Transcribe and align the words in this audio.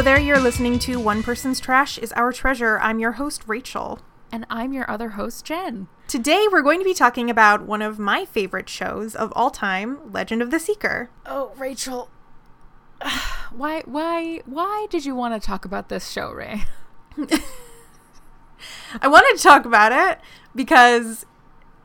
Hello 0.00 0.14
there, 0.14 0.18
you're 0.18 0.40
listening 0.40 0.78
to 0.78 0.98
One 0.98 1.22
Person's 1.22 1.60
Trash 1.60 1.98
is 1.98 2.10
Our 2.12 2.32
Treasure. 2.32 2.78
I'm 2.80 3.00
your 3.00 3.12
host, 3.12 3.42
Rachel. 3.46 4.00
And 4.32 4.46
I'm 4.48 4.72
your 4.72 4.90
other 4.90 5.10
host, 5.10 5.44
Jen. 5.44 5.88
Today 6.08 6.46
we're 6.50 6.62
going 6.62 6.78
to 6.78 6.86
be 6.86 6.94
talking 6.94 7.28
about 7.28 7.66
one 7.66 7.82
of 7.82 7.98
my 7.98 8.24
favorite 8.24 8.70
shows 8.70 9.14
of 9.14 9.30
all 9.36 9.50
time, 9.50 10.10
Legend 10.10 10.40
of 10.40 10.50
the 10.50 10.58
Seeker. 10.58 11.10
Oh, 11.26 11.52
Rachel. 11.58 12.08
why 13.52 13.82
why 13.84 14.40
why 14.46 14.86
did 14.88 15.04
you 15.04 15.14
want 15.14 15.34
to 15.34 15.46
talk 15.46 15.66
about 15.66 15.90
this 15.90 16.08
show, 16.08 16.32
Ray? 16.32 16.62
I 19.02 19.06
wanted 19.06 19.36
to 19.36 19.42
talk 19.42 19.66
about 19.66 19.92
it 19.92 20.18
because 20.54 21.26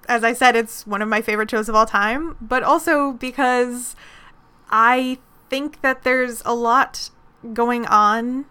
as 0.07 0.23
I 0.23 0.31
said 0.31 0.55
it's 0.55 0.87
one 0.87 1.01
of 1.01 1.09
my 1.09 1.21
favorite 1.21 1.51
shows 1.51 1.67
of 1.67 1.75
all 1.75 1.85
time, 1.85 2.37
but 2.39 2.63
also 2.63 3.11
because 3.11 3.93
I 4.69 5.17
think 5.49 5.81
that 5.81 6.03
there's 6.03 6.41
a 6.45 6.55
lot 6.55 7.09
going 7.53 7.85
on 7.85 8.45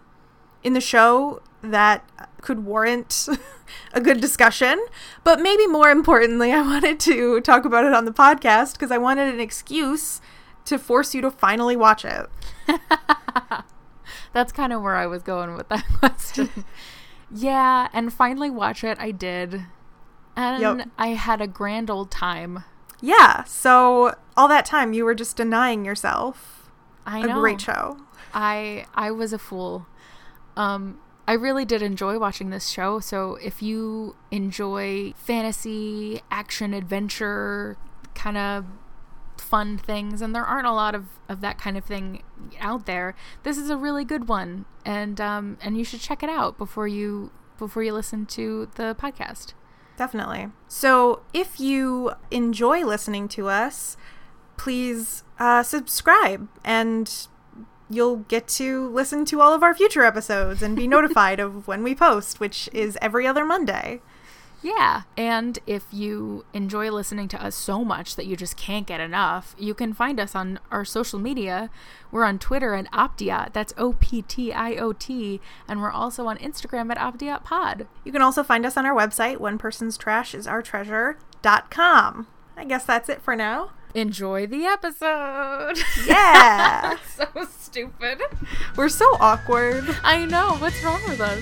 in 0.63 0.73
the 0.73 0.81
show 0.81 1.41
that 1.61 2.07
could 2.41 2.63
warrant 2.65 3.27
a 3.93 4.01
good 4.01 4.21
discussion. 4.21 4.83
But 5.23 5.39
maybe 5.41 5.67
more 5.67 5.89
importantly, 5.89 6.51
I 6.51 6.61
wanted 6.61 6.99
to 7.01 7.41
talk 7.41 7.65
about 7.65 7.85
it 7.85 7.93
on 7.93 8.05
the 8.05 8.11
podcast 8.13 8.73
because 8.73 8.91
I 8.91 8.97
wanted 8.97 9.33
an 9.33 9.39
excuse 9.39 10.21
to 10.65 10.77
force 10.79 11.13
you 11.13 11.21
to 11.21 11.31
finally 11.31 11.75
watch 11.75 12.05
it. 12.05 12.27
That's 14.33 14.51
kind 14.51 14.73
of 14.73 14.81
where 14.81 14.95
I 14.95 15.05
was 15.07 15.23
going 15.23 15.55
with 15.55 15.69
that 15.69 15.85
question. 15.99 16.49
yeah, 17.31 17.87
and 17.93 18.11
finally 18.11 18.49
watch 18.49 18.83
it, 18.83 18.97
I 18.99 19.11
did. 19.11 19.63
And 20.35 20.61
Yep. 20.79 20.89
I 20.97 21.07
had 21.09 21.39
a 21.41 21.47
grand 21.47 21.89
old 21.89 22.11
time. 22.11 22.63
Yeah, 23.01 23.43
so 23.45 24.15
all 24.35 24.47
that 24.49 24.65
time 24.65 24.93
you 24.93 25.05
were 25.05 25.15
just 25.15 25.37
denying 25.37 25.85
yourself 25.85 26.69
I 27.05 27.19
a 27.19 27.27
know. 27.27 27.39
great 27.39 27.61
show. 27.61 27.97
I 28.35 28.85
I 28.93 29.09
was 29.09 29.33
a 29.33 29.39
fool. 29.39 29.87
Um 30.55 30.99
I 31.27 31.33
really 31.33 31.65
did 31.65 31.81
enjoy 31.81 32.19
watching 32.19 32.51
this 32.51 32.69
show. 32.69 32.99
So 32.99 33.35
if 33.37 33.63
you 33.63 34.15
enjoy 34.29 35.13
fantasy, 35.17 36.21
action, 36.29 36.71
adventure, 36.75 37.77
kind 38.13 38.37
of 38.37 38.65
fun 39.37 39.79
things, 39.79 40.21
and 40.21 40.35
there 40.35 40.43
aren't 40.43 40.67
a 40.67 40.71
lot 40.71 40.93
of, 40.93 41.05
of 41.27 41.41
that 41.41 41.57
kind 41.57 41.77
of 41.77 41.83
thing 41.83 42.21
out 42.59 42.85
there, 42.85 43.15
this 43.41 43.57
is 43.57 43.71
a 43.71 43.77
really 43.77 44.05
good 44.05 44.27
one. 44.27 44.65
And 44.85 45.19
um 45.19 45.57
and 45.61 45.77
you 45.77 45.83
should 45.83 46.01
check 46.01 46.21
it 46.21 46.29
out 46.29 46.57
before 46.57 46.87
you 46.87 47.31
before 47.57 47.81
you 47.83 47.93
listen 47.93 48.25
to 48.27 48.69
the 48.75 48.95
podcast. 48.99 49.53
Definitely. 49.97 50.49
So 50.67 51.21
if 51.33 51.59
you 51.59 52.11
enjoy 52.29 52.83
listening 52.83 53.29
to 53.29 53.47
us, 53.47 53.95
please 54.57 55.23
uh, 55.39 55.63
subscribe 55.63 56.49
and 56.63 57.27
you'll 57.89 58.17
get 58.17 58.47
to 58.47 58.89
listen 58.89 59.25
to 59.25 59.41
all 59.41 59.53
of 59.53 59.63
our 59.63 59.73
future 59.73 60.03
episodes 60.03 60.61
and 60.61 60.75
be 60.75 60.87
notified 60.87 61.39
of 61.39 61.67
when 61.67 61.83
we 61.83 61.95
post, 61.95 62.39
which 62.39 62.69
is 62.73 62.97
every 63.01 63.27
other 63.27 63.45
Monday. 63.45 64.01
Yeah. 64.65 65.03
And 65.15 65.59
if 65.67 65.85
you 65.91 66.43
enjoy 66.51 66.89
listening 66.89 67.27
to 67.27 67.43
us 67.43 67.53
so 67.53 67.85
much 67.85 68.15
that 68.15 68.25
you 68.25 68.35
just 68.35 68.57
can't 68.57 68.87
get 68.87 68.99
enough, 68.99 69.55
you 69.59 69.75
can 69.75 69.93
find 69.93 70.19
us 70.19 70.33
on 70.33 70.59
our 70.71 70.83
social 70.83 71.19
media. 71.19 71.69
We're 72.11 72.23
on 72.23 72.39
Twitter 72.39 72.73
at 72.73 72.91
Optiot. 72.91 73.53
That's 73.53 73.75
O 73.77 73.93
P 73.93 74.23
T 74.23 74.51
I 74.51 74.73
O 74.77 74.91
T. 74.91 75.39
And 75.67 75.83
we're 75.83 75.91
also 75.91 76.25
on 76.25 76.39
Instagram 76.39 76.91
at 76.91 76.97
Optiot 76.97 77.43
Pod. 77.43 77.85
You 78.03 78.11
can 78.11 78.23
also 78.23 78.41
find 78.41 78.65
us 78.65 78.75
on 78.75 78.87
our 78.87 78.95
website, 78.95 79.37
onepersonstrashisourtreasure.com. 79.37 82.27
I 82.57 82.65
guess 82.65 82.85
that's 82.85 83.09
it 83.09 83.21
for 83.21 83.35
now. 83.35 83.69
Enjoy 83.95 84.45
the 84.45 84.65
episode. 84.65 85.79
Yeah. 86.05 86.97
so 87.15 87.25
stupid. 87.57 88.21
We're 88.75 88.89
so 88.89 89.05
awkward. 89.21 89.85
I 90.03 90.25
know. 90.25 90.55
What's 90.57 90.83
wrong 90.83 91.01
with 91.07 91.21
us? 91.21 91.41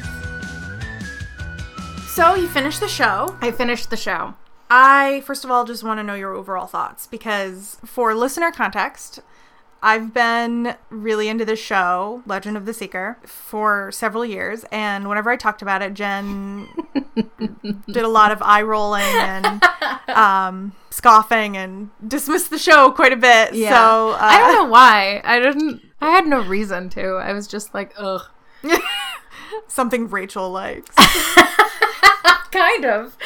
So 2.12 2.36
you 2.36 2.48
finished 2.48 2.80
the 2.80 2.88
show. 2.88 3.36
I 3.42 3.50
finished 3.50 3.90
the 3.90 3.98
show. 3.98 4.36
I, 4.70 5.22
first 5.26 5.44
of 5.44 5.50
all, 5.50 5.66
just 5.66 5.84
want 5.84 6.00
to 6.00 6.04
know 6.04 6.14
your 6.14 6.36
overall 6.36 6.68
thoughts 6.68 7.08
because, 7.08 7.78
for 7.86 8.14
listener 8.14 8.52
context, 8.52 9.20
I've 9.86 10.14
been 10.14 10.76
really 10.90 11.28
into 11.28 11.44
this 11.44 11.60
show, 11.60 12.24
Legend 12.26 12.56
of 12.56 12.66
the 12.66 12.74
Seeker, 12.74 13.18
for 13.26 13.92
several 13.92 14.24
years. 14.24 14.64
And 14.72 15.10
whenever 15.10 15.30
I 15.30 15.36
talked 15.36 15.62
about 15.62 15.82
it, 15.82 15.94
Jen 15.94 16.70
did 17.92 18.04
a 18.04 18.08
lot 18.08 18.32
of 18.32 18.42
eye 18.42 18.62
rolling 18.62 19.04
and 19.04 19.62
um, 20.08 20.72
scoffing 20.90 21.58
and 21.58 21.90
dismissed 22.08 22.50
the 22.50 22.58
show 22.58 22.92
quite 22.92 23.12
a 23.12 23.18
bit. 23.18 23.54
So, 23.72 24.12
uh, 24.12 24.18
I 24.22 24.40
don't 24.40 24.54
know 24.54 24.72
why. 24.72 25.22
I 25.26 25.40
didn't. 25.40 25.82
I 26.00 26.12
had 26.12 26.28
no 26.28 26.42
reason 26.42 26.90
to. 26.92 27.16
I 27.16 27.34
was 27.34 27.46
just 27.46 27.74
like, 27.74 27.94
ugh. 27.98 28.22
something 29.68 30.10
Rachel 30.10 30.50
likes. 30.52 30.96
kind 32.54 32.86
of. 32.86 33.18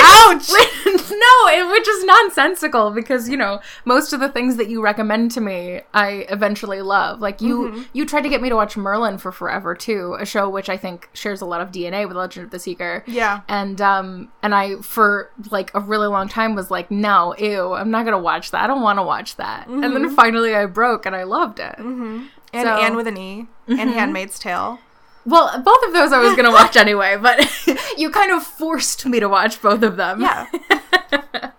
Ouch! 0.00 0.48
no, 0.86 1.48
it, 1.48 1.70
which 1.70 1.88
is 1.88 2.04
nonsensical 2.04 2.90
because 2.90 3.28
you 3.28 3.36
know 3.36 3.60
most 3.84 4.12
of 4.12 4.20
the 4.20 4.28
things 4.28 4.56
that 4.56 4.68
you 4.68 4.82
recommend 4.82 5.30
to 5.32 5.40
me, 5.40 5.80
I 5.92 6.26
eventually 6.28 6.82
love. 6.82 7.20
Like 7.20 7.40
you, 7.40 7.70
mm-hmm. 7.70 7.82
you 7.92 8.06
tried 8.06 8.22
to 8.22 8.28
get 8.28 8.42
me 8.42 8.48
to 8.50 8.56
watch 8.56 8.76
Merlin 8.76 9.18
for 9.18 9.32
forever 9.32 9.74
too, 9.74 10.16
a 10.20 10.26
show 10.26 10.48
which 10.48 10.68
I 10.68 10.76
think 10.76 11.08
shares 11.14 11.40
a 11.40 11.46
lot 11.46 11.60
of 11.60 11.72
DNA 11.72 12.06
with 12.06 12.16
Legend 12.16 12.44
of 12.44 12.50
the 12.50 12.58
Seeker. 12.58 13.02
Yeah. 13.06 13.40
And 13.48 13.80
um, 13.80 14.30
and 14.42 14.54
I 14.54 14.76
for 14.76 15.30
like 15.50 15.70
a 15.74 15.80
really 15.80 16.06
long 16.06 16.28
time 16.28 16.54
was 16.54 16.70
like, 16.70 16.90
no, 16.90 17.34
ew, 17.38 17.72
I'm 17.72 17.90
not 17.90 18.04
gonna 18.04 18.18
watch 18.18 18.50
that. 18.50 18.62
I 18.62 18.66
don't 18.66 18.82
want 18.82 18.98
to 18.98 19.02
watch 19.02 19.36
that. 19.36 19.66
And 19.66 19.82
then 19.82 19.92
mm-hmm. 19.92 20.14
finally 20.14 20.54
I 20.54 20.66
broke 20.66 21.06
and 21.06 21.16
I 21.16 21.24
loved 21.24 21.58
it. 21.58 21.76
Mm-hmm. 21.76 22.26
And 22.52 22.66
So- 22.66 22.76
Anne 22.76 22.96
with 22.96 23.06
an 23.06 23.16
E 23.16 23.46
and 23.66 23.90
Handmaid's 23.90 24.38
Tale. 24.38 24.78
Well, 25.26 25.62
both 25.62 25.82
of 25.86 25.92
those 25.92 26.12
I 26.12 26.18
was 26.18 26.36
gonna 26.36 26.52
watch 26.52 26.76
anyway, 26.76 27.16
but 27.16 27.48
you 27.96 28.10
kind 28.10 28.32
of 28.32 28.42
forced 28.42 29.06
me 29.06 29.20
to 29.20 29.28
watch 29.28 29.60
both 29.60 29.82
of 29.82 29.96
them. 29.96 30.20
Yeah. 30.20 30.46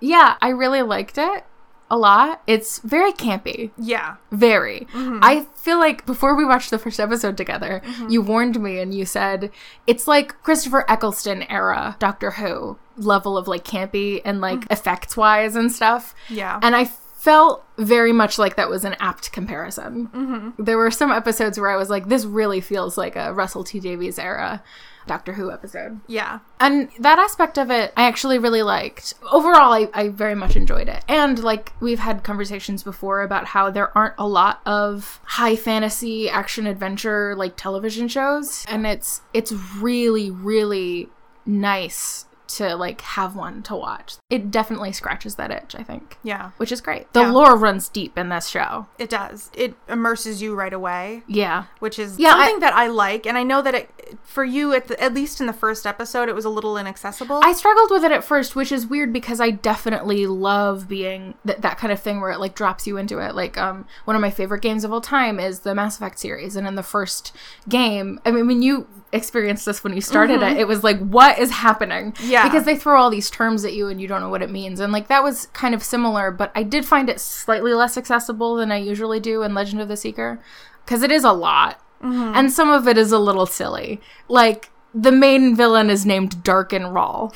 Yeah, 0.00 0.36
I 0.40 0.50
really 0.50 0.82
liked 0.82 1.18
it 1.18 1.44
a 1.90 1.96
lot. 1.96 2.42
It's 2.46 2.78
very 2.80 3.12
campy. 3.12 3.70
Yeah. 3.78 4.16
Very. 4.30 4.86
Mm-hmm. 4.92 5.20
I 5.22 5.46
feel 5.54 5.78
like 5.78 6.04
before 6.06 6.34
we 6.34 6.44
watched 6.44 6.70
the 6.70 6.78
first 6.78 7.00
episode 7.00 7.36
together, 7.36 7.82
mm-hmm. 7.84 8.08
you 8.08 8.22
warned 8.22 8.60
me 8.60 8.78
and 8.78 8.94
you 8.94 9.06
said 9.06 9.50
it's 9.86 10.06
like 10.06 10.40
Christopher 10.42 10.84
Eccleston 10.88 11.44
era 11.50 11.96
Doctor 11.98 12.32
Who 12.32 12.78
level 12.96 13.38
of 13.38 13.48
like 13.48 13.64
campy 13.64 14.20
and 14.24 14.40
like 14.40 14.60
mm. 14.60 14.72
effects 14.72 15.16
wise 15.16 15.56
and 15.56 15.72
stuff. 15.72 16.14
Yeah. 16.28 16.58
And 16.62 16.76
I 16.76 16.90
felt 17.18 17.66
very 17.76 18.12
much 18.12 18.38
like 18.38 18.54
that 18.54 18.70
was 18.70 18.84
an 18.84 18.94
apt 19.00 19.32
comparison. 19.32 20.06
Mm-hmm. 20.06 20.62
There 20.62 20.78
were 20.78 20.90
some 20.92 21.10
episodes 21.10 21.58
where 21.58 21.68
I 21.68 21.76
was 21.76 21.90
like, 21.90 22.08
this 22.08 22.24
really 22.24 22.60
feels 22.60 22.96
like 22.96 23.16
a 23.16 23.34
Russell 23.34 23.64
T 23.64 23.80
Davies 23.80 24.20
era 24.20 24.62
Doctor 25.08 25.32
Who 25.32 25.50
episode. 25.50 26.00
yeah. 26.06 26.38
And 26.60 26.90
that 27.00 27.18
aspect 27.18 27.58
of 27.58 27.70
it, 27.70 27.92
I 27.96 28.04
actually 28.04 28.38
really 28.38 28.62
liked. 28.62 29.14
Overall, 29.32 29.72
I, 29.72 29.88
I 29.94 30.08
very 30.10 30.36
much 30.36 30.54
enjoyed 30.54 30.88
it. 30.88 31.02
And 31.08 31.42
like 31.42 31.72
we've 31.80 31.98
had 31.98 32.22
conversations 32.22 32.84
before 32.84 33.22
about 33.22 33.46
how 33.46 33.70
there 33.70 33.96
aren't 33.98 34.14
a 34.16 34.28
lot 34.28 34.60
of 34.64 35.20
high 35.24 35.56
fantasy 35.56 36.30
action 36.30 36.66
adventure 36.68 37.34
like 37.36 37.56
television 37.56 38.06
shows, 38.06 38.64
and 38.68 38.86
it's 38.86 39.22
it's 39.32 39.50
really 39.50 40.30
really 40.30 41.08
nice 41.46 42.26
to 42.48 42.74
like 42.76 43.00
have 43.02 43.36
one 43.36 43.62
to 43.64 43.76
watch. 43.76 44.16
It 44.30 44.50
definitely 44.50 44.92
scratches 44.92 45.34
that 45.36 45.50
itch, 45.50 45.74
I 45.76 45.82
think. 45.82 46.16
Yeah. 46.22 46.50
Which 46.56 46.72
is 46.72 46.80
great. 46.80 47.12
The 47.12 47.20
Yeah. 47.20 47.30
lore 47.30 47.56
runs 47.56 47.88
deep 47.88 48.16
in 48.18 48.28
this 48.30 48.48
show. 48.48 48.86
It 48.98 49.10
does. 49.10 49.50
It 49.54 49.74
immerses 49.88 50.40
you 50.42 50.54
right 50.54 50.72
away, 50.72 51.22
Yeah. 51.26 51.64
which 51.78 51.98
is 51.98 52.18
Yeah, 52.18 52.30
something 52.32 52.56
I- 52.56 52.60
that 52.60 52.74
I 52.74 52.86
like. 52.88 53.26
And 53.26 53.36
I 53.38 53.42
know 53.42 53.60
that 53.62 53.74
it, 53.74 53.90
for 54.22 54.44
you, 54.44 54.72
at, 54.72 54.88
the, 54.88 55.00
at 55.02 55.12
least 55.14 55.40
in 55.40 55.46
the 55.46 55.52
first 55.52 55.86
episode, 55.86 56.28
it 56.28 56.34
was 56.34 56.44
a 56.44 56.50
little 56.50 56.76
inaccessible. 56.78 57.40
I 57.44 57.52
struggled 57.52 57.90
with 57.90 58.04
it 58.04 58.12
at 58.12 58.24
first, 58.24 58.56
which 58.56 58.72
is 58.72 58.86
weird 58.86 59.12
because 59.12 59.40
I 59.40 59.50
definitely 59.50 60.26
love 60.26 60.88
being 60.88 61.34
th- 61.46 61.58
that 61.60 61.78
kind 61.78 61.92
of 61.92 62.00
thing 62.00 62.20
where 62.20 62.30
it 62.30 62.40
like 62.40 62.54
drops 62.54 62.86
you 62.86 62.96
into 62.96 63.18
it. 63.18 63.34
Like 63.34 63.58
um, 63.58 63.86
one 64.06 64.16
of 64.16 64.22
my 64.22 64.30
favorite 64.30 64.62
games 64.62 64.84
of 64.84 64.92
all 64.92 65.00
time 65.00 65.38
is 65.38 65.60
the 65.60 65.74
Mass 65.74 65.96
Effect 65.96 66.18
series, 66.18 66.56
and 66.56 66.66
in 66.66 66.74
the 66.74 66.82
first 66.82 67.34
game, 67.68 68.20
I 68.24 68.30
mean, 68.30 68.46
when 68.46 68.62
you 68.62 68.86
experienced 69.12 69.64
this 69.64 69.82
when 69.82 69.94
you 69.94 70.00
started 70.00 70.36
it, 70.36 70.40
mm-hmm. 70.40 70.58
it 70.58 70.68
was 70.68 70.84
like, 70.84 70.98
what 70.98 71.38
is 71.38 71.50
happening? 71.50 72.14
Yeah. 72.22 72.44
because 72.44 72.64
they 72.64 72.76
throw 72.76 73.00
all 73.00 73.10
these 73.10 73.30
terms 73.30 73.64
at 73.64 73.74
you 73.74 73.88
and 73.88 74.00
you 74.00 74.08
don't 74.08 74.20
know 74.20 74.28
what 74.28 74.42
it 74.42 74.50
means, 74.50 74.80
and 74.80 74.92
like 74.92 75.08
that 75.08 75.22
was 75.22 75.46
kind 75.46 75.74
of 75.74 75.82
similar, 75.82 76.30
but 76.30 76.50
I 76.54 76.62
did 76.62 76.84
find 76.84 77.08
it 77.08 77.20
slightly 77.20 77.72
less 77.74 77.96
accessible 77.96 78.56
than 78.56 78.72
I 78.72 78.76
usually 78.76 79.20
do 79.20 79.42
in 79.42 79.54
Legend 79.54 79.80
of 79.80 79.88
the 79.88 79.96
Seeker 79.96 80.40
because 80.84 81.02
it 81.02 81.10
is 81.10 81.24
a 81.24 81.32
lot, 81.32 81.80
mm-hmm. 82.02 82.32
and 82.34 82.52
some 82.52 82.70
of 82.70 82.86
it 82.88 82.98
is 82.98 83.12
a 83.12 83.18
little 83.18 83.46
silly, 83.46 84.00
like. 84.28 84.70
The 84.94 85.12
main 85.12 85.54
villain 85.54 85.90
is 85.90 86.06
named 86.06 86.42
Darken 86.42 86.86
Rahl. 86.86 87.32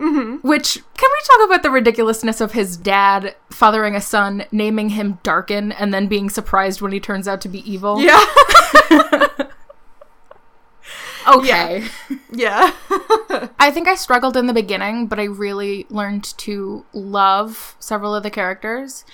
Mm-hmm. 0.00 0.46
Which 0.48 0.74
can 0.96 1.10
we 1.10 1.26
talk 1.26 1.46
about 1.46 1.62
the 1.62 1.70
ridiculousness 1.70 2.40
of 2.40 2.52
his 2.52 2.78
dad 2.78 3.36
fathering 3.50 3.94
a 3.94 4.00
son, 4.00 4.44
naming 4.50 4.90
him 4.90 5.18
Darken, 5.22 5.72
and 5.72 5.92
then 5.92 6.06
being 6.06 6.30
surprised 6.30 6.80
when 6.80 6.92
he 6.92 7.00
turns 7.00 7.28
out 7.28 7.42
to 7.42 7.48
be 7.48 7.70
evil? 7.70 8.00
yeah. 8.00 8.18
Okay. 11.28 11.84
yeah. 12.32 12.72
I 13.58 13.70
think 13.72 13.88
I 13.88 13.94
struggled 13.94 14.36
in 14.36 14.46
the 14.46 14.52
beginning, 14.52 15.06
but 15.06 15.20
I 15.20 15.24
really 15.24 15.86
learned 15.90 16.24
to 16.38 16.84
love 16.92 17.76
several 17.78 18.14
of 18.14 18.22
the 18.22 18.30
characters. 18.30 19.04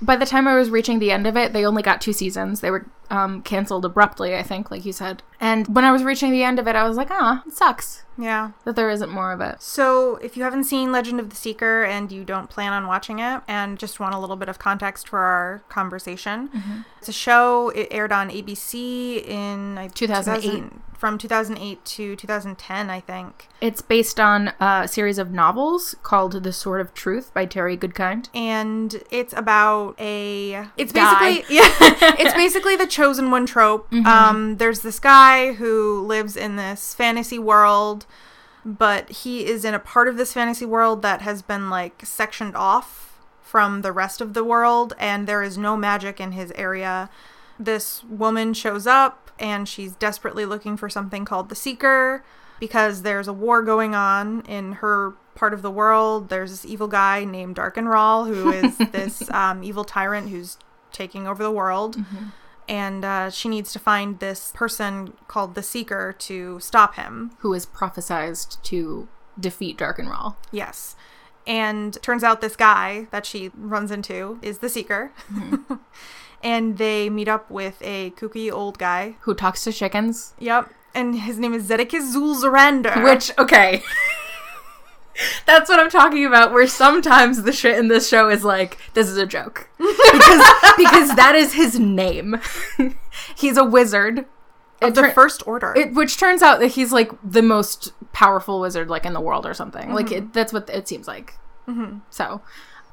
By 0.00 0.16
the 0.16 0.26
time 0.26 0.46
I 0.46 0.56
was 0.56 0.70
reaching 0.70 0.98
the 0.98 1.10
end 1.10 1.26
of 1.26 1.36
it, 1.36 1.52
they 1.52 1.64
only 1.64 1.82
got 1.82 2.00
two 2.00 2.12
seasons. 2.12 2.60
They 2.60 2.70
were 2.70 2.86
um, 3.10 3.42
canceled 3.42 3.84
abruptly, 3.84 4.34
I 4.36 4.42
think, 4.42 4.70
like 4.70 4.84
you 4.84 4.92
said. 4.92 5.22
And 5.40 5.66
when 5.74 5.84
I 5.84 5.92
was 5.92 6.02
reaching 6.02 6.32
the 6.32 6.42
end 6.42 6.58
of 6.58 6.66
it, 6.66 6.74
I 6.76 6.84
was 6.88 6.96
like, 6.96 7.08
ah, 7.10 7.42
it 7.46 7.52
sucks 7.52 8.04
Yeah. 8.16 8.52
that 8.64 8.74
there 8.74 8.88
isn't 8.88 9.10
more 9.10 9.32
of 9.32 9.40
it. 9.42 9.60
So, 9.60 10.16
if 10.16 10.36
you 10.36 10.42
haven't 10.44 10.64
seen 10.64 10.90
Legend 10.92 11.20
of 11.20 11.28
the 11.30 11.36
Seeker 11.36 11.84
and 11.84 12.10
you 12.10 12.24
don't 12.24 12.48
plan 12.48 12.72
on 12.72 12.86
watching 12.86 13.18
it 13.18 13.42
and 13.46 13.78
just 13.78 14.00
want 14.00 14.14
a 14.14 14.18
little 14.18 14.36
bit 14.36 14.48
of 14.48 14.58
context 14.58 15.08
for 15.08 15.18
our 15.20 15.62
conversation, 15.68 16.84
it's 16.98 17.08
a 17.08 17.12
show. 17.12 17.68
It 17.70 17.88
aired 17.90 18.12
on 18.12 18.30
ABC 18.30 19.22
in 19.26 19.78
I- 19.78 19.88
2008. 19.88 20.42
2000 20.42 20.80
from 20.96 21.18
2008 21.18 21.84
to 21.84 22.16
2010, 22.16 22.88
I 22.88 23.00
think. 23.00 23.48
It's 23.60 23.82
based 23.82 24.18
on 24.18 24.54
a 24.58 24.88
series 24.88 25.18
of 25.18 25.30
novels 25.30 25.94
called 26.02 26.42
The 26.42 26.54
Sword 26.54 26.80
of 26.80 26.94
Truth 26.94 27.34
by 27.34 27.44
Terry 27.44 27.76
Goodkind. 27.76 28.30
And 28.34 29.02
it's 29.10 29.34
about 29.36 29.94
a. 30.00 30.68
It's 30.78 30.92
Guy. 30.92 31.34
basically 31.34 31.54
yeah. 31.56 31.68
it's 32.18 32.32
basically 32.32 32.76
the 32.76 32.86
chosen 32.96 33.30
one 33.30 33.44
trope. 33.46 33.92
Um, 33.92 34.56
there's 34.56 34.80
this 34.80 34.98
guy 34.98 35.52
who 35.52 36.00
lives 36.06 36.36
in 36.36 36.56
this 36.56 36.94
fantasy 36.94 37.38
world, 37.38 38.06
but 38.64 39.10
he 39.10 39.44
is 39.46 39.64
in 39.64 39.74
a 39.74 39.78
part 39.78 40.08
of 40.08 40.16
this 40.16 40.32
fantasy 40.32 40.64
world 40.64 41.02
that 41.02 41.20
has 41.20 41.42
been 41.42 41.68
like 41.68 42.04
sectioned 42.04 42.56
off 42.56 43.20
from 43.42 43.82
the 43.82 43.92
rest 43.92 44.20
of 44.20 44.34
the 44.34 44.42
world, 44.42 44.94
and 44.98 45.26
there 45.26 45.42
is 45.42 45.58
no 45.58 45.76
magic 45.76 46.20
in 46.20 46.32
his 46.32 46.52
area. 46.52 47.10
This 47.58 48.02
woman 48.04 48.54
shows 48.54 48.86
up 48.86 49.30
and 49.38 49.68
she's 49.68 49.94
desperately 49.94 50.46
looking 50.46 50.76
for 50.76 50.88
something 50.88 51.24
called 51.24 51.48
the 51.50 51.54
Seeker 51.54 52.24
because 52.58 53.02
there's 53.02 53.28
a 53.28 53.32
war 53.32 53.62
going 53.62 53.94
on 53.94 54.40
in 54.42 54.72
her 54.72 55.12
part 55.34 55.52
of 55.52 55.60
the 55.60 55.70
world. 55.70 56.30
There's 56.30 56.50
this 56.50 56.64
evil 56.64 56.88
guy 56.88 57.24
named 57.24 57.56
Darken 57.56 57.86
Rahl 57.86 58.24
who 58.24 58.50
is 58.50 58.78
this 58.92 59.30
um, 59.30 59.62
evil 59.62 59.84
tyrant 59.84 60.30
who's 60.30 60.56
taking 60.92 61.26
over 61.26 61.42
the 61.42 61.50
world. 61.50 61.96
And 62.68 63.04
uh, 63.04 63.30
she 63.30 63.48
needs 63.48 63.72
to 63.72 63.78
find 63.78 64.18
this 64.18 64.52
person 64.54 65.12
called 65.28 65.54
the 65.54 65.62
Seeker 65.62 66.14
to 66.18 66.58
stop 66.60 66.96
him. 66.96 67.32
Who 67.38 67.54
is 67.54 67.64
prophesized 67.64 68.60
to 68.64 69.08
defeat 69.38 69.78
Darken 69.78 70.08
Rahl. 70.08 70.36
Yes. 70.50 70.96
And 71.46 72.00
turns 72.02 72.24
out 72.24 72.40
this 72.40 72.56
guy 72.56 73.06
that 73.10 73.24
she 73.24 73.50
runs 73.56 73.90
into 73.90 74.38
is 74.42 74.58
the 74.58 74.68
Seeker. 74.68 75.12
and 76.42 76.78
they 76.78 77.08
meet 77.08 77.28
up 77.28 77.50
with 77.50 77.80
a 77.82 78.10
kooky 78.12 78.50
old 78.50 78.78
guy. 78.78 79.16
Who 79.20 79.34
talks 79.34 79.62
to 79.64 79.72
chickens. 79.72 80.34
Yep. 80.38 80.72
And 80.94 81.20
his 81.20 81.38
name 81.38 81.54
is 81.54 81.68
Zeddicus 81.68 82.14
Zu'l 82.14 82.34
Zorander. 82.34 83.04
Which, 83.04 83.30
okay. 83.38 83.82
That's 85.46 85.68
what 85.68 85.78
I'm 85.78 85.90
talking 85.90 86.24
about, 86.24 86.52
where 86.52 86.66
sometimes 86.66 87.42
the 87.42 87.52
shit 87.52 87.78
in 87.78 87.88
this 87.88 88.08
show 88.08 88.28
is 88.28 88.44
like, 88.44 88.78
this 88.94 89.08
is 89.08 89.16
a 89.16 89.26
joke. 89.26 89.68
Because, 89.78 90.74
because 90.76 91.16
that 91.16 91.34
is 91.34 91.52
his 91.54 91.78
name. 91.78 92.40
he's 93.36 93.56
a 93.56 93.64
wizard. 93.64 94.24
of 94.80 94.94
the 94.94 95.02
tur- 95.02 95.10
First 95.10 95.46
Order. 95.46 95.74
It, 95.76 95.94
which 95.94 96.16
turns 96.18 96.42
out 96.42 96.60
that 96.60 96.68
he's 96.68 96.92
like 96.92 97.10
the 97.22 97.42
most 97.42 97.92
powerful 98.12 98.60
wizard 98.60 98.88
like 98.88 99.04
in 99.04 99.12
the 99.12 99.20
world 99.20 99.46
or 99.46 99.54
something. 99.54 99.92
Like 99.92 100.06
mm-hmm. 100.06 100.26
it, 100.26 100.32
that's 100.32 100.52
what 100.52 100.68
it 100.70 100.88
seems 100.88 101.06
like. 101.06 101.34
Mm-hmm. 101.68 101.98
So, 102.10 102.40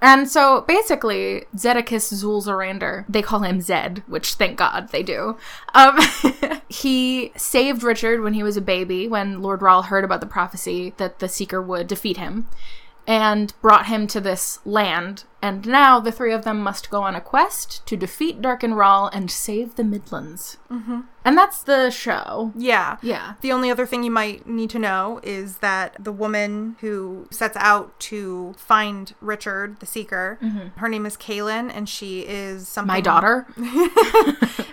and 0.04 0.30
so 0.30 0.66
basically, 0.68 1.46
Zeddicus 1.56 2.14
Zu'l 2.14 2.44
Zorander, 2.44 3.06
they 3.08 3.22
call 3.22 3.40
him 3.40 3.60
Zedd, 3.60 4.04
which 4.06 4.34
thank 4.34 4.58
God 4.58 4.90
they 4.90 5.02
do. 5.02 5.38
Um, 5.74 5.98
he 6.70 7.32
saved 7.38 7.84
Richard 7.84 8.22
when 8.22 8.34
he 8.34 8.44
was 8.44 8.58
a 8.58 8.62
baby, 8.62 9.08
when 9.08 9.42
Lord 9.42 9.62
Rahl 9.62 9.84
heard 9.84 10.04
about 10.04 10.20
the 10.20 10.26
prophecy 10.26 10.94
that 10.98 11.20
the 11.20 11.30
Seeker 11.30 11.62
would 11.62 11.88
defeat 11.88 12.18
him, 12.18 12.50
and 13.06 13.54
brought 13.62 13.88
him 13.88 14.08
to 14.08 14.22
this 14.22 14.60
land. 14.66 15.26
And 15.42 15.68
now 15.68 16.00
the 16.00 16.12
three 16.12 16.32
of 16.32 16.46
them 16.46 16.62
must 16.62 16.90
go 16.90 17.02
on 17.02 17.16
a 17.16 17.22
quest 17.22 17.86
to 17.88 17.98
defeat 17.98 18.42
Darken 18.42 18.76
Rahl 18.76 19.08
and 19.08 19.30
save 19.30 19.76
the 19.76 19.84
Midlands. 19.84 20.56
Mm-hmm. 20.72 21.02
And 21.26 21.38
that's 21.38 21.64
the 21.64 21.90
show. 21.90 22.54
yeah. 22.56 22.96
Yeah. 23.02 23.34
The 23.42 23.52
only 23.52 23.70
other 23.70 23.86
thing 23.86 24.04
you 24.04 24.12
might 24.12 24.48
need 24.48 24.70
to 24.70 24.80
know 24.80 25.20
is 25.22 25.58
that 25.58 25.98
the 26.00 26.14
woman 26.14 26.78
who 26.80 27.28
sets 27.30 27.58
out 27.58 28.00
to 28.02 28.54
find 28.58 29.14
Richard, 29.20 29.82
the 29.82 29.86
Seeker, 29.86 30.40
her 30.78 30.88
name 30.88 31.06
is 31.06 31.18
Kahlan, 31.18 31.72
and 31.76 31.90
she 31.90 32.22
is 32.22 32.68
something. 32.70 32.88
My 32.88 33.02
daughter. 33.02 33.48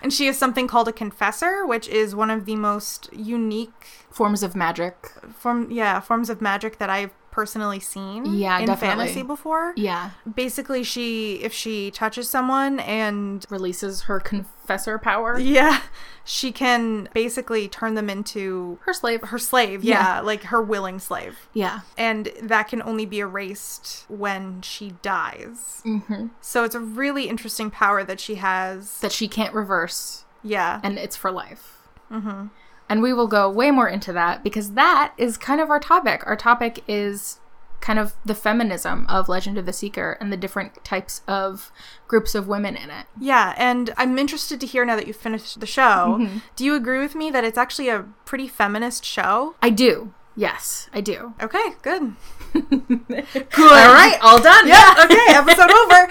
And 0.03 0.15
she 0.15 0.27
is 0.29 0.39
something 0.39 0.67
called 0.67 0.89
a 0.89 0.93
confessor, 0.95 1.67
which 1.67 1.87
is 1.87 2.15
one 2.15 2.31
of 2.31 2.47
the 2.47 2.57
most 2.57 3.13
unique 3.13 3.87
Forms 4.11 4.43
of 4.43 4.57
magic. 4.57 5.13
form, 5.39 5.71
yeah, 5.71 6.01
forms 6.01 6.31
of 6.31 6.41
magic 6.41 6.79
that 6.79 6.89
I've 6.91 7.13
personally 7.41 7.81
seen. 7.81 8.27
Yeah, 8.35 8.59
in 8.59 8.67
definitely. 8.67 9.05
fantasy 9.07 9.23
before. 9.23 9.73
Yeah. 9.77 10.11
Basically, 10.35 10.83
she 10.83 11.35
if 11.43 11.53
she 11.55 11.91
touches 11.91 12.29
someone 12.29 12.81
and 12.81 13.47
Releases 13.51 14.03
her 14.03 14.21
confessor 14.21 14.99
power. 14.99 15.39
yeah, 15.39 15.81
she 16.25 16.53
can 16.53 17.09
basically 17.15 17.67
turn 17.69 17.95
them 17.95 18.11
into 18.11 18.79
Her 18.83 18.93
slave. 18.93 19.23
her 19.23 19.39
slave. 19.39 19.83
Yeah. 19.83 20.17
yeah 20.17 20.21
like 20.21 20.43
her 20.45 20.61
willing 20.61 20.99
slave. 20.99 21.49
Yeah. 21.55 21.81
and 21.97 22.31
that 22.43 22.69
can 22.69 22.83
only 22.83 23.07
be 23.07 23.21
erased 23.21 24.05
when 24.09 24.61
she 24.63 24.87
dies. 25.03 25.83
Mm-hmm. 25.85 26.27
So 26.43 26.65
it's 26.65 26.75
a 26.75 26.81
really 26.81 27.25
interesting 27.29 27.71
power 27.71 28.05
that 28.05 28.21
she 28.21 28.35
has. 28.37 29.01
That 29.01 29.13
she 29.13 29.29
can't 29.29 29.55
reverse, 29.55 30.25
Yeah. 30.43 30.81
and 30.83 30.99
it's 30.99 31.17
for 31.17 31.31
life. 31.31 31.89
Mm-hmm. 32.13 32.49
And 32.91 33.01
we 33.01 33.13
will 33.15 33.29
go 33.29 33.49
way 33.49 33.71
more 33.71 33.89
into 33.89 34.13
that 34.13 34.45
because 34.45 34.73
that 34.73 35.15
is 35.17 35.39
kind 35.39 35.61
of 35.61 35.71
our 35.71 35.81
topic. 35.81 36.27
Our 36.27 36.37
topic 36.37 36.85
is 36.87 37.39
kind 37.81 37.99
of 37.99 38.15
the 38.25 38.35
feminism 38.35 39.07
of 39.09 39.29
Legend 39.29 39.57
of 39.57 39.65
the 39.65 39.73
Seeker 39.73 40.19
and 40.21 40.31
the 40.31 40.37
different 40.37 40.85
types 40.85 41.23
of 41.27 41.73
groups 42.09 42.35
of 42.35 42.47
women 42.47 42.77
in 42.77 42.91
it. 42.91 43.07
yeah, 43.19 43.55
and 43.57 43.95
I'm 43.97 44.19
interested 44.19 44.61
to 44.61 44.67
hear 44.67 44.85
now 44.85 44.97
that 44.97 45.07
you've 45.07 45.17
finished 45.17 45.61
the 45.61 45.67
show. 45.67 46.19
Mm-hmm. 46.21 46.39
Do 46.57 46.65
you 46.65 46.75
agree 46.75 46.99
with 46.99 47.15
me 47.15 47.31
that 47.31 47.43
it's 47.43 47.57
actually 47.57 47.89
a 47.89 48.05
pretty 48.27 48.49
feminist 48.49 49.05
show? 49.05 49.55
I 49.63 49.71
do. 49.71 50.13
Yes, 50.37 50.89
I 50.93 51.01
do. 51.01 51.35
Okay, 51.43 51.71
good. 51.83 52.15
Good. 52.53 53.27
All 53.59 53.95
right, 53.95 54.19
all 54.23 54.43
done. 54.43 54.67
Yeah, 54.67 54.95
okay, 55.05 55.27
episode 55.29 55.71
over. 55.71 56.09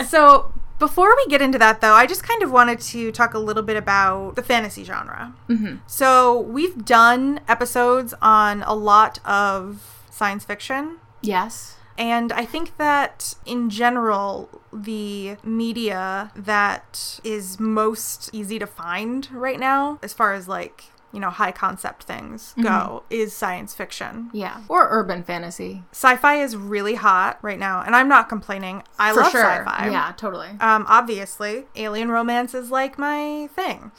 Um, 0.00 0.04
so 0.06 0.52
before 0.78 1.14
we 1.16 1.26
get 1.26 1.40
into 1.40 1.58
that, 1.58 1.80
though, 1.80 1.94
I 1.94 2.06
just 2.06 2.22
kind 2.22 2.42
of 2.42 2.50
wanted 2.50 2.80
to 2.80 3.12
talk 3.12 3.34
a 3.34 3.38
little 3.38 3.62
bit 3.62 3.76
about 3.76 4.36
the 4.36 4.42
fantasy 4.42 4.84
genre. 4.84 5.34
Mm-hmm. 5.48 5.76
So 5.86 6.40
we've 6.40 6.84
done 6.84 7.40
episodes 7.48 8.14
on 8.20 8.62
a 8.62 8.74
lot 8.74 9.18
of 9.24 10.04
science 10.10 10.44
fiction. 10.44 10.98
Yes. 11.22 11.76
And 11.96 12.32
I 12.32 12.44
think 12.44 12.76
that 12.76 13.34
in 13.46 13.70
general, 13.70 14.48
the 14.72 15.36
media 15.44 16.32
that 16.34 17.20
is 17.22 17.60
most 17.60 18.30
easy 18.32 18.58
to 18.58 18.66
find 18.66 19.28
right 19.30 19.60
now, 19.60 20.00
as 20.02 20.12
far 20.12 20.34
as 20.34 20.48
like, 20.48 20.86
you 21.14 21.20
know, 21.20 21.30
high 21.30 21.52
concept 21.52 22.02
things 22.02 22.54
go, 22.60 23.04
is 23.08 23.32
science 23.32 23.72
fiction. 23.72 24.30
Yeah. 24.32 24.62
Or 24.68 24.88
urban 24.90 25.22
fantasy. 25.22 25.84
Sci 25.92 26.16
fi 26.16 26.42
is 26.42 26.56
really 26.56 26.96
hot 26.96 27.38
right 27.40 27.58
now, 27.58 27.82
and 27.82 27.94
I'm 27.94 28.08
not 28.08 28.28
complaining. 28.28 28.82
I 28.98 29.14
For 29.14 29.20
love 29.20 29.32
sure. 29.32 29.42
sci 29.42 29.64
fi. 29.64 29.90
Yeah, 29.90 30.12
totally. 30.16 30.48
Um, 30.60 30.84
obviously, 30.88 31.66
alien 31.76 32.10
romance 32.10 32.52
is 32.52 32.70
like 32.70 32.98
my 32.98 33.48
thing. 33.54 33.92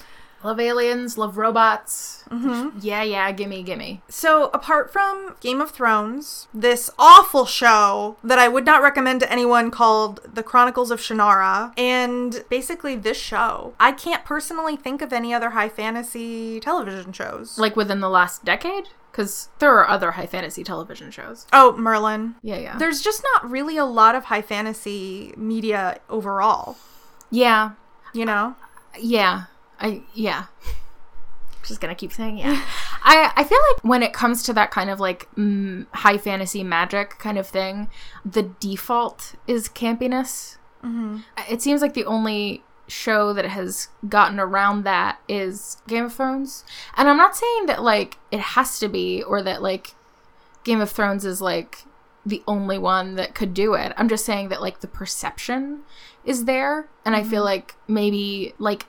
Love 0.44 0.60
aliens, 0.60 1.18
love 1.18 1.38
robots. 1.38 2.24
Mm-hmm. 2.30 2.78
Yeah, 2.82 3.02
yeah, 3.02 3.32
gimme, 3.32 3.64
gimme. 3.64 4.02
So, 4.10 4.52
apart 4.54 4.92
from 4.94 5.36
Game 5.40 5.60
of 5.60 5.72
Thrones, 5.72 6.48
this 6.54 6.92
awful 7.00 7.46
show 7.46 8.18
that 8.24 8.38
I 8.38 8.48
would 8.48 8.66
not 8.66 8.84
recommend 8.84 9.22
to 9.22 9.32
anyone 9.32 9.72
called 9.72 10.22
The 10.32 10.44
Chronicles 10.44 10.92
of 10.92 11.00
Shannara, 11.00 11.74
and 11.80 12.44
basically 12.50 12.96
this 12.96 13.18
show, 13.20 13.74
I 13.80 13.92
can't 13.92 14.24
personally 14.24 14.76
think 14.76 15.02
of 15.02 15.12
any 15.12 15.34
other 15.34 15.52
high 15.52 15.70
fantasy 15.70 16.60
television 16.60 17.12
shows. 17.12 17.58
Like 17.58 17.76
within 17.76 18.00
the 18.02 18.10
last 18.10 18.46
decade? 18.46 18.90
Because 19.12 19.50
there 19.60 19.74
are 19.74 19.88
other 19.88 20.12
high 20.12 20.26
fantasy 20.28 20.64
television 20.64 21.10
shows. 21.10 21.48
oh, 21.54 21.76
Merlin. 21.78 22.36
Yeah, 22.44 22.58
yeah. 22.58 22.78
There's 22.78 23.02
just 23.02 23.24
not 23.34 23.50
really 23.50 23.78
a 23.78 23.86
lot 23.86 24.14
of 24.14 24.26
high 24.26 24.42
fantasy 24.42 25.34
media 25.38 26.00
overall, 26.10 26.76
yeah, 27.32 27.72
you 28.14 28.26
know? 28.26 28.56
yeah. 29.00 29.46
I, 29.80 30.04
yeah. 30.14 30.46
Just 31.64 31.82
gonna 31.82 31.96
keep 31.96 32.14
saying 32.14 32.38
yeah. 32.38 32.64
I, 33.04 33.32
I 33.36 33.44
feel 33.44 33.60
like 33.72 33.84
when 33.84 34.04
it 34.04 34.14
comes 34.14 34.44
to 34.44 34.54
that 34.54 34.72
kind 34.72 34.90
of 34.90 35.00
like 35.00 35.28
mm, 35.36 35.88
high 35.94 36.18
fantasy 36.18 36.64
magic 36.64 37.18
kind 37.18 37.38
of 37.38 37.48
thing, 37.48 37.90
the 38.24 38.44
default 38.44 39.36
is 39.48 39.68
campiness. 39.68 40.58
Mm-hmm. 40.84 41.20
It 41.50 41.62
seems 41.62 41.82
like 41.82 41.96
the 41.96 42.06
only 42.06 42.64
show 42.88 43.34
that 43.34 43.46
has 43.46 43.90
gotten 44.08 44.40
around 44.40 44.84
that 44.84 45.20
is 45.28 45.78
Game 45.88 46.06
of 46.06 46.14
Thrones. 46.14 46.64
And 46.96 47.10
I'm 47.10 47.18
not 47.18 47.36
saying 47.36 47.66
that 47.66 47.84
like 47.84 48.18
it 48.32 48.40
has 48.40 48.80
to 48.80 48.88
be 48.88 49.24
or 49.24 49.42
that 49.42 49.62
like 49.62 49.96
Game 50.64 50.82
of 50.82 50.92
Thrones 50.92 51.26
is 51.26 51.42
like 51.42 51.86
the 52.26 52.44
only 52.48 52.78
one 52.78 53.16
that 53.16 53.36
could 53.36 53.54
do 53.54 53.74
it. 53.76 53.94
I'm 53.98 54.10
just 54.10 54.26
saying 54.26 54.50
that 54.50 54.62
like 54.62 54.82
the 54.82 54.88
perception 54.88 55.82
is 56.24 56.46
there 56.46 56.90
and 57.04 57.16
I 57.16 57.24
feel 57.24 57.44
like 57.44 57.76
maybe 57.88 58.54
like 58.58 58.86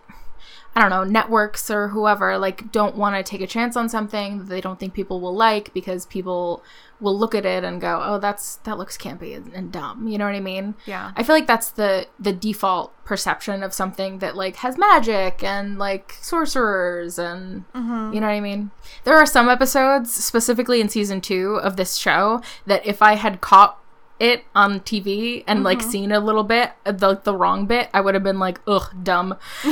I 0.76 0.82
don't 0.82 0.90
know, 0.90 1.04
networks 1.04 1.70
or 1.70 1.88
whoever 1.88 2.36
like 2.36 2.70
don't 2.70 2.96
want 2.96 3.16
to 3.16 3.22
take 3.28 3.40
a 3.40 3.46
chance 3.46 3.76
on 3.76 3.88
something 3.88 4.38
that 4.38 4.44
they 4.48 4.60
don't 4.60 4.78
think 4.78 4.92
people 4.92 5.20
will 5.20 5.34
like 5.34 5.72
because 5.72 6.04
people 6.04 6.62
will 7.00 7.18
look 7.18 7.34
at 7.34 7.46
it 7.46 7.64
and 7.64 7.80
go, 7.80 8.00
"Oh, 8.04 8.18
that's 8.18 8.56
that 8.56 8.76
looks 8.76 8.98
campy 8.98 9.34
and, 9.34 9.52
and 9.54 9.72
dumb." 9.72 10.06
You 10.06 10.18
know 10.18 10.26
what 10.26 10.34
I 10.34 10.40
mean? 10.40 10.74
Yeah. 10.84 11.12
I 11.16 11.22
feel 11.22 11.34
like 11.34 11.46
that's 11.46 11.70
the 11.70 12.06
the 12.20 12.32
default 12.32 12.92
perception 13.06 13.62
of 13.62 13.72
something 13.72 14.18
that 14.18 14.36
like 14.36 14.56
has 14.56 14.76
magic 14.76 15.42
and 15.42 15.78
like 15.78 16.16
sorcerers 16.20 17.18
and 17.18 17.64
Mm-hmm. 17.74 18.12
you 18.14 18.20
know 18.20 18.26
what 18.26 18.34
I 18.34 18.40
mean? 18.40 18.70
There 19.04 19.16
are 19.16 19.26
some 19.26 19.48
episodes 19.48 20.12
specifically 20.12 20.80
in 20.80 20.88
season 20.88 21.20
2 21.20 21.56
of 21.56 21.76
this 21.76 21.96
show 21.96 22.42
that 22.66 22.84
if 22.86 23.00
I 23.00 23.14
had 23.14 23.40
caught 23.40 23.78
it 24.18 24.44
on 24.54 24.80
TV 24.80 25.44
and 25.46 25.62
like 25.62 25.78
Mm-hmm. 25.80 25.90
seen 25.90 26.12
a 26.12 26.20
little 26.20 26.44
bit 26.44 26.72
the 26.84 27.20
the 27.22 27.34
wrong 27.36 27.66
bit, 27.66 27.88
I 27.92 28.00
would 28.00 28.14
have 28.14 28.22
been 28.24 28.38
like, 28.38 28.60
"Ugh, 28.66 28.88
dumb." 29.02 29.36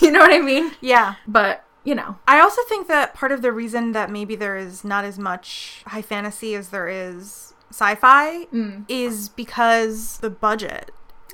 you 0.00 0.10
know 0.10 0.20
what 0.20 0.32
I 0.32 0.40
mean? 0.40 0.72
Yeah. 0.80 1.14
But, 1.26 1.64
you 1.84 1.94
know. 1.94 2.16
I 2.28 2.40
also 2.40 2.62
think 2.68 2.86
that 2.88 3.14
part 3.14 3.32
of 3.32 3.42
the 3.42 3.50
reason 3.52 3.92
that 3.92 4.10
maybe 4.10 4.36
there 4.36 4.56
is 4.56 4.84
not 4.84 5.04
as 5.04 5.18
much 5.18 5.82
high 5.86 6.02
fantasy 6.02 6.54
as 6.54 6.68
there 6.70 6.88
is 6.88 7.54
sci-fi 7.70 8.46
Mm. 8.52 8.84
is 8.88 9.28
because 9.28 10.18
the 10.18 10.30
budget. 10.30 10.90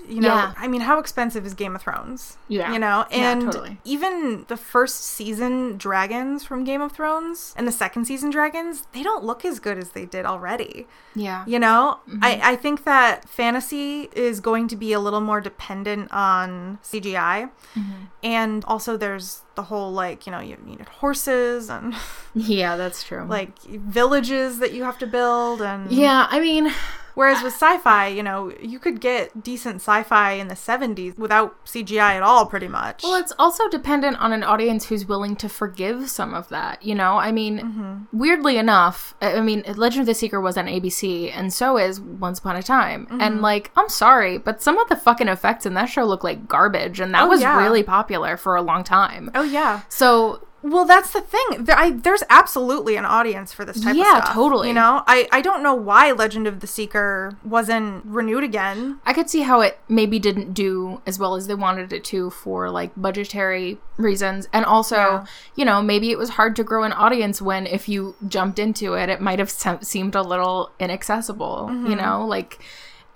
You 0.08 0.20
know, 0.20 0.28
Yeah. 0.34 0.54
I 0.56 0.68
mean, 0.68 0.82
how 0.82 0.98
expensive 0.98 1.46
is 1.46 1.54
Game 1.54 1.74
of 1.74 1.82
Thrones? 1.82 2.36
Yeah. 2.48 2.72
You 2.72 2.78
know, 2.78 3.06
Yeah, 3.10 3.30
and 3.32 3.42
totally. 3.42 3.78
even 3.84 4.44
the 4.48 4.56
first 4.56 5.02
season 5.02 5.76
dragons 5.78 6.44
from 6.44 6.64
Game 6.64 6.80
of 6.82 6.92
Thrones 6.92 7.54
and 7.56 7.66
the 7.66 7.72
second 7.72 8.04
season 8.06 8.30
dragons, 8.30 8.86
they 8.92 9.02
don't 9.02 9.24
look 9.24 9.44
as 9.44 9.58
good 9.60 9.78
as 9.78 9.90
they 9.90 10.04
did 10.04 10.26
already. 10.26 10.86
Yeah. 11.14 11.44
You 11.46 11.58
know, 11.58 12.00
Mm-hmm. 12.08 12.18
I, 12.24 12.40
I 12.52 12.56
think 12.56 12.84
that 12.84 13.28
fantasy 13.28 14.08
is 14.14 14.40
going 14.40 14.68
to 14.68 14.76
be 14.76 14.92
a 14.92 15.00
little 15.00 15.20
more 15.20 15.40
dependent 15.40 16.12
on 16.12 16.78
CGI. 16.82 17.50
Mm-hmm. 17.74 17.92
And 18.22 18.64
also, 18.66 18.96
there's 18.96 19.42
the 19.54 19.62
whole 19.62 19.92
like, 19.92 20.26
you 20.26 20.32
know, 20.32 20.40
you 20.40 20.56
needed 20.64 20.88
horses 20.88 21.70
and 21.70 21.94
Yeah, 22.34 22.76
that's 22.76 23.04
true. 23.04 23.24
like 23.24 23.58
villages 23.62 24.58
that 24.58 24.72
you 24.72 24.82
have 24.84 24.98
to 24.98 25.06
build. 25.06 25.62
And 25.62 25.90
yeah, 25.92 26.26
I 26.30 26.40
mean, 26.40 26.72
whereas 27.14 27.42
with 27.42 27.52
sci 27.52 27.78
fi, 27.78 28.08
you 28.08 28.22
know, 28.22 28.52
you 28.60 28.78
could 28.78 29.00
get 29.00 29.42
decent 29.42 29.76
sci 29.76 30.02
fi 30.04 30.32
in 30.32 30.48
the 30.48 30.54
70s 30.54 31.16
without 31.18 31.64
CGI 31.64 32.14
at 32.16 32.22
all, 32.22 32.46
pretty 32.46 32.68
much. 32.68 33.02
Well, 33.02 33.16
it's 33.16 33.32
also 33.38 33.68
dependent 33.68 34.18
on 34.20 34.32
an 34.32 34.42
audience 34.42 34.86
who's 34.86 35.06
willing 35.06 35.36
to 35.36 35.48
forgive 35.48 36.08
some 36.10 36.34
of 36.34 36.48
that. 36.50 36.82
You 36.82 36.94
know, 36.94 37.16
I 37.18 37.32
mean, 37.32 37.58
Mm-hmm. 37.58 38.18
weirdly 38.18 38.56
enough, 38.56 39.14
I 39.22 39.34
I 39.36 39.40
mean, 39.40 39.62
Legend 39.76 40.02
of 40.02 40.06
the 40.06 40.14
Seeker 40.14 40.40
was 40.40 40.56
on 40.56 40.66
ABC, 40.66 41.30
and 41.34 41.52
so 41.52 41.76
is 41.78 42.00
Once 42.00 42.38
Upon 42.38 42.56
a 42.56 42.62
Time. 42.62 43.06
Mm-hmm. 43.06 43.20
And 43.20 43.42
like, 43.42 43.70
I'm 43.76 43.88
sorry, 43.88 44.38
but 44.38 44.62
some 44.62 44.78
of 44.78 44.88
the 44.88 44.96
fucking 44.96 45.28
effects 45.28 45.66
in 45.66 45.74
that 45.74 45.86
show 45.86 46.04
look 46.04 46.24
like 46.24 46.48
garbage, 46.48 47.00
and 47.00 47.14
that 47.14 47.22
Oh, 47.24 47.28
was 47.28 47.40
yeah. 47.40 47.58
really 47.62 47.82
popular 47.82 48.36
for 48.36 48.56
a 48.56 48.62
long 48.62 48.84
time. 48.84 49.30
oh, 49.34 49.42
yeah. 49.42 49.82
So 49.88 50.46
Well, 50.66 50.86
that's 50.86 51.10
the 51.12 51.20
thing. 51.20 51.64
There, 51.64 51.76
I, 51.78 51.90
there's 51.90 52.22
absolutely 52.30 52.96
an 52.96 53.04
audience 53.04 53.52
for 53.52 53.66
this 53.66 53.80
type 53.82 53.94
Yeah, 53.94 54.02
of 54.02 54.08
stuff. 54.08 54.28
Yeah, 54.28 54.34
totally. 54.34 54.68
You 54.68 54.74
know, 54.74 55.02
I, 55.06 55.28
I 55.30 55.42
don't 55.42 55.62
know 55.62 55.74
why 55.74 56.10
Legend 56.12 56.46
of 56.46 56.60
the 56.60 56.66
Seeker 56.66 57.36
wasn't 57.44 58.02
renewed 58.06 58.44
again. 58.44 58.98
I 59.04 59.12
could 59.12 59.28
see 59.28 59.42
how 59.42 59.60
it 59.60 59.78
maybe 59.90 60.18
didn't 60.18 60.54
do 60.54 61.02
as 61.06 61.18
well 61.18 61.34
as 61.34 61.48
they 61.48 61.54
wanted 61.54 61.92
it 61.92 62.02
to 62.04 62.30
for 62.30 62.70
like 62.70 62.92
budgetary 62.96 63.76
reasons. 63.98 64.48
And 64.54 64.64
also, 64.64 64.96
Yeah. 64.96 65.26
you 65.54 65.64
know, 65.66 65.82
maybe 65.82 66.10
it 66.10 66.16
was 66.18 66.30
hard 66.30 66.56
to 66.56 66.64
grow 66.64 66.82
an 66.84 66.92
audience 66.92 67.42
when 67.42 67.66
if 67.66 67.86
you 67.86 68.16
jumped 68.26 68.58
into 68.58 68.94
it, 68.94 69.10
it 69.10 69.20
might 69.20 69.38
have 69.38 69.50
se- 69.50 69.78
seemed 69.82 70.14
a 70.14 70.22
little 70.22 70.70
inaccessible, 70.80 71.68
Mm-hmm. 71.70 71.86
you 71.90 71.96
know? 71.96 72.24
Like, 72.26 72.58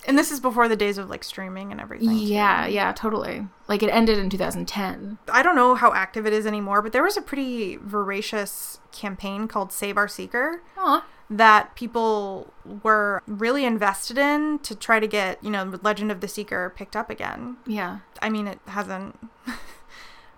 And 0.09 0.19
this 0.19 0.33
is 0.33 0.41
before 0.41 0.69
the 0.69 0.75
days 0.77 0.97
of 0.99 1.09
like 1.11 1.23
streaming 1.23 1.71
and 1.71 1.81
everything. 1.81 2.09
too. 2.09 2.15
yeah, 2.17 2.67
yeah, 2.67 2.93
totally. 2.93 3.47
Like, 3.69 3.83
it 3.83 3.91
ended 3.91 4.19
in 4.19 4.31
2010. 4.31 5.19
I 5.31 5.43
don't 5.43 5.55
know 5.55 5.75
how 5.75 5.93
active 5.93 6.27
it 6.27 6.33
is 6.33 6.47
anymore, 6.47 6.81
but 6.81 6.93
there 6.93 7.03
was 7.03 7.19
a 7.19 7.23
pretty 7.23 7.77
voracious 7.77 8.81
campaign 8.91 9.47
called 9.47 9.71
Save 9.71 9.99
Our 9.99 10.09
Seeker 10.09 10.63
Aw. 10.79 11.05
that 11.29 11.75
people 11.77 12.53
were 12.83 13.23
really 13.27 13.67
invested 13.67 14.17
in 14.17 14.59
to 14.61 14.75
try 14.75 14.99
to 14.99 15.07
get, 15.07 15.45
you 15.45 15.51
know, 15.51 15.79
Legend 15.83 16.11
of 16.11 16.23
the 16.23 16.29
Seeker 16.29 16.73
picked 16.75 16.97
up 16.97 17.11
again. 17.11 17.59
Yeah. 17.67 17.99
I 18.23 18.31
mean, 18.31 18.47
it 18.47 18.61
hasn't 18.67 19.19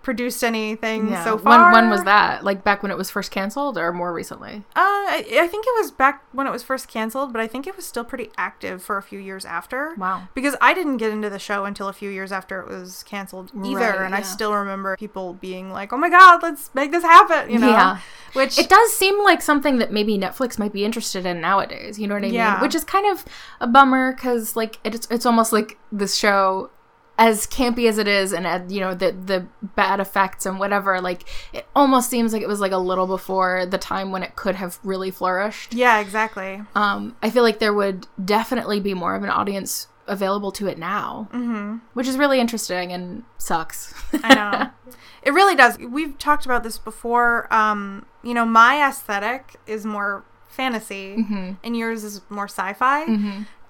produced 0.02 0.42
anything 0.42 1.10
yeah. 1.10 1.24
so 1.24 1.36
far. 1.38 1.72
When, 1.72 1.72
when 1.72 1.90
was 1.90 2.04
that? 2.04 2.44
Like, 2.44 2.64
back 2.64 2.82
when 2.82 2.90
it 2.90 2.96
was 2.98 3.10
first 3.10 3.30
canceled 3.30 3.76
or 3.76 3.92
more 3.92 4.12
recently? 4.12 4.64
Uh, 4.74 4.80
I, 5.10 5.24
I 5.32 5.46
think 5.46 5.66
it 5.66 5.74
was 5.80 5.90
back 5.90 6.24
when 6.32 6.46
it 6.46 6.50
was 6.50 6.62
first 6.62 6.88
canceled, 6.88 7.32
but 7.32 7.40
I 7.40 7.46
think 7.46 7.66
it 7.66 7.76
was 7.76 7.84
still 7.86 8.04
pretty 8.04 8.30
active 8.36 8.82
for 8.82 8.96
a 8.96 9.02
few 9.02 9.18
years 9.18 9.44
after. 9.44 9.94
Wow. 9.96 10.28
Because 10.34 10.56
I 10.60 10.74
didn't 10.74 10.96
get 10.98 11.12
into 11.12 11.28
the 11.28 11.38
show 11.38 11.64
until 11.64 11.88
a 11.88 11.92
few 11.92 12.10
years 12.10 12.32
after 12.32 12.60
it 12.60 12.68
was 12.68 13.02
canceled 13.02 13.50
either, 13.64 13.78
Right, 13.78 14.00
and 14.02 14.14
I 14.14 14.22
still 14.22 14.54
remember 14.54 14.96
people 14.96 15.34
being 15.34 15.70
like, 15.70 15.92
"Oh 15.92 15.96
my 15.96 16.08
god, 16.08 16.42
let's 16.42 16.70
make 16.74 16.90
this 16.92 17.02
happen," 17.04 17.50
you 17.50 17.58
know. 17.58 17.68
Yeah. 17.70 17.98
Which 18.32 18.58
It 18.58 18.68
does 18.68 18.92
seem 18.94 19.22
like 19.24 19.42
something 19.42 19.78
that 19.78 19.92
maybe 19.92 20.16
Netflix 20.16 20.58
might 20.58 20.72
be 20.72 20.84
interested 20.84 21.26
in 21.26 21.40
nowadays. 21.40 21.98
You 21.98 22.06
know 22.06 22.14
what 22.14 22.24
I 22.24 22.28
Yeah. 22.28 22.52
mean? 22.52 22.60
Which 22.62 22.74
is 22.74 22.84
kind 22.84 23.06
of 23.10 23.24
a 23.60 23.66
bummer 23.66 24.12
because 24.12 24.56
like 24.56 24.78
it's 24.84 25.06
it's 25.10 25.26
almost 25.26 25.52
like 25.52 25.78
this 25.90 26.16
show, 26.16 26.70
as 27.20 27.46
campy 27.46 27.86
as 27.86 27.98
it 27.98 28.08
is, 28.08 28.32
and 28.32 28.46
uh, 28.46 28.60
you 28.66 28.80
know 28.80 28.94
the 28.94 29.12
the 29.12 29.46
bad 29.62 30.00
effects 30.00 30.46
and 30.46 30.58
whatever. 30.58 31.00
Like 31.02 31.24
it 31.52 31.66
almost 31.76 32.08
seems 32.08 32.32
like 32.32 32.40
it 32.40 32.48
was 32.48 32.60
like 32.60 32.72
a 32.72 32.78
little 32.78 33.06
before 33.06 33.66
the 33.66 33.76
time 33.78 34.10
when 34.10 34.22
it 34.22 34.34
could 34.36 34.54
have 34.56 34.80
really 34.82 35.10
flourished. 35.10 35.74
yeah, 35.74 36.00
exactly. 36.00 36.62
Um, 36.74 37.14
I 37.22 37.28
feel 37.30 37.42
like 37.42 37.58
there 37.58 37.74
would 37.74 38.06
definitely 38.24 38.80
be 38.80 38.94
more 38.94 39.14
of 39.14 39.22
an 39.22 39.28
audience 39.30 39.86
available 40.06 40.50
to 40.50 40.66
it 40.66 40.78
now, 40.78 41.28
mm-hmm. 41.32 41.76
which 41.92 42.08
is 42.08 42.16
really 42.16 42.40
interesting 42.40 42.90
and 42.90 43.22
sucks. 43.36 43.92
I 44.24 44.34
know. 44.34 44.70
it 45.22 45.32
really 45.32 45.54
does. 45.54 45.78
We've 45.78 46.16
talked 46.18 46.46
about 46.46 46.62
this 46.64 46.78
before. 46.78 47.52
Um, 47.52 48.06
you 48.24 48.32
know, 48.32 48.46
my 48.46 48.82
aesthetic 48.88 49.56
is 49.66 49.84
more 49.84 50.24
fantasy, 50.48 51.16
Mm-hmm. 51.18 51.52
and 51.62 51.76
yours 51.76 52.02
is 52.02 52.22
more 52.30 52.48
sci-fi. 52.48 53.04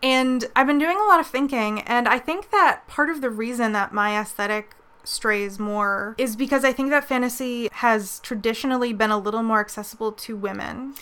And 0.03 0.47
I've 0.57 0.67
been 0.67 0.79
doing 0.79 0.99
a 0.99 1.05
lot 1.05 1.21
of 1.21 1.27
thinking, 1.27 1.81
and 1.83 2.09
I 2.09 2.19
think 2.19 2.51
that 2.51 2.87
part 2.87 3.11
of 3.11 3.21
the 3.21 3.31
reason 3.31 3.73
that 3.73 3.93
my 3.93 4.19
aesthetic 4.19 4.75
strays 5.05 5.59
more 5.59 6.15
is 6.19 6.37
because 6.37 6.65
I 6.65 6.73
think 6.73 6.91
that 6.91 7.05
fantasy 7.05 7.69
has 7.73 8.21
traditionally 8.21 8.93
been 8.93 9.11
a 9.11 9.19
little 9.19 9.43
more 9.43 9.61
accessible 9.61 10.13
to 10.13 10.37
women. 10.37 10.95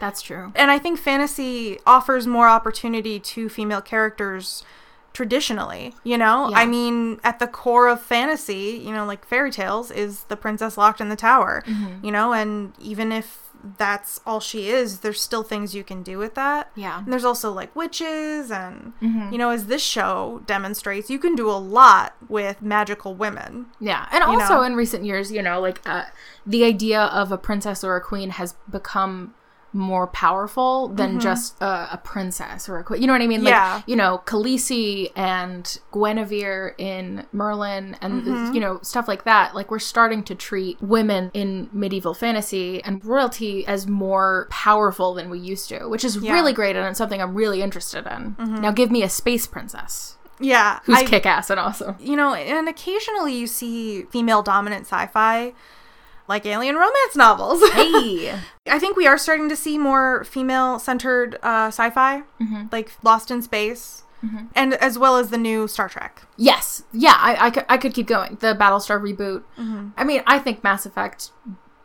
That's 0.00 0.20
true. 0.22 0.52
And 0.54 0.70
I 0.70 0.78
think 0.78 0.98
fantasy 0.98 1.78
offers 1.86 2.26
more 2.26 2.48
opportunity 2.48 3.18
to 3.20 3.48
female 3.48 3.80
characters 3.80 4.64
traditionally, 5.12 5.94
you 6.02 6.18
know? 6.18 6.50
Yeah. 6.50 6.58
I 6.58 6.66
mean, 6.66 7.20
at 7.22 7.38
the 7.38 7.46
core 7.46 7.88
of 7.88 8.02
fantasy, 8.02 8.82
you 8.84 8.92
know, 8.92 9.06
like 9.06 9.24
fairy 9.24 9.52
tales 9.52 9.90
is 9.92 10.24
the 10.24 10.36
princess 10.36 10.76
locked 10.76 11.00
in 11.00 11.08
the 11.08 11.16
tower, 11.16 11.62
Mm-hmm. 11.66 12.04
you 12.04 12.10
know? 12.10 12.32
And 12.32 12.72
even 12.80 13.12
if 13.12 13.43
that's 13.78 14.20
all 14.26 14.40
she 14.40 14.68
is, 14.68 15.00
there's 15.00 15.20
still 15.20 15.42
things 15.42 15.74
you 15.74 15.84
can 15.84 16.02
do 16.02 16.18
with 16.18 16.34
that. 16.34 16.70
Yeah. 16.74 16.98
And 16.98 17.12
there's 17.12 17.24
also 17.24 17.52
like 17.52 17.74
witches 17.74 18.50
and 18.50 18.92
Mm-hmm. 19.00 19.32
you 19.32 19.38
know, 19.38 19.50
as 19.50 19.66
this 19.66 19.82
show 19.82 20.42
demonstrates, 20.46 21.10
you 21.10 21.18
can 21.18 21.34
do 21.34 21.50
a 21.50 21.52
lot 21.52 22.14
with 22.28 22.62
magical 22.62 23.14
women. 23.14 23.66
Yeah, 23.80 24.06
and 24.12 24.22
also 24.22 24.54
know? 24.54 24.62
in 24.62 24.76
recent 24.76 25.04
years, 25.04 25.32
you 25.32 25.42
know, 25.42 25.60
like 25.60 25.80
uh, 25.86 26.04
the 26.46 26.64
idea 26.64 27.02
of 27.02 27.32
a 27.32 27.38
princess 27.38 27.82
or 27.84 27.96
a 27.96 28.00
queen 28.00 28.30
has 28.30 28.54
become 28.70 29.34
more 29.74 30.06
powerful 30.06 30.88
than 30.88 31.18
just 31.20 31.60
uh, 31.62 31.88
a 31.90 31.98
princess 31.98 32.68
or 32.68 32.78
a 32.78 32.84
queen. 32.84 33.00
You 33.02 33.06
know 33.08 33.12
what 33.12 33.20
I 33.22 33.26
mean? 33.26 33.42
Like, 33.44 33.52
Mm-hmm. 33.54 33.76
Yeah. 33.78 33.82
you 33.86 33.96
know, 33.96 34.22
Khaleesi 34.24 35.10
and 35.16 35.78
Guinevere 35.92 36.74
in 36.78 37.26
Merlin 37.32 37.96
and, 38.00 38.22
Mm-hmm. 38.22 38.54
you 38.54 38.60
know, 38.60 38.78
stuff 38.82 39.08
like 39.08 39.24
that. 39.24 39.54
Like, 39.54 39.70
we're 39.70 39.78
starting 39.80 40.22
to 40.24 40.34
treat 40.34 40.80
women 40.80 41.30
in 41.34 41.68
medieval 41.72 42.14
fantasy 42.14 42.82
and 42.84 43.04
royalty 43.04 43.66
as 43.66 43.86
more 43.86 44.46
powerful 44.50 45.14
than 45.14 45.28
we 45.28 45.38
used 45.40 45.68
to, 45.70 45.88
which 45.88 46.04
is 46.04 46.14
Yeah. 46.16 46.22
Mm-hmm. 46.22 46.32
really 46.32 46.52
great 46.52 46.76
and 46.76 46.86
it's 46.86 46.98
something 46.98 47.20
I'm 47.20 47.34
really 47.34 47.60
interested 47.62 48.06
in. 48.06 48.36
Now, 48.38 48.70
give 48.70 48.90
me 48.90 49.02
a 49.02 49.08
space 49.08 49.46
princess 49.46 50.16
Yeah. 50.40 50.80
who's 50.84 51.02
kick 51.02 51.26
ass 51.26 51.50
and 51.50 51.58
awesome. 51.60 51.96
you 51.98 52.16
know, 52.16 52.34
and 52.34 52.68
occasionally 52.68 53.34
you 53.34 53.46
see 53.46 54.02
female 54.04 54.42
dominant 54.42 54.86
sci 54.86 55.06
fi 55.08 55.52
like 56.28 56.46
alien 56.46 56.76
romance 56.76 57.16
novels. 57.16 57.62
Hey! 57.72 58.34
I 58.66 58.78
think 58.78 58.96
we 58.96 59.06
are 59.06 59.18
starting 59.18 59.48
to 59.48 59.56
see 59.56 59.78
more 59.78 60.24
female 60.24 60.78
centered 60.78 61.36
uh, 61.42 61.68
sci 61.68 61.90
fi, 61.90 62.22
like 62.72 62.92
Lost 63.02 63.30
in 63.30 63.42
Space, 63.42 64.02
and 64.54 64.74
as 64.74 64.98
well 64.98 65.16
as 65.18 65.28
the 65.30 65.36
new 65.38 65.68
Star 65.68 65.88
Trek. 65.88 66.22
Yes. 66.36 66.82
Yeah, 66.92 67.14
I, 67.16 67.46
I, 67.46 67.50
could, 67.50 67.64
I 67.68 67.76
could 67.76 67.92
keep 67.92 68.06
going. 68.06 68.38
The 68.40 68.54
Battlestar 68.54 68.98
reboot. 69.00 69.42
Mm-hmm. 69.58 69.88
I 69.98 70.04
mean, 70.04 70.22
I 70.26 70.38
think 70.38 70.64
Mass 70.64 70.86
Effect, 70.86 71.30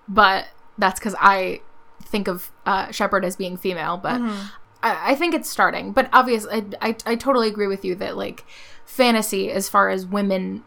but 0.08 0.48
that's 0.77 1.00
because 1.00 1.15
I 1.19 1.60
think 2.05 2.27
of 2.29 2.50
uh, 2.65 2.91
Shepard 2.91 3.25
as 3.25 3.36
being 3.36 3.58
female, 3.58 3.98
but 3.98 4.22
Mm-hmm. 4.22 4.48
I, 4.81 5.12
I 5.12 5.15
think 5.15 5.34
it's 5.34 5.50
starting. 5.50 5.91
But 5.91 6.10
obviously, 6.13 6.53
I, 6.81 6.89
I, 6.89 6.96
I 7.05 7.15
totally 7.15 7.50
agree 7.50 7.67
with 7.67 7.84
you 7.84 7.96
that, 7.96 8.15
like, 8.15 8.46
fantasy, 8.86 9.51
as 9.51 9.67
far 9.67 9.89
as 9.89 10.05
women 10.05 10.63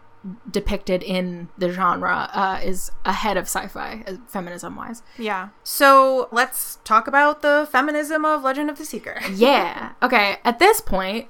depicted 0.51 1.03
in 1.03 1.49
the 1.59 1.71
genre, 1.71 2.31
uh, 2.33 2.61
is 2.63 2.91
ahead 3.05 3.37
of 3.37 3.45
sci 3.45 3.67
fi, 3.69 4.05
feminism 4.29 4.77
wise. 4.77 5.03
Yeah. 5.19 5.49
So 5.65 6.29
let's 6.33 6.79
talk 6.85 7.07
about 7.07 7.43
the 7.43 7.69
feminism 7.71 8.25
of 8.25 8.45
Legend 8.45 8.71
of 8.71 8.79
the 8.79 8.85
Seeker. 8.85 9.21
Yeah. 9.35 9.93
Okay. 10.03 10.37
At 10.45 10.59
this 10.59 10.81
point, 10.81 11.29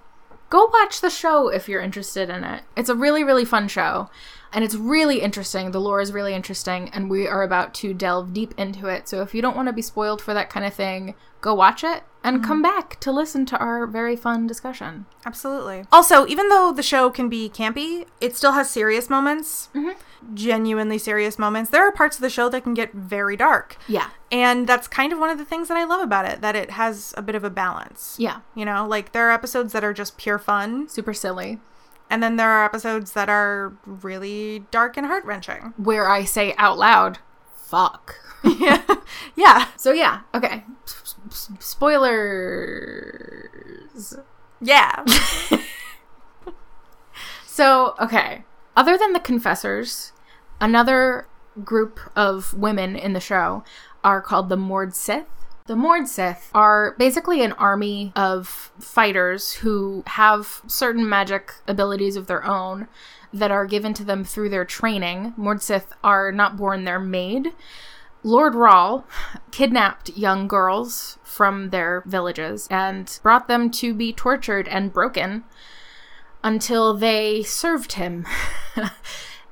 go 0.50 0.68
watch 0.72 1.00
the 1.00 1.08
show 1.08 1.48
if 1.48 1.68
you're 1.68 1.80
interested 1.80 2.28
in 2.28 2.44
it. 2.44 2.62
It's 2.76 2.90
a 2.90 2.94
really, 2.94 3.24
really 3.24 3.44
fun 3.44 3.68
show. 3.68 4.10
And 4.52 4.64
it's 4.64 4.74
really 4.74 5.22
interesting. 5.22 5.70
The 5.70 5.80
lore 5.80 6.02
is 6.02 6.12
really 6.12 6.34
interesting, 6.34 6.90
and 6.90 7.08
we 7.08 7.26
are 7.26 7.42
about 7.42 7.72
to 7.74 7.94
delve 7.94 8.34
deep 8.34 8.52
into 8.58 8.86
it. 8.86 9.08
So 9.08 9.22
if 9.22 9.34
you 9.34 9.40
don't 9.40 9.56
want 9.56 9.68
to 9.68 9.72
be 9.72 9.80
spoiled 9.80 10.20
for 10.20 10.34
that 10.34 10.50
kind 10.50 10.66
of 10.66 10.74
thing, 10.74 11.14
go 11.40 11.54
watch 11.54 11.82
it 11.82 12.02
and 12.24 12.38
mm-hmm. 12.38 12.46
come 12.46 12.62
back 12.62 12.98
to 13.00 13.10
listen 13.12 13.44
to 13.46 13.58
our 13.58 13.86
very 13.86 14.16
fun 14.16 14.46
discussion. 14.46 15.06
Absolutely. 15.26 15.84
Also, 15.90 16.26
even 16.26 16.48
though 16.48 16.72
the 16.72 16.82
show 16.82 17.10
can 17.10 17.28
be 17.28 17.48
campy, 17.48 18.06
it 18.20 18.36
still 18.36 18.52
has 18.52 18.70
serious 18.70 19.10
moments, 19.10 19.68
mm-hmm. 19.74 20.34
genuinely 20.34 20.98
serious 20.98 21.38
moments. 21.38 21.70
There 21.70 21.86
are 21.86 21.92
parts 21.92 22.16
of 22.16 22.22
the 22.22 22.30
show 22.30 22.48
that 22.48 22.62
can 22.62 22.74
get 22.74 22.92
very 22.92 23.36
dark. 23.36 23.76
Yeah. 23.88 24.10
And 24.30 24.66
that's 24.68 24.88
kind 24.88 25.12
of 25.12 25.18
one 25.18 25.30
of 25.30 25.38
the 25.38 25.44
things 25.44 25.68
that 25.68 25.76
I 25.76 25.84
love 25.84 26.00
about 26.00 26.24
it, 26.26 26.40
that 26.40 26.56
it 26.56 26.70
has 26.72 27.12
a 27.16 27.22
bit 27.22 27.34
of 27.34 27.44
a 27.44 27.50
balance. 27.50 28.16
Yeah. 28.18 28.40
You 28.54 28.64
know, 28.64 28.86
like 28.86 29.12
there 29.12 29.28
are 29.28 29.32
episodes 29.32 29.72
that 29.72 29.84
are 29.84 29.92
just 29.92 30.16
pure 30.16 30.38
fun, 30.38 30.88
Super 30.88 31.14
silly. 31.14 31.58
and 32.08 32.22
then 32.22 32.36
there 32.36 32.50
are 32.50 32.64
episodes 32.64 33.12
that 33.12 33.28
are 33.28 33.74
really 33.84 34.64
dark 34.70 34.96
and 34.96 35.06
heart 35.06 35.24
wrenching. 35.24 35.74
Where 35.76 36.08
I 36.08 36.24
say 36.24 36.54
out 36.56 36.78
loud, 36.78 37.18
fuck. 37.54 38.16
yeah. 38.44 38.82
Yeah. 39.34 39.68
So 39.76 39.92
yeah, 39.92 40.20
okay. 40.34 40.64
Spoilers. 41.30 43.04
Yeah. 44.60 45.04
So, 47.52 47.94
okay. 48.00 48.44
Other 48.78 48.96
than 48.96 49.12
the 49.12 49.20
confessors, 49.20 50.12
another 50.58 51.28
group 51.62 52.00
of 52.16 52.54
women 52.54 52.96
in 52.96 53.12
the 53.12 53.20
show 53.20 53.62
are 54.02 54.22
called 54.22 54.48
the 54.48 54.56
Mord 54.56 54.94
Sith. 54.94 55.26
The 55.66 55.76
Mord 55.76 56.08
Sith 56.08 56.50
are 56.54 56.94
basically 56.98 57.44
an 57.44 57.52
army 57.52 58.10
of 58.16 58.72
fighters 58.80 59.52
who 59.52 60.02
have 60.06 60.62
certain 60.66 61.06
magic 61.06 61.52
abilities 61.68 62.16
of 62.16 62.26
their 62.26 62.42
own 62.42 62.88
that 63.34 63.50
are 63.50 63.66
given 63.66 63.92
to 63.94 64.04
them 64.04 64.24
through 64.24 64.48
their 64.48 64.64
training. 64.64 65.34
Mord 65.36 65.60
Sith 65.60 65.92
are 66.02 66.32
not 66.32 66.56
born, 66.56 66.84
they're 66.84 66.98
made. 66.98 67.52
Lord 68.22 68.54
Rahl 68.54 69.04
kidnapped 69.50 70.10
young 70.10 70.48
girls 70.48 71.18
from 71.22 71.70
their 71.70 72.02
villages 72.06 72.68
and 72.70 73.18
brought 73.22 73.48
them 73.48 73.70
to 73.70 73.94
be 73.94 74.12
tortured 74.12 74.68
and 74.68 74.92
broken 74.92 75.44
until 76.44 76.94
they 76.94 77.42
served 77.42 77.92
him. 77.94 78.26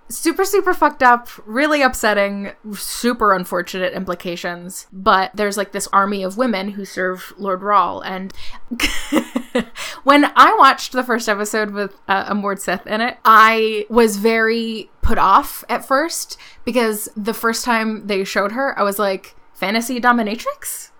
super, 0.08 0.44
super 0.44 0.74
fucked 0.74 1.02
up, 1.02 1.28
really 1.46 1.82
upsetting, 1.82 2.52
super 2.72 3.32
unfortunate 3.34 3.92
implications. 3.92 4.86
But 4.92 5.30
there's 5.34 5.56
like 5.56 5.72
this 5.72 5.88
army 5.92 6.22
of 6.22 6.36
women 6.36 6.70
who 6.70 6.84
serve 6.84 7.32
Lord 7.38 7.62
Rahl. 7.62 8.00
And 8.00 8.32
when 10.04 10.26
I 10.36 10.54
watched 10.58 10.92
the 10.92 11.02
first 11.02 11.28
episode 11.28 11.70
with 11.70 11.96
uh, 12.08 12.26
a 12.28 12.34
Mord 12.34 12.60
Sith 12.60 12.86
in 12.86 13.00
it, 13.00 13.18
I 13.24 13.86
was 13.88 14.16
very 14.16 14.90
put 15.02 15.18
off 15.18 15.64
at 15.68 15.84
first 15.84 16.38
because 16.64 17.08
the 17.16 17.34
first 17.34 17.64
time 17.64 18.06
they 18.06 18.24
showed 18.24 18.52
her, 18.52 18.78
I 18.78 18.82
was 18.82 18.98
like, 18.98 19.34
fantasy 19.52 20.00
dominatrix? 20.00 20.90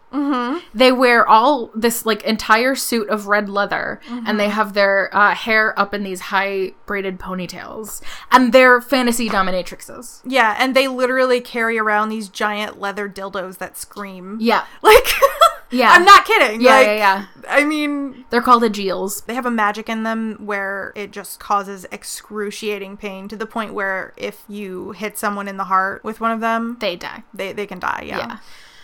they 0.74 0.90
wear 0.90 1.26
all 1.28 1.70
this 1.74 2.04
like 2.04 2.22
entire 2.24 2.74
suit 2.74 3.08
of 3.08 3.28
red 3.28 3.48
leather 3.48 4.00
and 4.08 4.40
they 4.40 4.48
have 4.48 4.72
their 4.72 5.08
uh, 5.14 5.34
hair 5.34 5.78
up 5.78 5.94
in 5.94 6.02
these 6.02 6.20
high 6.20 6.72
braided 6.84 7.18
ponytails 7.18 8.02
and 8.32 8.52
they're 8.52 8.80
fantasy 8.80 9.28
dominatrixes 9.28 10.20
yeah. 10.24 10.56
And 10.58 10.74
they 10.74 10.88
literally 10.88 11.40
carry 11.40 11.78
around 11.78 12.08
these 12.08 12.28
giant 12.28 12.80
leather 12.80 13.08
dildos 13.08 13.58
that 13.58 13.76
scream. 13.76 14.38
yeah 14.40 14.66
Like, 14.82 15.06
Yeah. 15.70 15.92
I'm 15.92 16.04
not 16.04 16.24
kidding. 16.24 16.60
yeah 16.60 16.70
like, 16.70 16.86
yeah 16.86 16.94
yeah 16.94 17.26
I 17.48 17.64
mean, 17.64 18.24
they're 18.30 18.42
called 18.42 18.62
agiels 18.62 19.24
they 19.26 19.34
have 19.34 19.46
a 19.46 19.50
magic 19.50 19.88
in 19.88 20.02
them 20.02 20.36
where 20.44 20.92
it 20.94 21.10
just 21.10 21.40
causes 21.40 21.86
excruciating 21.90 22.96
pain 22.96 23.28
to 23.28 23.36
the 23.36 23.46
point 23.46 23.74
where 23.74 24.12
if 24.16 24.44
you 24.48 24.92
hit 24.92 25.18
someone 25.18 25.48
in 25.48 25.56
the 25.56 25.64
heart 25.64 26.04
with 26.04 26.20
one 26.20 26.32
of 26.32 26.40
them, 26.40 26.76
they 26.80 26.96
die 26.96 27.22
they, 27.32 27.52
they 27.52 27.66
can 27.66 27.78
die. 27.78 28.04
Yeah. 28.06 28.18
yeah 28.18 28.38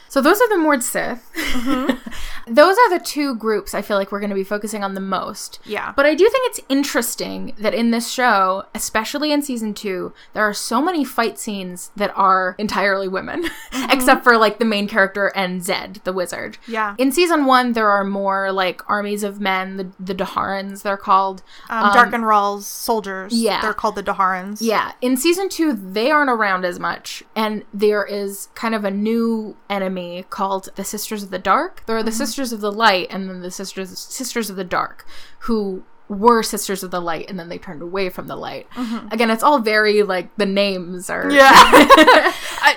so 0.08 0.20
those 0.20 0.40
are 0.40 0.48
the 0.48 0.58
Mord 0.58 0.82
Sith. 0.82 1.30
Mm-hmm. 1.34 2.54
those 2.54 2.76
are 2.78 2.90
the 2.90 3.04
two 3.04 3.34
groups 3.34 3.74
I 3.74 3.82
feel 3.82 3.96
like 3.96 4.12
we're 4.12 4.20
going 4.20 4.30
to 4.30 4.36
be 4.36 4.44
focusing 4.44 4.84
on 4.84 4.94
the 4.94 5.00
most. 5.00 5.58
Yeah. 5.64 5.92
But 5.96 6.06
I 6.06 6.14
do 6.14 6.28
think 6.28 6.48
it's 6.48 6.60
interesting 6.68 7.54
that 7.58 7.74
in 7.74 7.90
this 7.90 8.10
show, 8.10 8.64
especially 8.74 9.32
in 9.32 9.42
season 9.42 9.74
two, 9.74 10.12
there 10.32 10.44
are 10.44 10.54
so 10.54 10.80
many 10.80 11.04
fight 11.04 11.38
scenes 11.38 11.90
that 11.96 12.12
are 12.16 12.54
entirely 12.58 13.08
women, 13.08 13.44
mm-hmm. 13.72 13.90
except 13.90 14.22
for 14.22 14.36
like 14.36 14.58
the 14.58 14.64
main 14.64 14.86
character 14.88 15.32
and 15.34 15.60
Zedd, 15.60 16.02
the 16.04 16.12
wizard. 16.12 16.58
Yeah. 16.66 16.94
In 16.98 17.10
season 17.10 17.46
one, 17.46 17.72
there 17.72 17.88
are 17.88 18.04
more 18.04 18.52
like 18.52 18.88
armies 18.88 19.22
of 19.22 19.40
men, 19.40 19.76
the, 19.76 19.90
the 19.98 20.14
D'Harans, 20.14 20.82
they're 20.82 20.96
called. 20.96 21.42
Um, 21.68 21.92
Dark 21.92 22.08
um, 22.08 22.14
and 22.14 22.26
Rahl's 22.26 22.66
soldiers. 22.66 23.32
yeah. 23.32 23.60
They're 23.60 23.74
called 23.74 23.96
the 23.96 24.02
D'Harans. 24.02 24.62
Yeah, 24.62 24.92
in 25.00 25.16
season 25.16 25.48
two, 25.48 25.72
they 25.72 26.10
aren't 26.10 26.30
around 26.30 26.64
as 26.64 26.78
much, 26.78 27.22
and 27.34 27.64
there 27.74 28.04
is 28.04 28.48
kind 28.54 28.74
of 28.74 28.84
a 28.84 28.90
new 28.90 29.56
enemy 29.68 29.95
called 30.30 30.68
the 30.76 30.84
Sisters 30.84 31.22
of 31.22 31.30
the 31.30 31.38
Dark. 31.38 31.84
There 31.86 31.96
are 31.96 32.02
the 32.02 32.12
Sisters 32.12 32.52
of 32.52 32.60
the 32.60 32.72
Light, 32.72 33.08
and 33.10 33.28
then 33.28 33.40
the 33.40 33.50
Sisters 33.50 33.98
Sisters 33.98 34.50
of 34.50 34.56
the 34.56 34.64
Dark, 34.64 35.06
who 35.40 35.84
were 36.08 36.42
Sisters 36.42 36.82
of 36.82 36.90
the 36.90 37.00
Light, 37.00 37.28
and 37.28 37.38
then 37.38 37.48
they 37.48 37.58
turned 37.58 37.82
away 37.82 38.08
from 38.08 38.26
the 38.26 38.36
light. 38.36 38.66
Again, 39.10 39.30
it's 39.30 39.42
all 39.42 39.58
very 39.58 40.02
like 40.02 40.34
the 40.36 40.46
names 40.46 41.10
are. 41.10 41.30
Yeah. 41.30 41.50
I, 41.52 42.76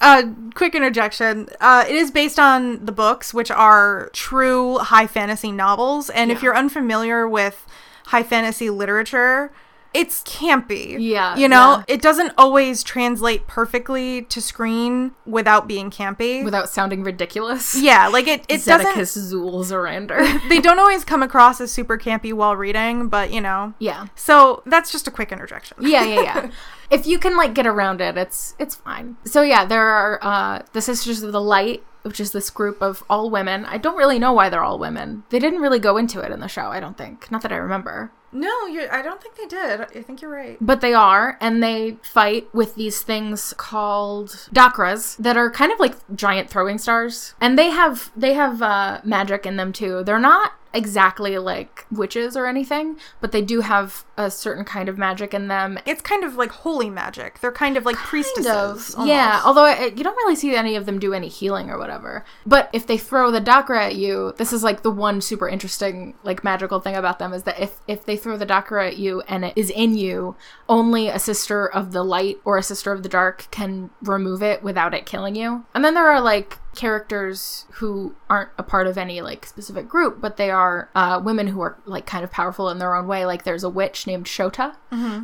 uh, 0.00 0.22
quick 0.54 0.74
interjection. 0.74 1.48
Uh, 1.60 1.84
it 1.88 1.94
is 1.94 2.10
based 2.10 2.38
on 2.38 2.84
the 2.84 2.92
books, 2.92 3.34
which 3.34 3.50
are 3.50 4.10
true 4.12 4.78
high 4.78 5.06
fantasy 5.06 5.50
novels. 5.50 6.08
And 6.10 6.30
if 6.30 6.42
you're 6.42 6.56
unfamiliar 6.56 7.28
with 7.28 7.66
high 8.06 8.22
fantasy 8.22 8.70
literature, 8.70 9.50
it's 9.98 10.22
campy. 10.22 10.96
Yeah, 10.98 11.36
You 11.36 11.48
know, 11.48 11.78
yeah. 11.78 11.94
it 11.94 12.00
doesn't 12.00 12.32
always 12.38 12.84
translate 12.84 13.48
perfectly 13.48 14.22
to 14.22 14.40
screen 14.40 15.10
without 15.26 15.66
being 15.66 15.90
campy. 15.90 16.44
without 16.44 16.68
sounding 16.70 17.02
ridiculous. 17.02 17.74
yeah, 17.74 18.06
like 18.06 18.28
it, 18.28 18.44
it 18.48 18.64
doesn't. 18.64 18.94
Zu'l 18.96 19.64
Zorander. 19.64 20.18
They 20.48 20.60
don't 20.60 20.78
always 20.78 21.04
come 21.04 21.22
across 21.22 21.60
as 21.60 21.72
super 21.72 21.98
campy 21.98 22.32
while 22.32 22.54
reading, 22.54 23.08
but 23.08 23.32
you 23.32 23.40
know. 23.40 23.74
yeah. 23.80 24.06
So 24.14 24.62
that's 24.66 24.92
just 24.92 25.08
a 25.08 25.10
quick 25.10 25.32
interjection. 25.32 25.76
yeah, 25.80 26.04
yeah, 26.04 26.20
yeah. 26.22 26.50
if 26.90 27.06
you 27.06 27.18
can 27.18 27.36
like 27.36 27.54
get 27.54 27.66
around 27.66 28.00
it, 28.00 28.16
it's 28.16 28.54
it's 28.58 28.76
fine. 28.76 29.16
So 29.24 29.42
yeah, 29.42 29.64
there 29.64 29.82
are 29.88 30.18
uh, 30.22 30.62
the 30.72 30.80
Sisters 30.80 31.22
of 31.24 31.32
the 31.32 31.40
Light, 31.40 31.82
which 32.02 32.20
is 32.20 32.30
this 32.30 32.50
group 32.50 32.80
of 32.80 33.02
all 33.10 33.30
women. 33.30 33.64
I 33.64 33.78
don't 33.78 33.96
really 33.96 34.20
know 34.20 34.32
why 34.32 34.48
they're 34.48 34.62
all 34.62 34.78
women. 34.78 35.24
They 35.30 35.40
didn't 35.40 35.60
really 35.60 35.80
go 35.80 35.96
into 35.96 36.20
it 36.20 36.30
in 36.30 36.38
the 36.40 36.48
show. 36.48 36.66
I 36.68 36.78
don't 36.78 36.96
think, 36.96 37.30
not 37.32 37.42
that 37.42 37.52
I 37.52 37.56
remember. 37.56 38.12
No, 38.30 38.66
you're, 38.66 38.92
I 38.92 39.02
don't 39.02 39.22
think 39.22 39.36
they 39.36 39.46
did. 39.46 39.80
I 39.80 40.02
think 40.02 40.20
you're 40.20 40.30
right. 40.30 40.58
But 40.60 40.80
they 40.80 40.92
are, 40.92 41.38
and 41.40 41.62
they 41.62 41.96
fight 42.02 42.52
with 42.54 42.74
these 42.74 43.02
things 43.02 43.54
called 43.56 44.48
dacras 44.52 45.16
that 45.16 45.36
are 45.36 45.50
kind 45.50 45.72
of 45.72 45.80
like 45.80 45.94
giant 46.14 46.50
throwing 46.50 46.78
stars, 46.78 47.34
and 47.40 47.58
they 47.58 47.70
have 47.70 48.10
they 48.16 48.34
have 48.34 48.60
uh, 48.60 49.00
magic 49.04 49.46
in 49.46 49.56
them 49.56 49.72
too. 49.72 50.04
They're 50.04 50.18
not 50.18 50.52
exactly 50.78 51.36
like 51.38 51.84
witches 51.90 52.36
or 52.36 52.46
anything, 52.46 52.96
but 53.20 53.32
they 53.32 53.42
do 53.42 53.60
have 53.62 54.04
a 54.16 54.30
certain 54.30 54.64
kind 54.64 54.88
of 54.88 54.96
magic 54.96 55.34
in 55.34 55.48
them. 55.48 55.76
It's 55.84 56.00
kind 56.00 56.22
of 56.22 56.36
like 56.36 56.50
holy 56.50 56.88
magic. 56.88 57.40
They're 57.40 57.50
kind 57.50 57.76
of 57.76 57.84
like 57.84 57.96
priestesses. 57.96 58.94
Of. 58.94 59.06
Yeah, 59.06 59.42
although 59.44 59.64
I, 59.64 59.86
you 59.86 60.04
don't 60.04 60.16
really 60.16 60.36
see 60.36 60.54
any 60.54 60.76
of 60.76 60.86
them 60.86 61.00
do 61.00 61.12
any 61.12 61.28
healing 61.28 61.68
or 61.68 61.78
whatever. 61.78 62.24
But 62.46 62.70
if 62.72 62.86
they 62.86 62.96
throw 62.96 63.32
the 63.32 63.40
Dacra 63.40 63.86
at 63.86 63.96
you, 63.96 64.34
this 64.38 64.52
is 64.52 64.62
like 64.62 64.82
the 64.82 64.90
one 64.90 65.20
super 65.20 65.48
interesting, 65.48 66.14
like 66.22 66.44
magical 66.44 66.78
thing 66.78 66.94
about 66.94 67.18
them 67.18 67.32
is 67.32 67.42
that 67.42 67.58
if 67.58 67.80
if 67.88 68.06
they 68.06 68.16
throw 68.16 68.36
the 68.36 68.46
Dacra 68.46 68.86
at 68.86 68.98
you 68.98 69.22
and 69.22 69.44
it 69.44 69.54
is 69.56 69.70
in 69.70 69.98
you, 69.98 70.36
only 70.68 71.08
a 71.08 71.18
sister 71.18 71.66
of 71.66 71.90
the 71.90 72.04
light 72.04 72.36
or 72.44 72.56
a 72.56 72.62
sister 72.62 72.92
of 72.92 73.02
the 73.02 73.08
dark 73.08 73.48
can 73.50 73.90
remove 74.00 74.42
it 74.42 74.62
without 74.62 74.94
it 74.94 75.06
killing 75.06 75.34
you. 75.34 75.66
And 75.74 75.84
then 75.84 75.94
there 75.94 76.06
are 76.06 76.20
like 76.20 76.58
characters 76.78 77.66
who 77.72 78.14
aren't 78.30 78.50
a 78.56 78.62
part 78.62 78.86
of 78.86 78.96
any 78.96 79.20
like 79.20 79.44
specific 79.44 79.88
group, 79.88 80.20
but 80.20 80.36
they 80.36 80.48
are 80.48 80.88
uh, 80.94 81.20
women 81.22 81.48
who 81.48 81.60
are 81.60 81.76
like 81.86 82.06
kind 82.06 82.22
of 82.22 82.30
powerful 82.30 82.70
in 82.70 82.78
their 82.78 82.94
own 82.94 83.08
way. 83.08 83.26
Like 83.26 83.42
there's 83.42 83.64
a 83.64 83.68
witch 83.68 84.06
named 84.06 84.26
Shota, 84.26 84.76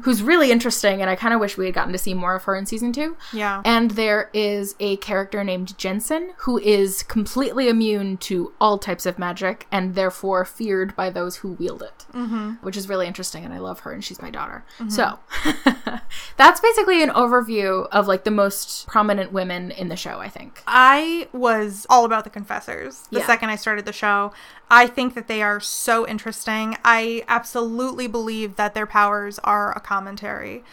who's 0.02 0.20
really 0.20 0.50
interesting, 0.50 1.00
and 1.00 1.08
I 1.08 1.14
kind 1.14 1.32
of 1.32 1.38
wish 1.38 1.56
we 1.56 1.66
had 1.66 1.74
gotten 1.74 1.92
to 1.92 1.98
see 1.98 2.12
more 2.12 2.34
of 2.34 2.42
her 2.42 2.56
in 2.56 2.66
season 2.66 2.92
two. 2.92 3.16
Yeah. 3.32 3.62
And 3.64 3.92
there 3.92 4.30
is 4.34 4.74
a 4.80 4.96
character 4.96 5.44
named 5.44 5.78
Jennsen 5.78 6.30
who 6.38 6.58
is 6.58 7.04
completely 7.04 7.68
immune 7.68 8.16
to 8.18 8.52
all 8.60 8.76
types 8.76 9.06
of 9.06 9.16
magic 9.16 9.68
and 9.70 9.94
therefore 9.94 10.44
feared 10.44 10.96
by 10.96 11.08
those 11.08 11.36
who 11.36 11.52
wield 11.52 11.82
it, 11.82 12.04
mm-hmm. 12.12 12.54
which 12.62 12.76
is 12.76 12.88
really 12.88 13.06
interesting. 13.06 13.44
And 13.44 13.54
I 13.54 13.58
love 13.58 13.80
her, 13.80 13.92
and 13.92 14.02
she's 14.02 14.20
my 14.20 14.30
daughter. 14.30 14.64
So 14.88 15.20
that's 16.36 16.60
basically 16.60 17.00
an 17.04 17.10
overview 17.10 17.86
of 17.92 18.08
like 18.08 18.24
the 18.24 18.32
most 18.32 18.88
prominent 18.88 19.32
women 19.32 19.70
in 19.70 19.86
the 19.88 19.96
show, 19.96 20.18
I 20.18 20.28
think. 20.28 20.60
I 20.66 21.28
was 21.48 21.86
all 21.90 22.04
about 22.04 22.24
the 22.24 22.30
confessors 22.38 22.94
the 23.10 23.20
Yeah. 23.20 23.26
second 23.26 23.48
I 23.50 23.56
started 23.56 23.84
the 23.84 23.92
show. 24.04 24.32
I 24.70 24.86
think 24.86 25.14
that 25.14 25.26
they 25.28 25.40
are 25.42 25.60
so 25.60 26.06
interesting. 26.14 26.66
I 26.84 27.24
absolutely 27.28 28.06
believe 28.18 28.50
that 28.56 28.72
their 28.74 28.86
powers 28.86 29.38
are 29.44 29.68
a 29.76 29.80
commentary 29.80 30.64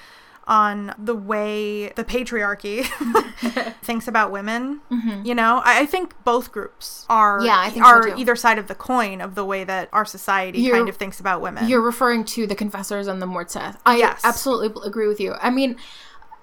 on 0.48 0.94
the 0.98 1.16
way 1.32 1.90
the 2.00 2.04
patriarchy 2.04 2.80
thinks 3.84 4.08
about 4.08 4.32
women. 4.32 4.82
You 5.24 5.36
know, 5.36 5.62
I, 5.64 5.82
I 5.82 5.86
think 5.86 6.14
both 6.24 6.52
groups 6.52 7.06
are 7.10 7.40
Mm-hmm. 7.40 7.46
Yeah, 7.46 7.70
so 7.70 7.82
are 7.90 8.04
too. 8.04 8.14
either 8.22 8.36
side 8.36 8.58
of 8.58 8.68
the 8.68 8.76
coin 8.76 9.22
of 9.22 9.36
the 9.36 9.46
way 9.46 9.64
that 9.64 9.90
our 9.94 10.06
society 10.06 10.60
You're- 10.60 10.78
kind 10.80 10.90
of 10.90 10.96
thinks 10.98 11.20
about 11.20 11.42
women. 11.42 11.68
You're 11.70 11.82
referring 11.82 12.24
to 12.36 12.48
the 12.48 12.56
confessors 12.56 13.08
and 13.08 13.22
the 13.22 13.28
Mord 13.28 13.50
Sith. 13.52 13.78
I 13.86 13.98
Yes. 13.98 14.22
absolutely 14.24 14.70
agree 14.88 15.08
with 15.08 15.20
you. 15.20 15.36
I 15.42 15.50
mean, 15.52 15.76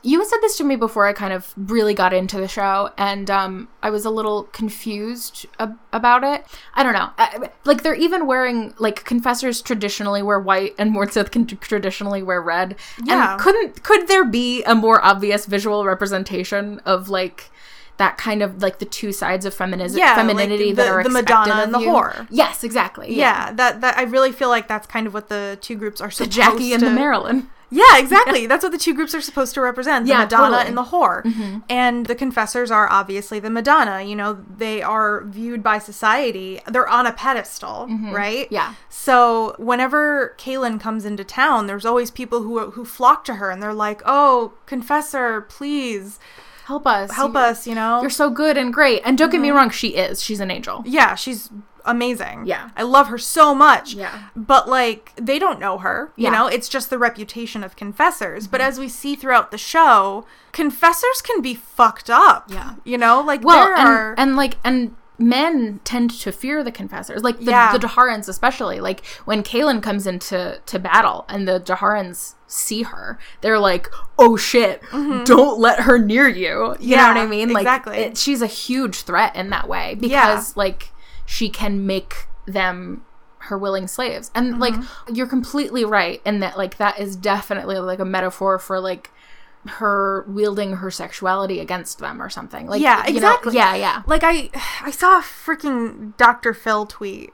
you 0.09 0.25
said 0.25 0.39
this 0.41 0.57
to 0.59 0.65
me 0.65 0.77
before 0.77 1.07
I 1.07 1.13
kind 1.13 1.33
of 1.33 1.53
really 1.57 1.95
got 1.95 2.13
into 2.13 2.39
the 2.41 2.49
show, 2.49 2.91
and 2.97 3.31
um, 3.31 3.69
I 3.83 3.91
was 3.91 4.05
a 4.05 4.11
little 4.11 4.45
confused 4.45 5.47
ab- 5.59 5.79
about 5.93 6.25
it. 6.25 6.45
I 6.75 6.83
don't 6.83 6.93
know. 6.95 7.11
I, 7.19 7.51
like 7.65 7.83
they're 7.83 7.95
even 7.95 8.27
wearing 8.27 8.75
like 8.79 9.05
confessors 9.05 9.61
traditionally 9.61 10.23
wear 10.23 10.41
white, 10.41 10.75
and 10.79 10.91
Mord 10.93 11.13
Sith 11.13 11.31
can 11.31 11.47
traditionally 11.47 12.23
wear 12.23 12.41
red. 12.41 12.77
Yeah. 13.05 13.33
And 13.33 13.41
couldn't 13.41 13.83
could 13.83 14.09
there 14.09 14.25
be 14.25 14.63
a 14.65 14.75
more 14.75 15.05
obvious 15.05 15.47
visual 15.47 15.85
representation 15.85 16.81
of 16.85 17.09
like? 17.09 17.51
That 17.99 18.17
kind 18.17 18.43
of 18.45 18.63
like 18.63 18.79
the 18.79 18.85
two 18.85 19.11
sides 19.11 19.45
of 19.45 19.53
feminism, 19.53 19.99
Yeah, 19.99 20.11
like 20.11 20.19
femininity 20.19 20.71
that 20.75 20.87
are 20.87 21.03
the 21.03 21.09
expected 21.09 21.35
Madonna 21.35 21.63
and 21.65 21.75
the 21.75 21.81
you. 21.81 21.89
whore. 21.89 22.29
Yes, 22.31 22.63
exactly. 22.63 23.13
yeah, 23.13 23.51
that 23.55 23.81
that 23.81 23.99
I 23.99 24.03
really 24.05 24.31
feel 24.31 24.49
like 24.51 24.69
that's 24.69 24.87
kind 24.87 25.09
of 25.09 25.15
what 25.15 25.29
the 25.29 25.59
two 25.61 25.75
groups 25.75 26.01
are 26.01 26.09
supposed 26.09 26.31
Jackie 26.31 26.73
and 26.73 26.79
to 26.79 26.89
the 26.91 26.95
Marilyn. 26.95 27.51
Yeah, 27.71 27.85
exactly. 27.99 28.47
That's 28.47 28.63
what 28.63 28.73
the 28.73 28.79
two 28.79 28.95
groups 28.95 29.15
are 29.15 29.21
supposed 29.21 29.55
to 29.55 29.61
represent. 29.61 30.07
The 30.07 30.13
Yeah, 30.13 30.19
Madonna 30.21 30.57
totally. 30.57 30.69
and 30.69 30.77
the 30.77 30.85
whore. 30.85 31.23
Mm-hmm. 31.25 31.59
And 31.69 32.07
the 32.07 32.15
confessors 32.15 32.71
are 32.71 32.91
obviously 32.91 33.41
the 33.41 33.51
Madonna. 33.51 34.03
You 34.03 34.17
know, 34.17 34.45
they 34.57 34.83
are 34.83 35.25
viewed 35.25 35.63
by 35.63 35.79
society. 35.79 36.61
They're 36.67 36.89
on 36.89 37.07
a 37.07 37.13
pedestal, 37.13 37.87
mm-hmm. 37.91 38.13
right? 38.13 38.49
Yeah. 38.51 38.75
So 38.89 39.55
whenever 39.59 40.35
Kahlan 40.39 40.81
comes 40.81 41.05
into 41.05 41.25
town, 41.25 41.67
there's 41.67 41.85
always 41.85 42.11
people 42.11 42.43
who 42.43 42.71
who 42.71 42.85
flock 42.85 43.25
to 43.25 43.35
her 43.35 43.51
and 43.51 43.63
they're 43.63 43.75
like, 43.75 44.03
"Oh, 44.05 44.55
confessor, 44.67 45.43
please 45.43 46.19
Help 46.65 46.87
us. 46.87 47.13
help 47.13 47.35
You're- 47.35 47.47
us," 47.47 47.67
you 47.67 47.75
know? 47.75 48.01
You're 48.01 48.11
so 48.11 48.31
good 48.31 48.57
and 48.57 48.73
great. 48.73 49.03
And 49.05 49.17
don't 49.17 49.31
get 49.31 49.41
me 49.41 49.49
mm-hmm. 49.49 49.57
wrong, 49.57 49.71
she 49.71 49.89
is. 49.97 50.23
She's 50.23 50.41
an 50.41 50.51
angel. 50.51 50.83
yeah, 50.87 51.15
she's 51.15 51.51
amazing. 51.89 52.47
Yeah. 52.47 52.71
I 52.77 52.83
love 52.83 53.09
her 53.09 53.19
so 53.19 53.55
much. 53.55 53.95
Yeah. 53.95 54.29
But 54.37 54.69
like 54.69 55.13
they 55.17 55.39
don't 55.39 55.59
know 55.59 55.79
her, 55.79 56.13
you 56.17 56.25
Yeah. 56.25 56.31
Mm-hmm. 56.31 56.39
know, 56.39 56.47
it's 56.49 56.69
just 56.69 56.91
the 56.91 56.99
reputation 56.99 57.65
of 57.65 57.75
confessors. 57.77 58.47
But 58.47 58.61
as 58.61 58.79
we 58.79 58.89
see 58.89 59.17
throughout 59.17 59.51
the 59.51 59.59
show, 59.59 60.25
confessors 60.53 61.21
can 61.23 61.41
be 61.43 61.55
fucked 61.55 62.11
up. 62.11 62.47
Yeah. 62.49 62.75
You 62.85 62.99
know, 62.99 63.21
like 63.21 63.43
Well, 63.45 63.57
there 63.65 63.75
and, 63.77 63.89
are 63.89 64.15
and 64.19 64.37
like 64.37 64.57
and 64.65 64.95
men 65.21 65.81
tend 65.83 66.11
to 66.11 66.31
fear 66.31 66.63
the 66.63 66.71
confessors, 66.71 67.23
like 67.25 67.39
the, 67.41 67.51
Yeah. 67.51 67.73
the 67.73 67.81
D'Harans 67.81 68.29
especially. 68.29 68.79
Like 68.81 69.05
when 69.25 69.43
Kahlan 69.43 69.83
comes 69.83 70.07
into 70.07 70.61
to 70.65 70.79
battle 70.79 71.25
and 71.29 71.49
the 71.49 71.59
D'Harans 71.59 72.37
see 72.47 72.83
her, 72.85 73.19
they're 73.41 73.59
like, 73.59 73.89
"Oh 74.19 74.37
shit, 74.37 74.81
don't 74.93 75.59
let 75.59 75.81
her 75.81 75.99
near 75.99 76.29
you." 76.29 76.49
You 76.49 76.57
know 76.57 76.73
Mm-hmm. 76.75 76.85
Yeah, 76.89 77.09
what 77.09 77.17
I 77.17 77.27
mean? 77.27 77.49
Like 77.51 77.63
exactly. 77.63 77.97
it, 77.99 78.17
she's 78.17 78.43
a 78.43 78.47
huge 78.47 79.03
threat 79.03 79.35
in 79.35 79.51
that 79.51 79.69
way 79.69 79.97
because 79.97 80.57
like 80.57 80.93
she 81.31 81.51
can 81.51 81.85
make 81.87 82.27
them 82.47 83.05
her 83.41 83.59
willing 83.59 83.87
slaves. 83.87 84.31
And 84.35 84.55
Mm-hmm. 84.55 84.61
like 84.61 84.75
you're 85.17 85.27
completely 85.27 85.85
right 85.85 86.23
in 86.25 86.41
that 86.41 86.57
like 86.57 86.79
that 86.79 86.99
is 86.99 87.15
definitely 87.17 87.79
like 87.79 87.99
a 87.99 88.05
metaphor 88.05 88.59
for 88.59 88.81
like 88.81 89.11
her 89.67 90.25
wielding 90.27 90.77
her 90.77 90.91
sexuality 90.91 91.61
against 91.61 91.99
them 91.99 92.23
or 92.23 92.31
something. 92.31 92.67
Like 92.67 92.81
Yeah, 92.81 93.07
you 93.07 93.21
know- 93.21 93.29
exactly. 93.35 93.55
yeah, 93.57 93.75
yeah. 93.75 94.03
like 94.07 94.23
I 94.25 94.49
I 94.83 94.91
saw 94.91 95.19
a 95.19 95.23
freaking 95.23 96.17
Dr. 96.17 96.55
Phil 96.55 96.87
tweet 96.87 97.33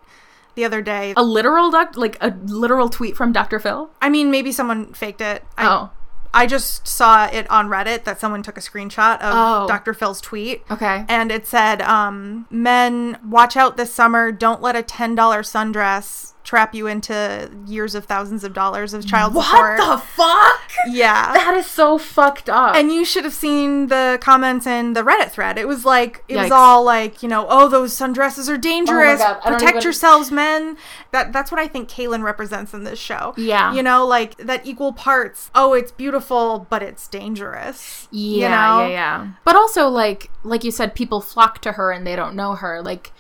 the 0.57 0.65
other 0.65 0.83
day. 0.83 1.15
A 1.17 1.23
literal 1.23 1.71
doc, 1.71 1.97
like 1.97 2.17
a 2.21 2.35
literal 2.45 2.89
tweet 2.89 3.17
from 3.17 3.33
Dr. 3.33 3.59
Phil. 3.61 3.91
I 4.03 4.09
mean, 4.09 4.31
maybe 4.31 4.51
someone 4.53 4.93
faked 4.93 5.21
it. 5.21 5.45
I, 5.57 5.67
Oh, 5.67 5.91
I 6.35 6.47
just 6.47 6.87
saw 6.87 7.27
it 7.27 7.49
on 7.51 7.69
Reddit 7.69 8.05
that 8.05 8.21
someone 8.21 8.43
took 8.43 8.59
a 8.59 8.61
screenshot 8.61 9.21
of 9.23 9.33
Oh. 9.35 9.67
Dr. 9.69 9.95
Phil's 9.95 10.21
tweet. 10.21 10.63
okay. 10.71 11.07
And 11.09 11.31
it 11.33 11.47
said, 11.47 11.81
um, 11.81 12.47
men, 12.51 13.19
watch 13.27 13.57
out 13.57 13.77
this 13.79 13.95
summer. 13.95 14.31
Don't 14.33 14.61
let 14.61 14.77
a 14.77 14.83
$10 14.83 15.15
sundress 15.17 16.34
trap 16.45 16.75
you 16.75 16.87
into 16.87 17.51
years 17.67 17.95
of 17.95 18.05
thousands 18.05 18.45
of 18.45 18.53
dollars 18.53 18.93
of 18.95 19.07
child 19.07 19.33
support. 19.35 19.79
What 19.79 19.97
the 20.01 20.07
fuck? 20.07 20.71
yeah. 20.89 21.33
That 21.33 21.55
is 21.57 21.67
so 21.67 21.97
fucked 21.99 22.49
up. 22.51 22.77
and 22.77 22.93
you 22.93 23.05
should 23.05 23.25
have 23.25 23.33
seen 23.35 23.87
the 23.89 24.19
comments 24.21 24.67
in 24.67 24.93
the 24.93 25.03
Reddit 25.03 25.31
thread. 25.31 25.57
It 25.59 25.67
was 25.67 25.85
like, 25.85 26.23
it 26.29 26.37
was 26.37 26.47
Yikes. 26.47 26.51
Oh 26.53 26.55
all 26.65 26.85
like, 26.85 27.23
you 27.23 27.29
know, 27.29 27.47
oh, 27.49 27.69
those 27.69 27.95
sundresses 27.95 28.49
are 28.49 28.55
oh 28.55 28.59
dangerous. 28.59 29.19
God, 29.21 29.39
I 29.43 29.51
don't 29.51 29.59
Protect 29.59 29.77
even- 29.77 29.83
yourselves, 29.83 30.31
men. 30.31 30.77
That 31.13 31.33
That's 31.33 31.51
what 31.51 31.61
I 31.61 31.67
think 31.67 31.89
Kahlan 31.89 32.23
represents 32.23 32.75
in 32.75 32.85
this 32.85 32.99
show. 32.99 33.35
Yeah. 33.37 33.73
You 33.73 33.83
know, 33.83 34.07
like 34.07 34.37
that 34.37 34.67
equal 34.67 34.93
parts. 34.93 35.51
Oh, 35.55 35.73
it's 35.73 35.93
beautiful, 35.93 36.67
but 36.69 36.83
it's 36.83 37.09
dangerous. 37.09 38.07
yeah, 38.11 38.35
you 38.35 38.41
know? 38.49 38.87
yeah, 38.87 38.89
yeah. 38.89 39.29
But 39.45 39.57
also, 39.57 39.89
like, 39.89 40.31
like 40.43 40.63
you 40.65 40.71
said, 40.71 40.95
people 40.95 41.21
flock 41.21 41.61
to 41.63 41.73
her 41.73 41.91
and 41.91 42.07
they 42.07 42.17
don't 42.17 42.35
know 42.37 42.55
her. 42.55 42.83
Like, 42.83 43.13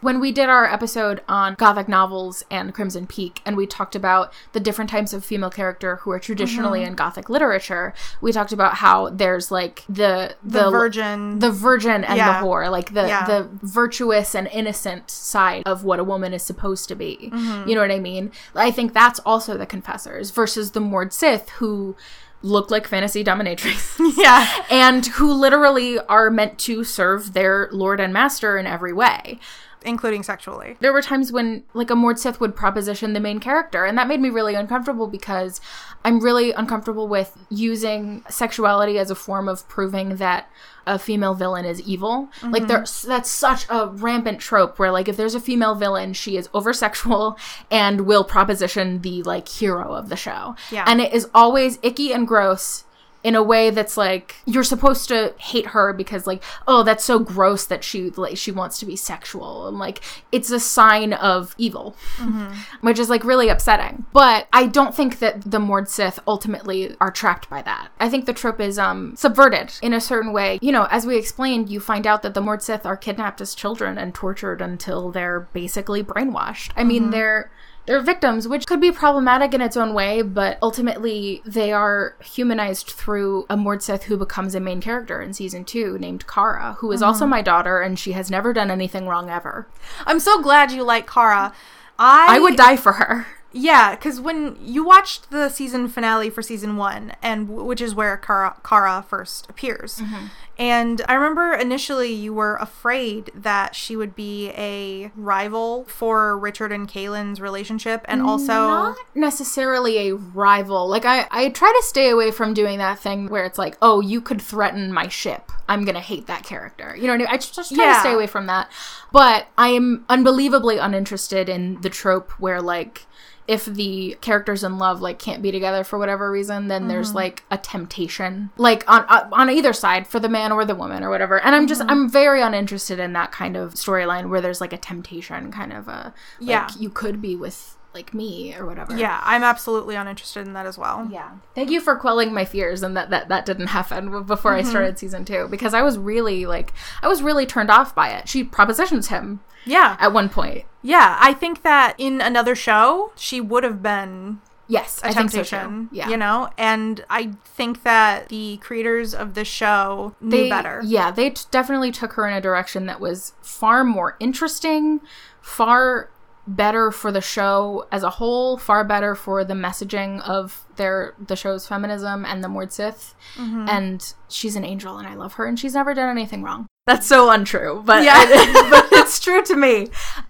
when 0.00 0.20
we 0.20 0.30
did 0.30 0.48
our 0.48 0.64
episode 0.64 1.20
on 1.28 1.54
gothic 1.54 1.88
novels 1.88 2.44
and 2.50 2.72
crimson 2.74 3.06
peak 3.06 3.40
and 3.44 3.56
we 3.56 3.66
talked 3.66 3.96
about 3.96 4.32
the 4.52 4.60
different 4.60 4.88
types 4.90 5.12
of 5.12 5.24
female 5.24 5.50
character 5.50 5.96
who 5.96 6.10
are 6.10 6.18
traditionally 6.20 6.80
Mm-hmm. 6.80 6.88
in 6.88 6.94
gothic 6.94 7.28
literature 7.28 7.92
we 8.20 8.30
talked 8.32 8.52
about 8.52 8.74
how 8.74 9.08
there's 9.10 9.50
like 9.50 9.84
the 9.88 10.36
The, 10.44 10.70
virgin. 10.70 11.38
the 11.40 11.50
virgin 11.50 12.04
and 12.04 12.16
Yeah. 12.16 12.40
the 12.40 12.46
whore 12.46 12.70
like 12.70 12.92
the 12.94 13.06
Yeah. 13.08 13.26
the 13.26 13.48
virtuous 13.62 14.34
and 14.34 14.46
innocent 14.48 15.10
side 15.10 15.62
of 15.66 15.84
what 15.84 15.98
a 15.98 16.04
woman 16.04 16.32
is 16.32 16.42
supposed 16.42 16.88
to 16.88 16.94
be 16.94 17.30
Mm-hmm. 17.32 17.68
you 17.68 17.74
know 17.74 17.80
what 17.80 17.90
i 17.90 17.98
mean 17.98 18.30
i 18.54 18.70
think 18.70 18.92
that's 18.92 19.18
also 19.20 19.56
the 19.56 19.66
confessors 19.66 20.30
versus 20.30 20.72
the 20.72 20.80
mord 20.80 21.12
sith 21.12 21.48
who 21.58 21.96
look 22.40 22.70
like 22.70 22.86
fantasy 22.86 23.24
dominatrix 23.24 23.98
yeah. 24.16 24.46
and 24.70 25.06
who 25.06 25.32
literally 25.32 25.98
are 25.98 26.30
meant 26.30 26.56
to 26.56 26.84
serve 26.84 27.32
their 27.32 27.68
lord 27.72 27.98
and 27.98 28.12
master 28.12 28.56
in 28.56 28.64
every 28.66 28.92
way 28.92 29.40
Including 29.84 30.22
sexually. 30.22 30.76
there 30.80 30.92
were 30.92 31.02
times 31.02 31.30
when 31.30 31.62
like 31.72 31.90
a 31.90 31.96
Mord 31.96 32.18
Sith 32.18 32.40
would 32.40 32.56
proposition 32.56 33.12
the 33.12 33.20
main 33.20 33.38
character, 33.38 33.84
and 33.84 33.96
that 33.96 34.08
made 34.08 34.20
me 34.20 34.30
really 34.30 34.54
uncomfortable 34.54 35.06
because 35.06 35.60
I'm 36.04 36.20
really 36.20 36.52
uncomfortable 36.52 37.08
with 37.08 37.36
using 37.48 38.24
sexuality 38.28 38.98
as 38.98 39.10
a 39.10 39.14
form 39.14 39.48
of 39.48 39.68
proving 39.68 40.16
that 40.16 40.50
a 40.86 40.98
female 40.98 41.34
villain 41.34 41.64
is 41.64 41.80
evil. 41.82 42.30
Like 42.42 42.62
mm-hmm. 42.62 42.66
there's 42.68 43.02
that's 43.02 43.30
such 43.30 43.66
a 43.68 43.88
rampant 43.88 44.40
trope 44.40 44.78
where 44.78 44.90
like 44.90 45.08
if 45.08 45.16
there's 45.16 45.34
a 45.34 45.40
female 45.40 45.74
villain, 45.74 46.12
she 46.12 46.36
is 46.36 46.48
over 46.54 46.72
sexual 46.72 47.38
and 47.70 48.02
will 48.02 48.24
proposition 48.24 49.02
the 49.02 49.22
like 49.22 49.48
hero 49.48 49.92
of 49.92 50.08
the 50.08 50.16
show. 50.16 50.56
Yeah. 50.70 50.84
And 50.86 51.00
it 51.00 51.12
is 51.12 51.28
always 51.34 51.78
icky 51.82 52.12
and 52.12 52.26
gross 52.26 52.84
in 53.28 53.34
a 53.34 53.42
way 53.42 53.68
that's 53.68 53.98
like 53.98 54.36
you're 54.46 54.64
supposed 54.64 55.06
to 55.06 55.34
hate 55.36 55.66
her 55.66 55.92
because 55.92 56.26
like 56.26 56.42
oh 56.66 56.82
that's 56.82 57.04
so 57.04 57.18
gross 57.18 57.66
that 57.66 57.84
she 57.84 58.08
like 58.12 58.38
she 58.38 58.50
wants 58.50 58.78
to 58.78 58.86
be 58.86 58.96
sexual. 58.96 59.68
And 59.68 59.78
like 59.78 60.00
it's 60.32 60.50
a 60.50 60.58
sign 60.58 61.12
of 61.12 61.54
evil 61.58 61.94
which 62.80 62.98
is 62.98 63.10
like 63.10 63.24
really 63.24 63.50
upsetting. 63.50 64.06
But 64.14 64.48
i 64.54 64.64
don't 64.66 64.94
think 64.94 65.18
that 65.18 65.50
the 65.50 65.60
mord 65.60 65.90
sith 65.90 66.18
ultimately 66.26 66.96
are 67.02 67.10
trapped 67.10 67.50
by 67.50 67.60
that. 67.62 67.90
I 68.00 68.08
think 68.08 68.24
the 68.24 68.32
trope 68.32 68.60
is 68.60 68.78
um 68.78 69.14
subverted 69.14 69.74
in 69.82 69.92
a 69.92 70.00
certain 70.00 70.32
way. 70.32 70.58
You 70.62 70.72
know 70.72 70.88
as 70.90 71.04
we 71.04 71.18
explained 71.18 71.68
you 71.68 71.80
find 71.80 72.06
out 72.06 72.22
that 72.22 72.32
the 72.32 72.40
mord 72.40 72.62
sith 72.62 72.86
are 72.86 72.96
kidnapped 72.96 73.42
as 73.42 73.54
children 73.54 73.98
and 73.98 74.14
tortured 74.14 74.62
until 74.62 75.10
they're 75.10 75.40
basically 75.52 76.02
brainwashed. 76.02 76.70
I 76.78 76.84
mean 76.84 77.10
they're 77.10 77.50
they're 77.88 78.02
victims, 78.02 78.46
which 78.46 78.66
could 78.66 78.82
be 78.82 78.92
problematic 78.92 79.54
in 79.54 79.62
its 79.62 79.74
own 79.74 79.94
way, 79.94 80.20
but 80.20 80.58
ultimately 80.60 81.40
they 81.46 81.72
are 81.72 82.16
humanized 82.22 82.90
through 82.90 83.46
a 83.48 83.56
Mord 83.56 83.82
Sith 83.82 84.04
who 84.04 84.18
becomes 84.18 84.54
a 84.54 84.60
main 84.60 84.82
character 84.82 85.22
in 85.22 85.32
season 85.32 85.64
two 85.64 85.96
named 85.98 86.26
Cara, 86.26 86.76
who 86.80 86.92
is 86.92 87.00
also 87.02 87.24
my 87.24 87.40
daughter 87.40 87.80
and 87.80 87.98
she 87.98 88.12
has 88.12 88.30
never 88.30 88.52
done 88.52 88.70
anything 88.70 89.08
wrong 89.08 89.30
ever. 89.30 89.66
I'm 90.04 90.20
so 90.20 90.42
glad 90.42 90.70
you 90.70 90.82
like 90.82 91.10
Cara. 91.10 91.54
I 91.98 92.36
I 92.36 92.38
would 92.38 92.56
die 92.56 92.76
for 92.76 92.92
her. 92.92 93.26
Yeah, 93.52 93.94
because 93.94 94.20
when 94.20 94.58
you 94.60 94.84
watched 94.84 95.30
the 95.30 95.48
season 95.48 95.88
finale 95.88 96.28
for 96.28 96.42
season 96.42 96.76
one, 96.76 97.14
and 97.22 97.48
which 97.48 97.80
is 97.80 97.94
where 97.94 98.18
Cara, 98.18 98.56
Cara 98.62 99.02
first 99.08 99.48
appears, 99.48 100.00
Mm-hmm. 100.00 100.26
And 100.58 101.00
I 101.08 101.14
remember 101.14 101.52
initially 101.54 102.12
you 102.12 102.34
were 102.34 102.56
afraid 102.56 103.30
that 103.34 103.76
she 103.76 103.94
would 103.94 104.16
be 104.16 104.50
a 104.50 105.12
rival 105.14 105.84
for 105.84 106.36
Richard 106.36 106.72
and 106.72 106.88
Kahlan's 106.88 107.40
relationship, 107.40 108.04
and 108.08 108.22
also 108.22 108.52
Not 108.52 108.96
necessarily 109.14 110.08
a 110.08 110.16
rival. 110.16 110.88
Like 110.88 111.04
I, 111.04 111.28
I 111.30 111.50
try 111.50 111.72
to 111.80 111.86
stay 111.86 112.10
away 112.10 112.32
from 112.32 112.54
doing 112.54 112.78
that 112.78 112.98
thing 112.98 113.28
where 113.28 113.44
it's 113.44 113.58
like, 113.58 113.76
oh, 113.80 114.00
you 114.00 114.20
could 114.20 114.42
threaten 114.42 114.92
my 114.92 115.06
ship. 115.06 115.52
I'm 115.68 115.84
gonna 115.84 116.00
hate 116.00 116.26
that 116.26 116.42
character. 116.42 116.96
You 116.96 117.02
know 117.02 117.08
what 117.12 117.14
I 117.14 117.18
mean? 117.18 117.26
I 117.30 117.36
just, 117.36 117.54
just 117.54 117.74
try 117.74 117.84
Yeah. 117.84 117.94
to 117.94 118.00
stay 118.00 118.12
away 118.14 118.26
from 118.26 118.46
that. 118.46 118.68
But 119.12 119.46
I 119.56 119.68
am 119.68 120.06
unbelievably 120.08 120.78
uninterested 120.78 121.48
in 121.48 121.80
the 121.82 121.90
trope 121.90 122.32
where 122.32 122.60
like 122.60 123.06
if 123.46 123.64
the 123.64 124.14
characters 124.20 124.62
in 124.62 124.76
love 124.76 125.00
like 125.00 125.18
can't 125.18 125.40
be 125.40 125.50
together 125.50 125.82
for 125.82 125.98
whatever 125.98 126.30
reason, 126.30 126.68
then 126.68 126.86
there's 126.88 127.14
like 127.14 127.44
a 127.50 127.56
temptation, 127.56 128.50
like 128.58 128.84
on 128.90 129.06
uh, 129.08 129.26
on 129.32 129.48
either 129.48 129.72
side 129.72 130.06
for 130.06 130.20
the 130.20 130.28
man 130.28 130.47
or 130.52 130.64
the 130.64 130.74
woman 130.74 131.02
or 131.04 131.10
whatever. 131.10 131.40
And 131.40 131.54
I'm 131.54 131.66
just 131.66 131.82
I'm 131.88 132.08
very 132.10 132.40
uninterested 132.42 132.98
in 132.98 133.12
that 133.14 133.32
kind 133.32 133.56
of 133.56 133.74
storyline 133.74 134.28
where 134.28 134.40
there's 134.40 134.60
like 134.60 134.72
a 134.72 134.78
temptation, 134.78 135.50
kind 135.52 135.72
of 135.72 135.88
a 135.88 136.12
like, 136.40 136.48
Yeah. 136.48 136.68
you 136.78 136.90
could 136.90 137.20
be 137.22 137.36
with 137.36 137.74
like 137.94 138.12
me 138.12 138.54
or 138.54 138.66
whatever. 138.66 138.96
Yeah, 138.96 139.18
I'm 139.24 139.42
absolutely 139.42 139.94
uninterested 139.96 140.46
in 140.46 140.52
that 140.52 140.66
as 140.66 140.76
well. 140.76 141.08
Yeah. 141.10 141.30
Thank 141.54 141.70
you 141.70 141.80
for 141.80 141.96
quelling 141.96 142.32
my 142.34 142.44
fears 142.44 142.82
and 142.82 142.96
that 142.96 143.10
that, 143.10 143.28
that 143.28 143.46
didn't 143.46 143.68
happen 143.68 144.24
before 144.24 144.52
Mm-hmm. 144.52 144.66
I 144.66 144.70
started 144.70 144.98
season 144.98 145.24
two 145.24 145.48
because 145.48 145.74
I 145.74 145.82
was 145.82 145.96
really 145.98 146.46
like 146.46 146.72
I 147.02 147.08
was 147.08 147.22
really 147.22 147.46
turned 147.46 147.70
off 147.70 147.94
by 147.94 148.10
it. 148.10 148.28
She 148.28 148.44
propositions 148.44 149.08
him 149.08 149.40
Yeah. 149.64 149.96
at 149.98 150.12
one 150.12 150.28
point. 150.28 150.64
Yeah, 150.82 151.16
I 151.18 151.32
think 151.32 151.62
that 151.62 151.94
in 151.98 152.20
another 152.20 152.54
show, 152.54 153.12
she 153.16 153.40
would 153.40 153.64
have 153.64 153.82
been 153.82 154.40
Yes, 154.68 155.00
a 155.02 155.06
I 155.08 155.12
think 155.12 155.30
so 155.30 155.38
temptation. 155.42 155.88
too. 155.88 155.96
Yeah. 155.96 156.08
You 156.10 156.16
know? 156.16 156.50
And 156.58 157.04
I 157.08 157.32
think 157.44 157.82
that 157.82 158.28
the 158.28 158.58
creators 158.58 159.14
of 159.14 159.34
the 159.34 159.44
show 159.44 160.14
knew 160.20 160.30
they 160.30 160.50
better. 160.50 160.82
Yeah, 160.84 161.10
they 161.10 161.30
t- 161.30 161.42
definitely 161.50 161.90
took 161.90 162.12
her 162.12 162.26
in 162.26 162.34
a 162.34 162.40
direction 162.40 162.86
that 162.86 163.00
was 163.00 163.32
far 163.40 163.82
more 163.82 164.16
interesting, 164.20 165.00
far 165.40 166.10
better 166.46 166.90
for 166.90 167.12
the 167.12 167.20
show 167.20 167.86
as 167.92 168.02
a 168.02 168.10
whole, 168.10 168.56
far 168.56 168.84
better 168.84 169.14
for 169.14 169.44
the 169.44 169.54
messaging 169.54 170.20
of 170.22 170.64
their 170.76 171.14
the 171.18 171.36
show's 171.36 171.66
feminism 171.66 172.24
and 172.24 172.42
the 172.42 172.48
Mord 172.48 172.72
Sith. 172.72 173.14
Mm-hmm. 173.36 173.66
And 173.68 174.14
she's 174.28 174.56
an 174.56 174.64
angel, 174.64 174.98
and 174.98 175.06
I 175.06 175.14
love 175.14 175.34
her, 175.34 175.46
and 175.46 175.58
she's 175.58 175.74
never 175.74 175.94
done 175.94 176.08
anything 176.08 176.42
wrong. 176.42 176.66
That's 176.88 177.06
so 177.06 177.28
untrue, 177.30 177.82
but 177.84 178.02
Yeah. 178.02 178.14
but 178.70 178.88
it's 178.92 179.20
true 179.20 179.42
to 179.42 179.54
me. 179.54 179.88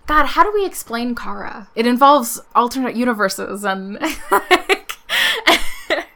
God, 0.08 0.26
how 0.26 0.42
do 0.42 0.50
we 0.52 0.66
explain 0.66 1.14
Cara? 1.14 1.68
It 1.76 1.86
involves 1.86 2.40
alternate 2.54 2.96
universes 2.96 3.64
and 3.64 3.96
like. 4.32 4.92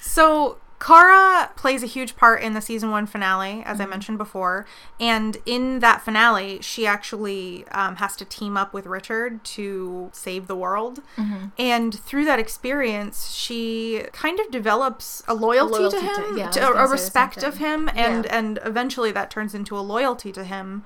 So 0.00 0.58
Cara 0.80 1.23
plays 1.64 1.82
a 1.82 1.86
huge 1.86 2.14
part 2.14 2.42
in 2.42 2.52
the 2.52 2.60
season 2.60 2.90
one 2.90 3.06
finale, 3.06 3.62
as 3.64 3.78
Mm-hmm. 3.78 3.82
I 3.82 3.86
mentioned 3.86 4.18
before. 4.18 4.66
And 5.00 5.32
in 5.46 5.78
that 5.80 6.02
finale, 6.02 6.60
she 6.60 6.86
actually 6.86 7.66
um, 7.68 7.96
has 7.96 8.14
to 8.16 8.24
team 8.26 8.56
up 8.56 8.74
with 8.74 8.84
Richard 8.86 9.42
to 9.56 10.10
save 10.12 10.46
the 10.46 10.54
world. 10.64 11.00
Mm-hmm. 11.16 11.46
And 11.58 11.98
through 12.08 12.26
that 12.26 12.38
experience, 12.38 13.30
she 13.32 14.04
kind 14.12 14.38
of 14.40 14.50
develops 14.50 15.22
a 15.26 15.34
loyalty, 15.34 15.78
loyalty 15.84 15.98
to 16.00 16.02
to- 16.14 16.20
him, 16.28 16.38
yeah, 16.38 16.50
to- 16.50 16.60
a, 16.60 16.72
gonna 16.72 16.76
say 16.76 16.84
the 16.86 16.92
respect 16.92 17.42
of 17.42 17.56
him, 17.56 17.88
and 17.94 18.24
Yeah. 18.26 18.38
and 18.38 18.58
eventually 18.64 19.10
that 19.12 19.30
turns 19.30 19.54
into 19.54 19.76
a 19.76 19.80
loyalty 19.94 20.30
to 20.32 20.44
him. 20.44 20.84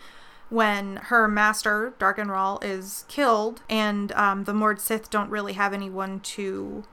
When 0.51 0.97
her 1.11 1.29
master, 1.29 1.93
Darken 1.99 2.29
Rahl, 2.31 2.59
is 2.63 3.05
killed, 3.09 3.61
and 3.69 4.13
um, 4.13 4.45
the 4.45 4.55
Mord 4.55 4.81
Sith 4.81 5.11
don't 5.11 5.29
really 5.29 5.53
have 5.55 5.75
anyone 5.75 6.21
to 6.37 6.85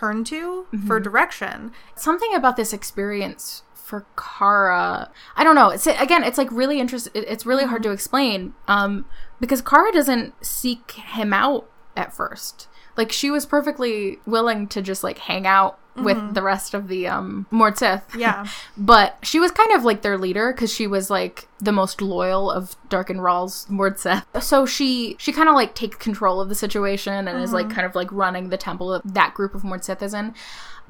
turn 0.00 0.24
to 0.24 0.66
Mm-hmm. 0.72 0.86
for 0.86 0.98
direction. 1.00 1.72
something 1.94 2.34
about 2.34 2.56
this 2.56 2.72
experience 2.72 3.62
for 3.74 4.06
Cara. 4.16 5.10
I 5.36 5.44
don't 5.44 5.54
know. 5.56 5.70
It's 5.70 5.86
again, 5.86 6.22
it's 6.24 6.38
like 6.38 6.50
really 6.52 6.78
interesting. 6.80 7.12
It's 7.14 7.44
really 7.44 7.64
hard 7.64 7.82
to 7.82 7.90
explain 7.90 8.54
um, 8.68 9.04
because 9.40 9.60
Cara 9.62 9.92
doesn't 9.92 10.32
seek 10.44 10.92
him 10.92 11.32
out 11.32 11.68
at 11.96 12.12
first. 12.14 12.68
Like 12.96 13.10
she 13.12 13.30
was 13.30 13.46
perfectly 13.46 14.18
willing 14.26 14.68
to 14.68 14.80
just 14.82 15.02
like 15.02 15.18
hang 15.18 15.46
out 15.46 15.78
with 16.04 16.34
the 16.34 16.42
rest 16.42 16.74
of 16.74 16.88
the 16.88 17.06
um 17.06 17.46
Mord 17.50 17.78
Sith. 17.78 18.04
Yeah. 18.16 18.46
but 18.76 19.18
she 19.22 19.40
was 19.40 19.50
kind 19.50 19.72
of 19.72 19.84
like 19.84 20.02
their 20.02 20.18
leader 20.18 20.52
because 20.52 20.72
she 20.72 20.86
was 20.86 21.10
like 21.10 21.48
the 21.60 21.72
most 21.72 22.00
loyal 22.02 22.50
of 22.50 22.76
Darken 22.88 23.20
Rahl's 23.20 23.66
Mordith. 23.70 24.24
So 24.42 24.66
she 24.66 25.16
she 25.18 25.32
kind 25.32 25.48
of 25.48 25.54
like 25.54 25.74
takes 25.74 25.96
control 25.96 26.40
of 26.40 26.48
the 26.48 26.54
situation 26.54 27.28
and 27.28 27.42
is 27.42 27.52
like 27.52 27.70
kind 27.70 27.86
of 27.86 27.94
like 27.94 28.10
running 28.12 28.48
the 28.48 28.56
temple 28.56 28.88
that 28.90 29.02
that 29.14 29.34
group 29.34 29.54
of 29.54 29.62
Mordith 29.62 30.02
is 30.02 30.14
in. 30.14 30.34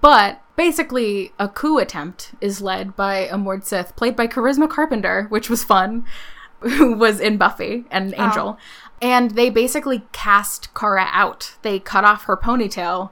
But 0.00 0.40
basically, 0.56 1.32
a 1.38 1.46
coup 1.48 1.78
attempt 1.78 2.32
is 2.40 2.62
led 2.62 2.96
by 2.96 3.26
a 3.26 3.36
Mord 3.36 3.66
Sith 3.66 3.94
played 3.96 4.16
by 4.16 4.26
Charisma 4.26 4.68
Carpenter, 4.68 5.26
which 5.28 5.50
was 5.50 5.62
fun, 5.62 6.04
who 6.60 6.94
was 6.94 7.20
in 7.20 7.36
Buffy 7.36 7.84
and 7.90 8.14
Angel. 8.16 8.58
And 9.02 9.32
they 9.32 9.50
basically 9.50 10.02
cast 10.12 10.72
Cara 10.74 11.08
out. 11.10 11.54
They 11.62 11.78
cut 11.78 12.04
off 12.04 12.24
her 12.24 12.36
ponytail 12.36 13.10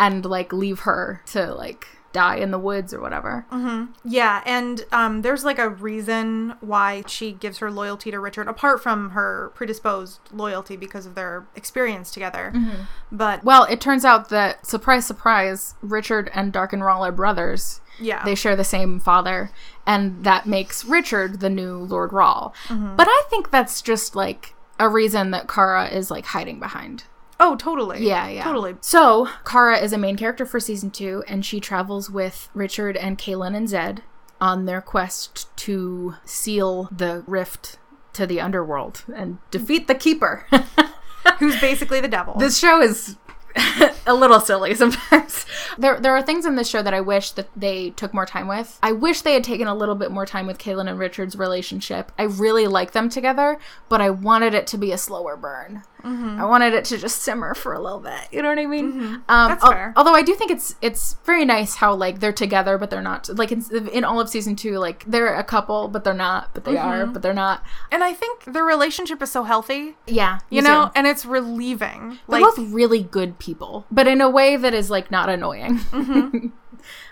and 0.00 0.24
like 0.24 0.52
leave 0.52 0.80
her 0.80 1.22
to 1.26 1.54
like 1.54 1.86
die 2.12 2.34
in 2.36 2.50
the 2.50 2.58
woods 2.58 2.92
or 2.92 3.00
whatever. 3.00 3.46
Mm-hmm. 3.52 3.92
Yeah, 4.04 4.42
and 4.44 4.84
um, 4.90 5.22
there's 5.22 5.44
like 5.44 5.60
a 5.60 5.68
reason 5.68 6.54
why 6.60 7.04
she 7.06 7.30
gives 7.30 7.58
her 7.58 7.70
loyalty 7.70 8.10
to 8.10 8.18
Richard, 8.18 8.48
apart 8.48 8.82
from 8.82 9.10
her 9.10 9.52
predisposed 9.54 10.18
loyalty 10.32 10.76
because 10.76 11.06
of 11.06 11.14
their 11.14 11.46
experience 11.54 12.10
together. 12.10 12.50
Mm-hmm. 12.52 12.82
But 13.12 13.44
Well, 13.44 13.62
it 13.64 13.80
turns 13.80 14.04
out 14.04 14.28
that 14.30 14.66
surprise, 14.66 15.06
surprise, 15.06 15.74
Richard 15.82 16.32
and 16.34 16.52
Darken 16.52 16.82
Rahl 16.82 17.04
are 17.04 17.12
brothers. 17.12 17.80
yeah, 18.00 18.24
They 18.24 18.34
share 18.34 18.56
the 18.56 18.64
same 18.64 18.98
father, 18.98 19.52
and 19.86 20.24
that 20.24 20.46
makes 20.46 20.84
Richard 20.84 21.38
the 21.38 21.50
new 21.50 21.76
Lord 21.76 22.12
Rahl. 22.12 22.52
Mm-hmm. 22.66 22.96
But 22.96 23.06
I 23.08 23.22
think 23.30 23.52
that's 23.52 23.80
just 23.80 24.16
like 24.16 24.54
a 24.80 24.88
reason 24.88 25.30
that 25.30 25.46
Cara 25.46 25.86
is 25.86 26.10
like 26.10 26.24
hiding 26.26 26.58
behind. 26.58 27.04
Oh, 27.42 27.56
totally, 27.56 28.06
Yeah, 28.06 28.28
yeah. 28.28 28.44
totally. 28.44 28.76
So, 28.82 29.28
Cara 29.46 29.78
is 29.78 29.92
a 29.94 29.98
main 29.98 30.16
character 30.16 30.44
for 30.44 30.60
season 30.60 30.90
two, 30.90 31.24
and 31.26 31.44
she 31.44 31.58
travels 31.58 32.10
with 32.10 32.50
Richard 32.54 32.96
and 32.98 33.18
Kahlan 33.18 33.56
and 33.56 33.66
Zedd 33.66 34.00
on 34.40 34.66
their 34.66 34.80
quest 34.82 35.54
to 35.56 36.14
seal 36.24 36.88
the 36.92 37.24
rift 37.26 37.78
to 38.12 38.26
the 38.26 38.40
underworld 38.40 39.04
and 39.14 39.38
defeat 39.50 39.86
the 39.88 39.94
Keeper. 39.94 40.46
Who's 41.38 41.58
basically 41.60 42.00
the 42.00 42.08
devil? 42.08 42.34
this 42.38 42.58
show 42.58 42.80
is 42.80 43.16
a 44.06 44.14
little 44.14 44.40
silly 44.40 44.74
sometimes. 44.74 45.44
There, 45.78 45.98
there 46.00 46.14
are 46.14 46.22
things 46.22 46.44
in 46.46 46.56
this 46.56 46.68
show 46.68 46.82
that 46.82 46.94
I 46.94 47.00
wish 47.00 47.30
that 47.32 47.48
they 47.56 47.90
took 47.90 48.12
more 48.14 48.26
time 48.26 48.48
with. 48.48 48.78
I 48.82 48.92
wish 48.92 49.22
they 49.22 49.34
had 49.34 49.44
taken 49.44 49.66
a 49.66 49.74
little 49.74 49.94
bit 49.94 50.10
more 50.10 50.26
time 50.26 50.46
with 50.46 50.58
Kahlan 50.58 50.88
and 50.88 50.98
Richard's 50.98 51.36
relationship. 51.36 52.12
I 52.18 52.24
really 52.24 52.66
like 52.66 52.92
them 52.92 53.08
together, 53.08 53.58
but 53.88 54.00
I 54.00 54.10
wanted 54.10 54.54
it 54.54 54.66
to 54.68 54.78
be 54.78 54.92
a 54.92 54.98
slower 54.98 55.36
burn. 55.36 55.82
I 56.04 56.44
wanted 56.44 56.74
it 56.74 56.84
to 56.86 56.98
just 56.98 57.22
simmer 57.22 57.54
for 57.54 57.72
a 57.72 57.80
little 57.80 58.00
bit. 58.00 58.20
You 58.32 58.42
know 58.42 58.48
what 58.48 58.58
I 58.58 58.66
mean? 58.66 58.92
Mm-hmm. 58.92 59.14
Um, 59.28 59.48
That's 59.48 59.64
al- 59.64 59.72
fair. 59.72 59.92
Although 59.96 60.14
I 60.14 60.22
do 60.22 60.34
think 60.34 60.50
it's 60.50 60.74
it's 60.80 61.16
very 61.24 61.44
nice 61.44 61.76
how 61.76 61.94
like 61.94 62.20
they're 62.20 62.32
together, 62.32 62.78
but 62.78 62.90
they're 62.90 63.02
not. 63.02 63.28
Like 63.36 63.52
in, 63.52 63.64
in 63.88 64.04
all 64.04 64.20
of 64.20 64.28
season 64.28 64.56
two, 64.56 64.78
like 64.78 65.04
they're 65.06 65.34
a 65.34 65.44
couple, 65.44 65.88
but 65.88 66.04
they're 66.04 66.14
not. 66.14 66.52
But 66.54 66.64
they 66.64 66.76
are, 66.76 67.04
mm-hmm. 67.04 67.12
but 67.12 67.22
they're 67.22 67.32
not. 67.34 67.62
and 67.90 68.02
I 68.04 68.12
think 68.12 68.44
their 68.44 68.64
relationship 68.64 69.22
is 69.22 69.30
so 69.30 69.44
healthy, 69.44 69.96
Yeah, 70.06 70.38
you 70.50 70.62
know, 70.62 70.86
too. 70.86 70.92
and 70.96 71.06
it's 71.06 71.24
relieving. 71.26 72.18
They're 72.28 72.40
Like, 72.40 72.42
both 72.56 72.58
really 72.72 73.02
good 73.02 73.38
people, 73.38 73.86
but 73.90 74.06
in 74.06 74.20
a 74.20 74.28
way 74.30 74.56
that 74.56 74.74
is 74.74 74.90
like 74.90 75.10
not 75.10 75.28
annoying. 75.28 75.78
Mm-hmm. 75.78 76.46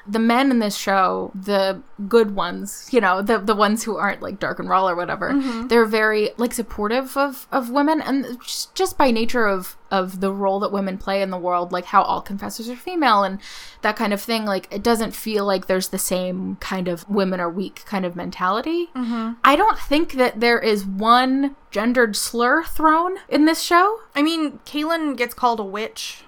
the 0.08 0.18
men 0.18 0.50
in 0.50 0.58
this 0.58 0.76
show, 0.76 1.30
the 1.34 1.82
good 2.08 2.34
ones, 2.34 2.88
you 2.90 3.00
know, 3.00 3.20
the 3.20 3.38
the 3.38 3.54
ones 3.54 3.84
who 3.84 3.96
aren't 3.96 4.22
like 4.22 4.40
dark 4.40 4.58
and 4.58 4.68
raw 4.68 4.88
or 4.88 4.96
whatever, 4.96 5.30
mm-hmm. 5.30 5.66
they're 5.68 5.84
very 5.84 6.30
like 6.38 6.54
supportive 6.54 7.16
of 7.16 7.46
of 7.52 7.70
women, 7.70 8.00
and 8.00 8.40
just, 8.40 8.74
just 8.74 8.96
by 8.96 9.10
nature 9.10 9.46
of 9.46 9.76
of 9.90 10.20
the 10.20 10.32
role 10.32 10.60
that 10.60 10.72
women 10.72 10.96
play 10.96 11.20
in 11.20 11.30
the 11.30 11.38
world, 11.38 11.72
like 11.72 11.86
how 11.86 12.02
all 12.02 12.22
confessors 12.22 12.68
are 12.68 12.76
female 12.76 13.22
and 13.22 13.38
that 13.82 13.96
kind 13.96 14.12
of 14.12 14.20
thing. 14.20 14.46
Like 14.46 14.66
it 14.70 14.82
doesn't 14.82 15.14
feel 15.14 15.44
like 15.44 15.66
there's 15.66 15.88
the 15.88 15.98
same 15.98 16.56
kind 16.56 16.88
of 16.88 17.08
women 17.08 17.38
are 17.38 17.50
weak 17.50 17.84
kind 17.84 18.06
of 18.06 18.16
mentality. 18.16 18.86
Mm-hmm. 18.94 19.32
I 19.44 19.56
don't 19.56 19.78
think 19.78 20.12
that 20.12 20.40
there 20.40 20.58
is 20.58 20.86
one 20.86 21.54
gendered 21.70 22.16
slur 22.16 22.64
thrown 22.64 23.16
in 23.28 23.44
this 23.44 23.60
show. 23.60 24.00
I 24.14 24.22
mean, 24.22 24.60
Kahlan 24.64 25.16
gets 25.16 25.34
called 25.34 25.60
a 25.60 25.64
witch. 25.64 26.24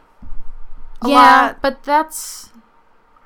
A 1.03 1.09
yeah, 1.09 1.15
lot. 1.15 1.63
but 1.63 1.83
that's 1.85 2.50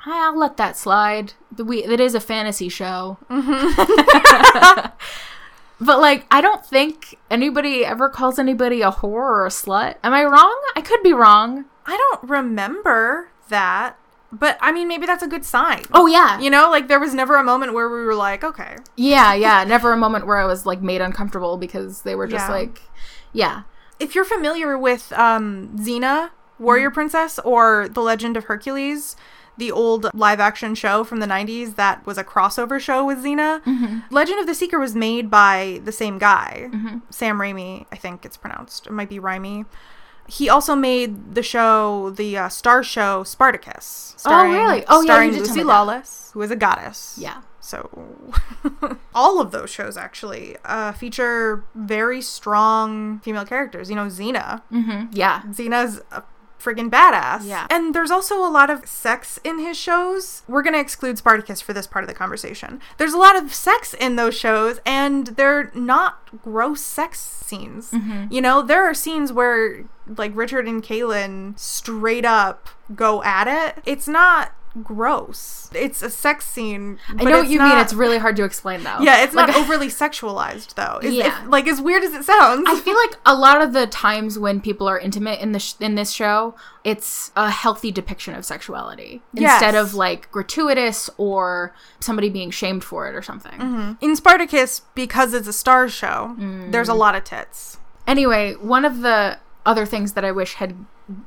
I'll 0.07 0.39
let 0.39 0.57
that 0.59 0.77
slide. 0.77 1.33
The 1.51 1.65
we 1.65 1.85
it 1.85 2.01
is 2.01 2.15
a 2.15 2.21
fantasy 2.21 2.69
show. 2.69 3.19
but 3.29 4.93
like 6.01 6.27
I 6.31 6.41
don't 6.41 6.65
think 6.65 7.19
anybody 7.31 7.85
ever 7.85 8.09
calls 8.09 8.39
anybody 8.39 8.83
a 8.83 8.91
whore 8.91 9.05
or 9.13 9.47
a 9.47 9.51
slut. 9.51 9.97
Am 10.05 10.13
I 10.13 10.25
wrong? 10.25 10.61
I 10.77 10.81
could 10.81 11.03
be 11.03 11.13
wrong. 11.13 11.65
I 11.87 11.97
don't 11.97 12.29
remember 12.31 13.29
that, 13.49 13.97
but 14.33 14.57
I 14.61 14.73
mean, 14.73 14.89
maybe 14.89 15.07
that's 15.07 15.23
a 15.23 15.29
good 15.29 15.45
sign. 15.45 15.83
Oh 15.93 16.07
yeah. 16.07 16.39
You 16.41 16.51
know, 16.51 16.71
like 16.71 16.89
there 16.89 17.01
was 17.01 17.15
never 17.15 17.37
a 17.37 17.45
moment 17.45 17.75
where 17.75 17.89
we 17.89 18.03
were 18.05 18.15
like, 18.15 18.43
okay, 18.45 18.77
Yeah, 18.97 19.35
yeah. 19.35 19.65
Never 19.65 19.93
a 19.93 19.97
moment 19.97 20.27
where 20.27 20.39
I 20.39 20.45
was 20.47 20.65
like 20.67 20.81
made 20.83 21.01
uncomfortable 21.01 21.57
because 21.57 22.03
they 22.03 22.15
were 22.15 22.27
just 22.27 22.49
Yeah. 22.49 22.55
like 22.55 22.83
yeah. 23.33 23.63
if 23.99 24.15
you're 24.15 24.25
familiar 24.25 24.79
with 24.79 25.13
um, 25.13 25.77
Xena, 25.79 26.31
Warrior 26.59 26.91
Princess, 26.91 27.39
or 27.41 27.89
The 27.89 28.01
Legend 28.01 28.37
of 28.37 28.45
Hercules, 28.45 29.17
the 29.57 29.71
old 29.71 30.11
live 30.15 30.41
action 30.41 30.75
show 30.75 31.05
from 31.05 31.21
the 31.21 31.27
90s 31.27 31.77
that 31.77 32.05
was 32.07 32.19
a 32.19 32.25
crossover 32.25 32.81
show 32.81 33.05
with 33.05 33.19
Xena, 33.25 33.61
Legend 34.11 34.41
of 34.41 34.47
the 34.47 34.55
Seeker 34.55 34.79
was 34.81 34.95
made 34.95 35.31
by 35.31 35.81
the 35.85 35.93
same 35.93 36.19
guy, 36.19 36.69
Sam 37.11 37.39
Raimi, 37.39 37.87
I 37.93 37.97
think 37.97 38.25
it's 38.25 38.37
pronounced. 38.37 38.87
It 38.87 38.93
might 38.93 39.09
be 39.09 39.19
Raimi. 39.21 39.67
He 40.27 40.49
also 40.49 40.75
made 40.75 41.35
the 41.35 41.43
show, 41.43 42.11
the 42.11 42.37
uh, 42.39 42.49
star 42.49 42.83
show 42.83 43.25
Spartacus. 43.25 44.17
really? 44.27 44.83
Oh, 44.89 45.03
yeah, 45.03 45.03
you 45.03 45.05
starring 45.05 45.31
did 45.33 45.45
tell 45.45 45.49
Lucy. 45.55 45.65
Lawless, 45.65 46.31
who 46.33 46.41
is 46.43 46.51
a 46.51 46.57
goddess. 46.57 47.17
Yeah. 47.21 47.43
So, 47.61 47.91
all 49.15 49.41
of 49.41 49.51
those 49.51 49.71
shows 49.71 49.97
actually 49.97 50.57
uh, 50.65 50.93
feature 50.93 51.65
very 51.75 52.21
strong 52.21 53.21
female 53.21 53.45
characters. 53.45 53.89
You 53.91 53.97
know, 53.97 54.07
Xena. 54.07 54.63
Mhm. 54.73 55.09
Yeah. 55.13 55.43
Xena's 55.49 56.01
a 56.11 56.23
friggin' 56.65 56.91
badass. 56.91 57.47
Yeah. 57.47 57.67
And 57.69 57.95
there's 57.95 58.11
also 58.11 58.39
a 58.39 58.49
lot 58.51 58.71
of 58.71 58.87
sex 58.87 59.39
in 59.45 59.59
his 59.59 59.77
shows. 59.77 60.43
We're 60.49 60.63
going 60.63 60.73
to 60.75 60.81
exclude 60.81 61.19
Spartacus 61.19 61.61
for 61.61 61.73
this 61.73 61.87
part 61.87 62.03
of 62.03 62.09
the 62.09 62.15
conversation. 62.15 62.81
There's 62.97 63.13
a 63.13 63.19
lot 63.19 63.37
of 63.37 63.55
sex 63.55 63.95
in 63.95 64.17
those 64.17 64.35
shows, 64.35 64.81
and 64.87 65.29
they're 65.29 65.71
not 65.75 66.43
gross 66.43 66.81
sex 66.81 67.21
scenes. 67.21 67.91
Mm-hmm. 67.91 68.33
You 68.33 68.41
know, 68.41 68.63
there 68.63 68.85
are 68.85 68.95
scenes 68.95 69.33
where, 69.33 69.85
like, 70.07 70.35
Richard 70.35 70.67
and 70.67 70.83
Kahlan 70.83 71.59
straight 71.59 72.25
up 72.25 72.71
go 72.95 73.23
at 73.23 73.47
it. 73.47 73.83
It's 73.87 74.09
not 74.09 74.53
gross. 74.83 75.71
It's 75.75 76.03
a 76.03 76.11
sex 76.11 76.47
scene. 76.47 76.99
I 77.09 77.25
know 77.25 77.39
what 77.39 77.49
you 77.49 77.61
mean. 77.61 77.79
It's 77.79 77.95
really 77.95 78.19
hard 78.19 78.37
to 78.37 78.45
explain 78.45 78.83
though. 78.83 78.99
yeah, 79.01 79.23
it's 79.23 79.35
Like, 79.35 79.49
not 79.49 79.57
overly 79.61 79.89
sexualized 79.89 80.75
though. 80.75 80.99
It's, 81.03 81.15
Yeah. 81.15 81.41
it's, 81.43 81.49
like 81.49 81.67
as 81.67 81.81
weird 81.81 82.03
as 82.03 82.13
it 82.15 82.25
sounds. 82.25 82.65
I 82.67 82.79
feel 82.81 82.97
like 82.97 83.19
a 83.25 83.35
lot 83.35 83.63
of 83.63 83.73
the 83.73 83.87
times 83.87 84.39
when 84.39 84.61
people 84.61 84.89
are 84.89 84.99
intimate 84.99 85.41
in 85.41 85.53
the 85.53 85.59
sh- 85.59 85.75
in 85.81 85.95
this 85.95 86.11
show, 86.11 86.55
it's 86.83 87.31
a 87.37 87.51
healthy 87.51 87.93
depiction 87.93 88.35
of 88.35 88.45
sexuality 88.45 89.23
Yes. 89.33 89.55
instead 89.63 89.75
of 89.75 89.95
like 89.95 90.31
gratuitous 90.31 91.09
or 91.17 91.75
somebody 92.01 92.29
being 92.29 92.51
shamed 92.51 92.85
for 92.85 93.09
it 93.09 93.15
or 93.15 93.23
something. 93.23 93.59
Mm-hmm. 93.59 93.93
in 94.05 94.17
Spartacus, 94.17 94.81
because 94.95 95.35
it's 95.35 95.49
a 95.49 95.53
star 95.53 95.89
show, 95.89 96.35
there's 96.39 96.89
a 96.89 96.93
mm. 96.93 96.99
lot 96.99 97.15
of 97.15 97.25
tits. 97.25 97.79
Anyway, 98.07 98.55
one 98.55 98.85
of 98.85 99.01
the 99.01 99.39
other 99.67 99.87
things 99.87 100.13
that 100.13 100.25
I 100.25 100.33
wish 100.33 100.55
had 100.55 100.77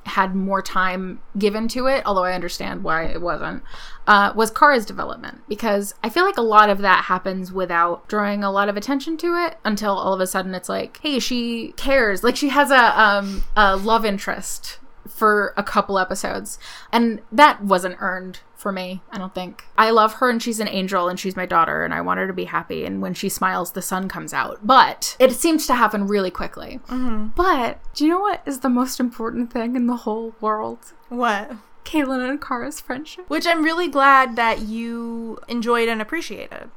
had 0.06 0.36
more 0.36 0.62
time 0.62 1.20
given 1.38 1.68
to 1.70 1.88
it, 1.88 2.04
although 2.06 2.24
I 2.24 2.34
understand 2.34 2.84
why 2.84 3.06
it 3.06 3.22
wasn't, 3.22 3.64
uh, 4.08 4.34
was 4.36 4.50
Cara's 4.52 4.86
development. 4.86 5.42
Because 5.48 5.94
I 6.04 6.10
feel 6.10 6.26
like 6.26 6.38
a 6.38 6.42
lot 6.42 6.70
of 6.70 6.80
that 6.80 7.06
happens 7.06 7.52
without 7.52 8.08
drawing 8.08 8.44
a 8.44 8.52
lot 8.52 8.70
of 8.70 8.78
attention 8.78 9.18
to 9.18 9.36
it 9.36 9.58
until 9.64 9.92
all 9.98 10.14
of 10.14 10.20
a 10.20 10.28
sudden 10.28 10.56
it's 10.56 10.70
like, 10.70 11.00
hey, 11.02 11.20
she 11.20 11.74
cares, 11.78 12.24
like 12.24 12.36
she 12.36 12.50
has 12.50 12.72
a 12.72 13.00
um 13.00 13.44
a 13.56 13.76
love 13.76 14.06
interest 14.06 14.80
for 15.08 15.54
a 15.56 15.64
couple 15.64 15.98
episodes, 15.98 16.60
and 16.92 17.22
that 17.32 17.64
wasn't 17.64 17.98
earned 18.00 18.40
for 18.58 18.72
me. 18.72 19.02
I 19.12 19.18
don't 19.20 19.34
think 19.36 19.66
I 19.78 19.92
love 19.92 20.14
her 20.16 20.30
and 20.30 20.42
she's 20.42 20.60
an 20.60 20.68
angel 20.68 21.08
and 21.08 21.20
she's 21.20 21.36
my 21.36 21.46
daughter 21.46 21.84
and 21.86 21.94
I 21.94 22.02
want 22.02 22.20
her 22.20 22.28
to 22.28 22.34
be 22.34 22.46
happy 22.46 22.84
and 22.86 23.02
when 23.02 23.14
she 23.14 23.30
smiles 23.30 23.72
the 23.72 23.82
sun 23.82 24.10
comes 24.10 24.34
out. 24.34 24.60
But 24.66 25.16
it 25.20 25.32
seems 25.34 25.68
to 25.68 25.76
happen 25.76 26.08
really 26.08 26.32
quickly. 26.32 26.80
But 26.90 27.80
do 27.94 28.04
you 28.04 28.10
know 28.10 28.20
what 28.20 28.42
is 28.46 28.60
the 28.62 28.70
most 28.70 29.00
important 29.00 29.54
thing 29.54 29.76
in 29.76 29.86
the 29.88 29.96
whole 29.98 30.36
world? 30.42 30.94
What? 31.10 31.52
Kahlan 31.86 32.28
and 32.30 32.42
Cara's 32.42 32.82
friendship. 32.82 33.30
Which 33.30 33.48
I'm 33.48 33.64
really 33.64 33.88
glad 33.88 34.36
that 34.36 34.60
you 34.62 35.40
enjoyed 35.48 35.88
and 35.88 36.02
appreciated 36.02 36.70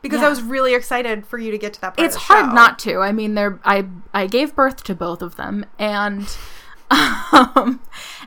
Because 0.00 0.20
Yeah. 0.20 0.26
I 0.26 0.30
was 0.30 0.40
really 0.42 0.72
excited 0.74 1.26
for 1.26 1.36
you 1.38 1.50
to 1.50 1.58
get 1.58 1.72
to 1.74 1.80
that 1.82 1.96
part. 1.96 2.06
It's 2.06 2.16
hard 2.16 2.46
show. 2.46 2.52
not 2.54 2.78
to. 2.80 3.00
I 3.00 3.10
mean, 3.12 3.34
they're 3.34 3.58
I 3.64 3.86
I 4.14 4.26
gave 4.26 4.54
birth 4.54 4.84
to 4.84 4.94
both 4.94 5.20
of 5.20 5.36
them, 5.36 5.66
and 5.78 6.28
um, 6.90 7.80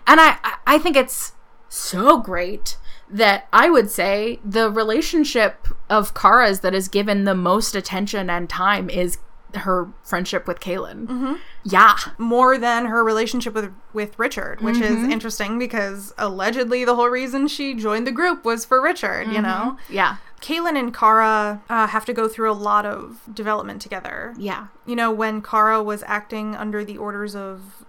and 0.06 0.20
I- 0.20 0.38
I 0.65 0.78
think 0.78 0.96
it's 0.98 1.34
so 1.70 2.20
great 2.20 2.78
that 3.10 3.48
I 3.54 3.70
would 3.70 3.89
say 3.89 4.39
the 4.43 4.70
relationship 4.70 5.67
of 5.89 6.13
Cara's 6.13 6.60
that 6.62 6.74
is 6.74 6.88
given 6.88 7.24
the 7.24 7.36
most 7.36 7.76
attention 7.76 8.30
and 8.30 8.50
time 8.50 8.89
is 8.89 9.17
her 9.56 9.88
friendship 10.04 10.46
with 10.46 10.60
Kahlan. 10.60 11.08
Mm-hmm. 11.08 11.34
Yeah, 11.63 11.96
more 12.17 12.58
than 12.58 12.86
her 12.88 13.04
relationship 13.04 13.54
with 13.54 13.72
with 13.93 14.17
Richard, 14.20 14.60
which 14.62 14.76
Mm-hmm. 14.76 15.06
is 15.06 15.12
interesting 15.13 15.58
because 15.58 16.13
allegedly 16.17 16.84
the 16.84 16.96
whole 16.96 17.08
reason 17.10 17.48
she 17.48 17.74
joined 17.74 18.06
the 18.06 18.12
group 18.12 18.43
was 18.43 18.65
for 18.65 18.82
Richard. 18.82 19.32
You 19.32 19.41
know, 19.41 19.78
yeah, 19.89 20.17
Kahlan 20.41 20.78
and 20.78 20.93
Cara 20.93 21.62
uh, 21.70 21.88
have 21.88 22.04
to 22.06 22.13
go 22.13 22.28
through 22.28 22.52
a 22.52 22.54
lot 22.54 22.86
of 22.86 23.22
development 23.34 23.82
together. 23.82 24.34
yeah. 24.38 24.67
You 24.86 24.96
know, 24.98 25.12
when 25.12 25.41
Cara 25.41 25.82
was 25.82 26.04
acting 26.08 26.54
under 26.56 26.84
the 26.84 26.98
orders 26.98 27.34
of 27.36 27.86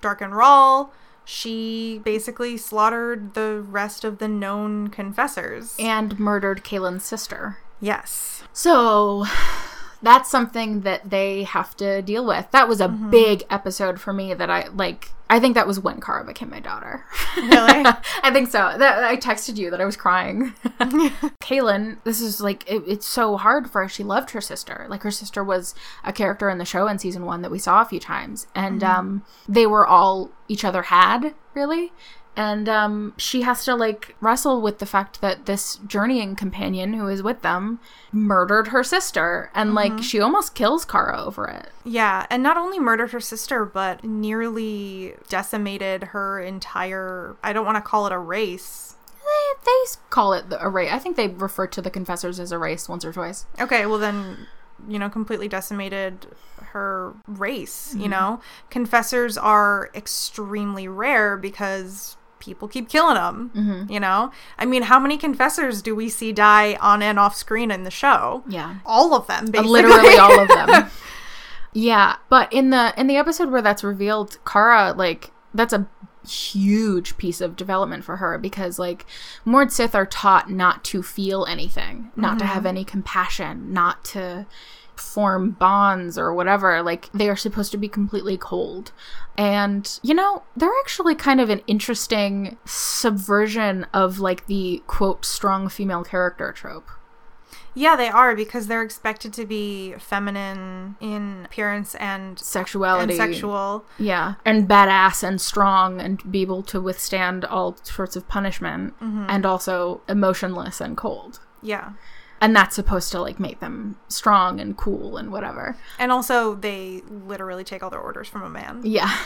Darken 0.00 0.32
Rahl, 0.32 0.92
she 1.24 2.00
basically 2.04 2.56
slaughtered 2.56 3.34
the 3.34 3.64
rest 3.66 4.04
of 4.04 4.18
the 4.18 4.28
known 4.28 4.88
confessors. 4.88 5.76
And 5.78 6.18
murdered 6.18 6.64
Kahlan's 6.64 7.04
sister. 7.04 7.58
yes. 7.80 8.42
So 8.52 9.24
that's 10.02 10.30
something 10.30 10.80
that 10.82 11.08
they 11.10 11.44
have 11.44 11.76
to 11.76 12.02
deal 12.02 12.26
with. 12.26 12.50
That 12.50 12.68
was 12.68 12.80
a 12.80 12.88
Mm-hmm. 12.88 13.10
big 13.10 13.44
episode 13.50 14.00
for 14.00 14.12
me 14.12 14.34
that 14.34 14.50
I 14.50 14.68
like 14.68 15.10
I 15.30 15.40
think 15.40 15.54
that 15.54 15.66
was 15.66 15.80
when 15.80 15.98
Cara 16.00 16.24
became 16.26 16.50
my 16.50 16.60
daughter. 16.60 17.04
Really? 17.38 17.48
I 18.22 18.30
think 18.32 18.50
so. 18.50 18.74
That 18.76 19.02
I 19.02 19.16
texted 19.16 19.56
you 19.56 19.70
that 19.70 19.80
I 19.80 19.86
was 19.86 19.96
crying. 19.96 20.52
Kahlan, 21.40 21.98
this 22.04 22.20
is 22.20 22.40
like 22.40 22.64
it, 22.70 22.82
it's 22.86 23.06
so 23.06 23.36
hard 23.36 23.70
for 23.70 23.82
her. 23.82 23.88
She 23.88 24.04
loved 24.04 24.30
her 24.30 24.40
sister. 24.40 24.86
Like 24.90 25.02
her 25.02 25.10
sister 25.10 25.42
was 25.42 25.74
a 26.04 26.12
character 26.12 26.50
in 26.50 26.58
the 26.58 26.64
show 26.64 26.86
in 26.86 26.98
season 26.98 27.24
one 27.24 27.42
that 27.42 27.50
we 27.50 27.58
saw 27.58 27.80
a 27.82 27.86
few 27.86 28.00
times, 28.00 28.46
and 28.54 28.82
Mm-hmm. 28.82 28.98
um, 29.00 29.24
they 29.48 29.66
were 29.66 29.86
all 29.86 30.30
each 30.48 30.64
other 30.64 30.82
had 30.82 31.34
really. 31.54 31.92
And 32.34 32.66
um, 32.66 33.12
she 33.18 33.42
has 33.42 33.64
to 33.66 33.74
like 33.74 34.16
wrestle 34.22 34.62
with 34.62 34.78
the 34.78 34.86
fact 34.86 35.20
that 35.20 35.44
this 35.44 35.76
journeying 35.86 36.34
companion 36.34 36.94
who 36.94 37.06
is 37.08 37.22
with 37.22 37.42
them 37.42 37.78
murdered 38.10 38.68
her 38.68 38.82
sister, 38.82 39.50
and 39.54 39.68
Mm-hmm. 39.70 39.76
like 39.76 40.02
she 40.02 40.18
almost 40.18 40.54
kills 40.54 40.84
Cara 40.86 41.22
over 41.22 41.46
it. 41.46 41.68
Yeah, 41.84 42.26
and 42.30 42.42
not 42.42 42.56
only 42.56 42.78
murdered 42.78 43.10
her 43.10 43.20
sister, 43.20 43.66
but 43.66 44.02
nearly 44.02 45.14
decimated 45.28 46.04
her 46.04 46.40
entire, 46.40 47.36
I 47.42 47.52
don't 47.52 47.66
want 47.66 47.76
to 47.76 47.82
call 47.82 48.06
it 48.06 48.12
a 48.12 48.18
race. 48.18 48.96
They, 49.22 49.64
they 49.66 49.90
call 50.10 50.32
it 50.32 50.48
the, 50.48 50.64
a 50.64 50.68
race. 50.70 50.90
I 50.90 50.98
think 50.98 51.16
they 51.16 51.28
refer 51.28 51.66
to 51.66 51.82
the 51.82 51.90
confessors 51.90 52.40
as 52.40 52.50
a 52.50 52.58
race 52.58 52.88
once 52.88 53.04
or 53.04 53.12
twice. 53.12 53.44
Okay, 53.60 53.84
well 53.86 53.98
then, 53.98 54.46
you 54.88 54.98
know, 54.98 55.08
completely 55.10 55.48
decimated 55.48 56.26
her 56.72 57.12
race, 57.26 57.94
you 57.96 58.08
know? 58.08 58.40
Confessors 58.70 59.36
are 59.36 59.90
extremely 59.94 60.88
rare 60.88 61.36
because 61.36 62.16
people 62.42 62.68
keep 62.68 62.88
killing 62.88 63.14
them, 63.14 63.50
mm-hmm. 63.54 63.90
you 63.90 64.00
know? 64.00 64.32
I 64.58 64.66
mean, 64.66 64.82
how 64.82 64.98
many 64.98 65.16
confessors 65.16 65.80
do 65.80 65.94
we 65.94 66.08
see 66.08 66.32
die 66.32 66.74
on 66.80 67.00
and 67.00 67.18
off 67.18 67.36
screen 67.36 67.70
in 67.70 67.84
the 67.84 67.90
show? 67.90 68.42
Yeah. 68.48 68.76
All 68.84 69.14
of 69.14 69.26
them, 69.28 69.46
uh, 69.46 69.50
basically. 69.50 69.70
literally 69.70 70.16
all 70.16 70.40
of 70.40 70.48
them. 70.48 70.90
yeah, 71.72 72.16
but 72.28 72.52
in 72.52 72.70
the 72.70 72.92
in 72.98 73.06
the 73.06 73.16
episode 73.16 73.50
where 73.50 73.62
that's 73.62 73.84
revealed, 73.84 74.38
Cara 74.44 74.92
like 74.96 75.30
that's 75.54 75.72
a 75.72 75.86
huge 76.28 77.16
piece 77.16 77.40
of 77.40 77.56
development 77.56 78.04
for 78.04 78.16
her 78.16 78.38
because 78.38 78.78
like 78.78 79.06
Mord 79.44 79.72
Sith 79.72 79.94
are 79.94 80.06
taught 80.06 80.50
not 80.50 80.84
to 80.84 81.02
feel 81.02 81.46
anything, 81.46 82.10
not 82.16 82.38
to 82.38 82.44
mm-hmm. 82.44 82.54
have 82.54 82.66
any 82.66 82.84
compassion, 82.84 83.72
not 83.72 84.04
to 84.06 84.46
form 84.96 85.50
bonds 85.52 86.16
or 86.18 86.32
whatever. 86.32 86.82
Like 86.82 87.10
they 87.12 87.28
are 87.28 87.36
supposed 87.36 87.72
to 87.72 87.78
be 87.78 87.88
completely 87.88 88.36
cold. 88.36 88.92
And 89.36 89.98
you 90.02 90.14
know, 90.14 90.42
they're 90.56 90.70
actually 90.80 91.14
kind 91.14 91.40
of 91.40 91.50
an 91.50 91.62
interesting 91.66 92.58
subversion 92.64 93.86
of 93.92 94.18
like 94.18 94.46
the 94.46 94.82
quote 94.86 95.24
strong 95.24 95.68
female 95.68 96.04
character 96.04 96.52
trope. 96.52 96.88
Yeah, 97.74 97.96
they 97.96 98.08
are 98.08 98.36
because 98.36 98.66
they're 98.66 98.82
expected 98.82 99.32
to 99.34 99.46
be 99.46 99.94
feminine 99.98 100.96
in 101.00 101.42
appearance 101.46 101.94
and, 101.94 102.38
Sexuality. 102.38 103.14
and 103.14 103.16
sexual. 103.16 103.84
Yeah. 103.98 104.34
And 104.44 104.68
badass 104.68 105.22
and 105.22 105.40
strong 105.40 106.00
and 106.00 106.30
be 106.30 106.42
able 106.42 106.62
to 106.64 106.80
withstand 106.80 107.44
all 107.46 107.76
sorts 107.82 108.14
of 108.14 108.28
punishment 108.28 108.94
mm-hmm. 109.00 109.24
and 109.28 109.46
also 109.46 110.02
emotionless 110.06 110.80
and 110.80 110.96
cold. 110.96 111.40
Yeah. 111.62 111.92
And 112.42 112.54
that's 112.56 112.74
supposed 112.74 113.12
to 113.12 113.20
like 113.20 113.38
make 113.38 113.60
them 113.60 113.96
strong 114.08 114.60
and 114.60 114.76
cool 114.76 115.16
and 115.16 115.30
whatever. 115.30 115.76
And 115.98 116.10
also, 116.10 116.56
they 116.56 117.00
literally 117.08 117.62
take 117.62 117.82
all 117.82 117.88
their 117.88 118.00
orders 118.00 118.28
from 118.28 118.42
a 118.42 118.50
man. 118.50 118.82
Yeah. 118.84 119.16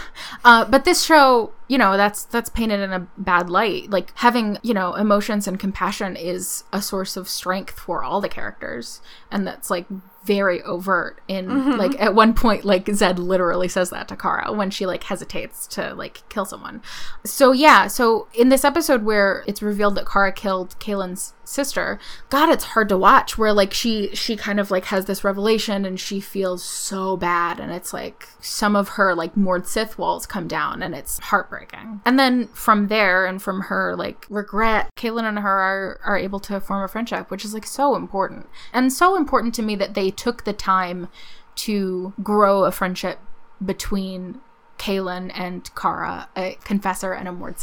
Uh, 0.44 0.66
but 0.66 0.84
this 0.84 1.02
show, 1.02 1.52
you 1.68 1.78
know, 1.78 1.96
that's 1.96 2.24
that's 2.24 2.48
painted 2.48 2.80
in 2.80 2.92
a 2.92 3.06
bad 3.18 3.50
light. 3.50 3.90
Like 3.90 4.12
having, 4.16 4.58
you 4.62 4.74
know, 4.74 4.94
emotions 4.94 5.48
and 5.48 5.58
compassion 5.58 6.16
is 6.16 6.64
a 6.72 6.80
source 6.80 7.16
of 7.16 7.28
strength 7.28 7.78
for 7.78 8.02
all 8.02 8.20
the 8.20 8.28
characters. 8.28 9.00
And 9.30 9.46
that's 9.46 9.70
like 9.70 9.86
very 10.26 10.60
overt 10.62 11.20
in 11.28 11.46
mm-hmm. 11.46 11.78
like 11.78 11.98
at 12.00 12.12
one 12.12 12.34
point 12.34 12.64
like 12.64 12.84
Zedd 12.86 13.16
literally 13.16 13.68
says 13.68 13.90
that 13.90 14.08
to 14.08 14.16
Cara 14.16 14.52
when 14.52 14.70
she 14.70 14.84
like 14.84 15.04
hesitates 15.04 15.68
to 15.68 15.94
like 15.94 16.28
kill 16.28 16.44
someone. 16.44 16.82
So 17.24 17.52
yeah, 17.52 17.86
so 17.86 18.26
in 18.34 18.48
this 18.48 18.64
episode 18.64 19.04
where 19.04 19.44
it's 19.46 19.62
revealed 19.62 19.94
that 19.94 20.06
Cara 20.06 20.32
killed 20.32 20.76
Kahlan's 20.80 21.34
sister, 21.44 22.00
God, 22.28 22.48
it's 22.48 22.64
hard 22.64 22.88
to 22.88 22.98
watch 22.98 23.38
where 23.38 23.52
like 23.52 23.72
she 23.72 24.14
she 24.14 24.36
kind 24.36 24.58
of 24.58 24.72
like 24.72 24.86
has 24.86 25.04
this 25.04 25.22
revelation 25.22 25.84
and 25.84 25.98
she 25.98 26.18
feels 26.18 26.64
so 26.64 27.16
bad 27.16 27.60
and 27.60 27.70
it's 27.70 27.92
like 27.92 28.28
some 28.40 28.74
of 28.74 28.90
her 28.90 29.14
like 29.14 29.36
Mord 29.36 29.68
Sith 29.68 29.96
walls 29.96 30.26
come 30.26 30.48
down 30.48 30.82
and 30.82 30.92
it's 30.92 31.20
heartbreaking. 31.20 31.55
And 32.04 32.18
then 32.18 32.48
from 32.48 32.88
there 32.88 33.26
and 33.26 33.40
from 33.40 33.62
her 33.62 33.94
like 33.96 34.26
regret, 34.28 34.90
Kahlan 34.96 35.24
and 35.24 35.38
her 35.38 35.48
are 35.48 36.00
are 36.04 36.18
able 36.18 36.40
to 36.40 36.60
form 36.60 36.82
a 36.82 36.88
friendship, 36.88 37.30
which 37.30 37.44
is 37.44 37.54
like 37.54 37.66
so 37.66 37.96
important. 37.96 38.46
And 38.72 38.92
so 38.92 39.16
important 39.16 39.54
to 39.54 39.62
me 39.62 39.76
that 39.76 39.94
they 39.94 40.10
took 40.10 40.44
the 40.44 40.52
time 40.52 41.08
to 41.56 42.12
grow 42.22 42.64
a 42.64 42.72
friendship 42.72 43.18
between 43.64 44.40
Kahlan 44.78 45.30
and 45.34 45.74
Cara, 45.74 46.28
a 46.36 46.58
confessor 46.64 47.12
and 47.12 47.26
a 47.28 47.32
Mord 47.32 47.58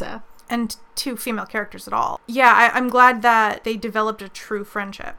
and 0.50 0.76
two 0.96 1.18
female 1.18 1.46
characters 1.46 1.88
at 1.88 1.94
all. 1.94 2.20
Yeah, 2.28 2.54
I, 2.54 2.78
I'm 2.78 2.90
glad 2.90 3.22
that 3.22 3.64
they 3.64 3.76
developed 3.76 4.22
a 4.22 4.30
true 4.30 4.64
friendship. 4.64 5.16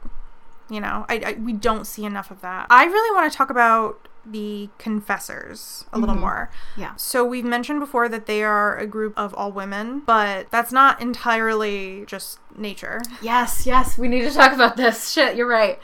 You 0.69 0.79
know, 0.79 1.05
I, 1.09 1.21
I 1.25 1.31
we 1.33 1.53
don't 1.53 1.85
see 1.85 2.05
enough 2.05 2.31
of 2.31 2.41
that. 2.41 2.67
I 2.69 2.85
really 2.85 3.15
want 3.15 3.31
to 3.31 3.37
talk 3.37 3.49
about 3.49 4.07
the 4.25 4.69
confessors 4.77 5.85
a 5.93 5.99
little 5.99 6.15
mm-hmm. 6.15 6.21
more. 6.21 6.51
Yeah. 6.77 6.95
So 6.95 7.23
we've 7.23 7.45
mentioned 7.45 7.79
before 7.79 8.09
that 8.09 8.25
they 8.25 8.43
are 8.43 8.77
a 8.77 8.87
group 8.87 9.17
of 9.17 9.33
all 9.35 9.51
women, 9.51 10.01
but 10.05 10.49
that's 10.51 10.71
not 10.71 11.01
entirely 11.01 12.05
just 12.07 12.39
nature. 12.57 13.01
Yes, 13.21 13.65
yes, 13.65 13.97
we 13.97 14.07
need 14.07 14.21
to 14.21 14.31
talk 14.31 14.53
about 14.53 14.77
this. 14.77 15.09
Shit, 15.13 15.35
you're 15.35 15.47
right. 15.47 15.79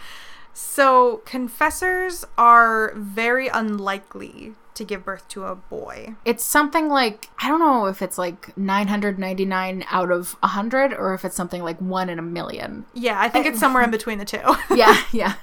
So 0.54 1.22
confessors 1.26 2.26
are 2.38 2.94
very 2.96 3.48
unlikely 3.48 4.54
to 4.74 4.84
give 4.84 5.06
birth 5.06 5.28
to 5.30 5.46
a 5.46 5.56
boy. 5.56 6.16
It's 6.26 6.44
something 6.44 6.90
like 6.90 7.30
I 7.42 7.48
don't 7.48 7.60
know 7.60 7.86
if 7.86 8.02
it's 8.02 8.18
like 8.18 8.56
999 8.58 9.86
out 9.90 10.12
of 10.12 10.34
100 10.42 10.94
or 10.94 11.14
if 11.14 11.26
it's 11.26 11.36
something 11.36 11.64
like 11.64 11.80
1 11.80 12.10
in 12.10 12.20
a 12.20 12.24
million. 12.24 12.86
Yeah, 12.94 13.20
I 13.20 13.30
think 13.30 13.46
it's 13.46 13.60
somewhere 13.60 13.84
in 13.84 13.92
between 14.00 14.18
the 14.18 14.26
two. 14.26 14.42
Yeah, 14.74 15.02
yeah. 15.12 15.36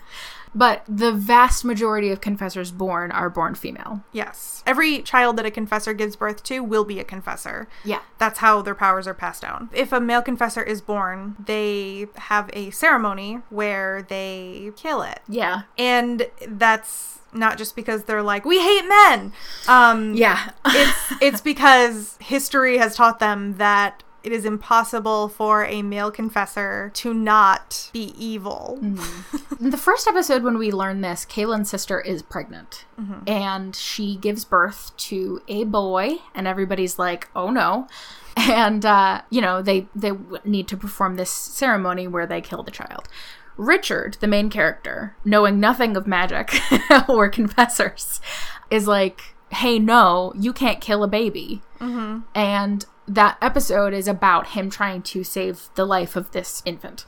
But 0.55 0.83
the 0.89 1.13
vast 1.13 1.65
majority 1.65 2.11
of 2.11 2.21
confessors 2.21 2.71
born 2.71 3.11
are 3.13 3.31
born 3.31 3.55
female. 3.55 4.03
yes. 4.13 4.63
Every 4.67 5.01
child 5.01 5.37
that 5.39 5.47
a 5.47 5.51
confessor 5.51 5.95
gives 5.95 6.15
birth 6.17 6.43
to 6.45 6.61
will 6.61 6.85
be 6.85 6.99
a 7.01 7.05
confessor. 7.05 7.69
Yeah. 7.85 8.01
That's 8.19 8.41
how 8.41 8.61
their 8.61 8.75
powers 8.75 9.07
are 9.07 9.15
passed 9.15 9.41
down. 9.43 9.71
If 9.73 9.93
a 9.93 10.01
male 10.01 10.21
confessor 10.21 10.63
is 10.63 10.81
born, 10.83 11.37
they 11.47 12.07
have 12.17 12.51
a 12.53 12.71
ceremony 12.71 13.41
where 13.49 14.03
they 14.03 14.73
kill 14.77 15.01
it. 15.03 15.21
Yeah. 15.29 15.63
And 15.79 16.29
that's 16.47 17.21
not 17.33 17.57
just 17.59 17.77
because 17.77 18.05
they're 18.05 18.23
like, 18.23 18.45
we 18.45 18.59
hate 18.61 18.87
men. 18.89 19.33
Um, 19.69 20.15
Yeah. 20.15 20.51
it's 20.67 21.13
it's 21.23 21.41
because 21.41 22.17
history 22.21 22.77
has 22.79 22.95
taught 22.97 23.21
them 23.21 23.57
that 23.59 24.03
it 24.23 24.33
is 24.33 24.45
impossible 24.45 25.29
for 25.29 25.65
a 25.65 25.83
male 25.83 26.11
confessor 26.11 26.91
to 26.95 27.15
not 27.15 27.91
be 27.93 28.15
evil. 28.19 28.79
Mm-hmm. 28.81 29.65
In 29.65 29.71
the 29.71 29.77
first 29.77 30.07
episode, 30.07 30.43
when 30.43 30.59
we 30.59 30.73
learn 30.73 31.01
this, 31.01 31.25
Kaylin's 31.25 31.71
sister 31.71 32.01
is 32.01 32.23
pregnant 32.23 32.85
mm-hmm. 33.01 33.29
and 33.29 33.75
she 33.77 34.17
gives 34.17 34.45
birth 34.45 34.97
to 34.97 35.41
a 35.49 35.65
boy, 35.65 36.17
and 36.35 36.47
everybody's 36.47 36.99
like, 36.99 37.29
oh 37.35 37.51
no. 37.51 37.87
And, 38.37 38.87
uh, 38.87 39.23
you 39.31 39.41
know, 39.41 39.63
they, 39.63 39.89
they 39.97 40.13
need 40.45 40.69
to 40.69 40.77
perform 40.77 41.17
this 41.17 41.31
ceremony 41.31 42.07
where 42.07 42.27
they 42.27 42.41
kill 42.41 42.63
the 42.63 42.71
child. 42.71 43.09
Richard, 43.57 44.17
the 44.21 44.29
main 44.29 44.49
character, 44.49 45.17
knowing 45.25 45.59
nothing 45.59 45.97
of 45.97 46.07
magic 46.07 46.55
or 47.09 47.29
confessors, 47.29 48.21
is 48.71 48.87
like, 48.87 49.35
hey, 49.51 49.79
no, 49.79 50.33
you 50.39 50.53
can't 50.53 50.81
kill 50.81 51.03
a 51.03 51.09
baby. 51.09 51.63
Mm-hmm. 51.81 52.21
And 52.35 52.87
that 53.09 53.39
episode 53.43 53.93
is 53.95 54.07
about 54.09 54.49
him 54.49 54.71
trying 54.71 55.03
to 55.03 55.25
save 55.25 55.69
the 55.75 55.85
life 55.87 56.15
of 56.17 56.31
this 56.33 56.63
infant. 56.65 57.05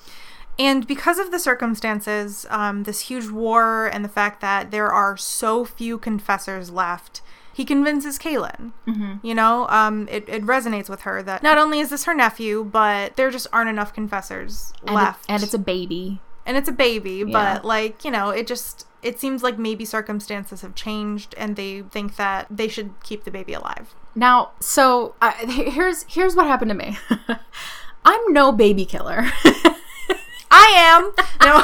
And 0.59 0.87
because 0.87 1.19
of 1.19 1.31
the 1.31 1.39
circumstances, 1.39 2.47
um, 2.51 2.83
this 2.83 3.01
huge 3.03 3.29
war, 3.31 3.87
and 3.87 4.05
the 4.05 4.09
fact 4.09 4.41
that 4.41 4.71
there 4.71 4.89
are 4.93 5.17
so 5.17 5.65
few 5.65 5.97
confessors 5.99 6.71
left, 6.71 7.23
he 7.53 7.65
convinces 7.65 8.19
Kahlan. 8.19 8.73
Mm-hmm. 8.87 9.27
You 9.27 9.35
know, 9.35 9.67
um, 9.69 10.07
it, 10.11 10.29
it 10.29 10.43
resonates 10.45 10.89
with 10.89 11.03
her 11.03 11.23
that 11.23 11.43
not 11.43 11.57
only 11.59 11.81
is 11.81 11.89
this 11.91 12.05
her 12.05 12.15
nephew, 12.15 12.65
but 12.65 13.17
there 13.17 13.31
just 13.31 13.47
aren't 13.53 13.71
enough 13.71 13.93
confessors 13.95 14.73
And, 14.83 14.91
it- 14.91 14.95
left. 14.95 15.25
and 15.29 15.43
it's 15.43 15.55
a 15.55 15.59
baby. 15.59 16.21
and 16.47 16.57
it's 16.57 16.69
a 16.69 16.73
baby, 16.73 17.25
Yeah. 17.27 17.55
but 17.55 17.65
like, 17.65 18.05
you 18.05 18.11
know, 18.11 18.31
it 18.31 18.47
just 18.47 18.87
it 19.03 19.19
seems 19.19 19.43
like 19.43 19.59
maybe 19.59 19.87
circumstances 19.87 20.61
have 20.61 20.75
changed 20.75 21.35
and 21.39 21.57
they 21.57 21.81
think 21.83 22.17
that 22.17 22.47
they 22.51 22.69
should 22.69 22.93
keep 23.03 23.25
the 23.25 23.31
baby 23.31 23.55
alive. 23.55 23.95
Now, 24.15 24.53
so 24.61 25.15
uh, 25.21 25.33
here's 25.49 26.05
here's 26.09 26.35
what 26.35 26.47
happened 26.47 26.71
to 26.71 26.75
me. 26.77 26.99
I'm 28.05 28.33
no 28.33 28.53
baby 28.53 28.85
killer. 28.85 29.25
I 30.51 30.73
am. 30.77 31.13
No. 31.43 31.63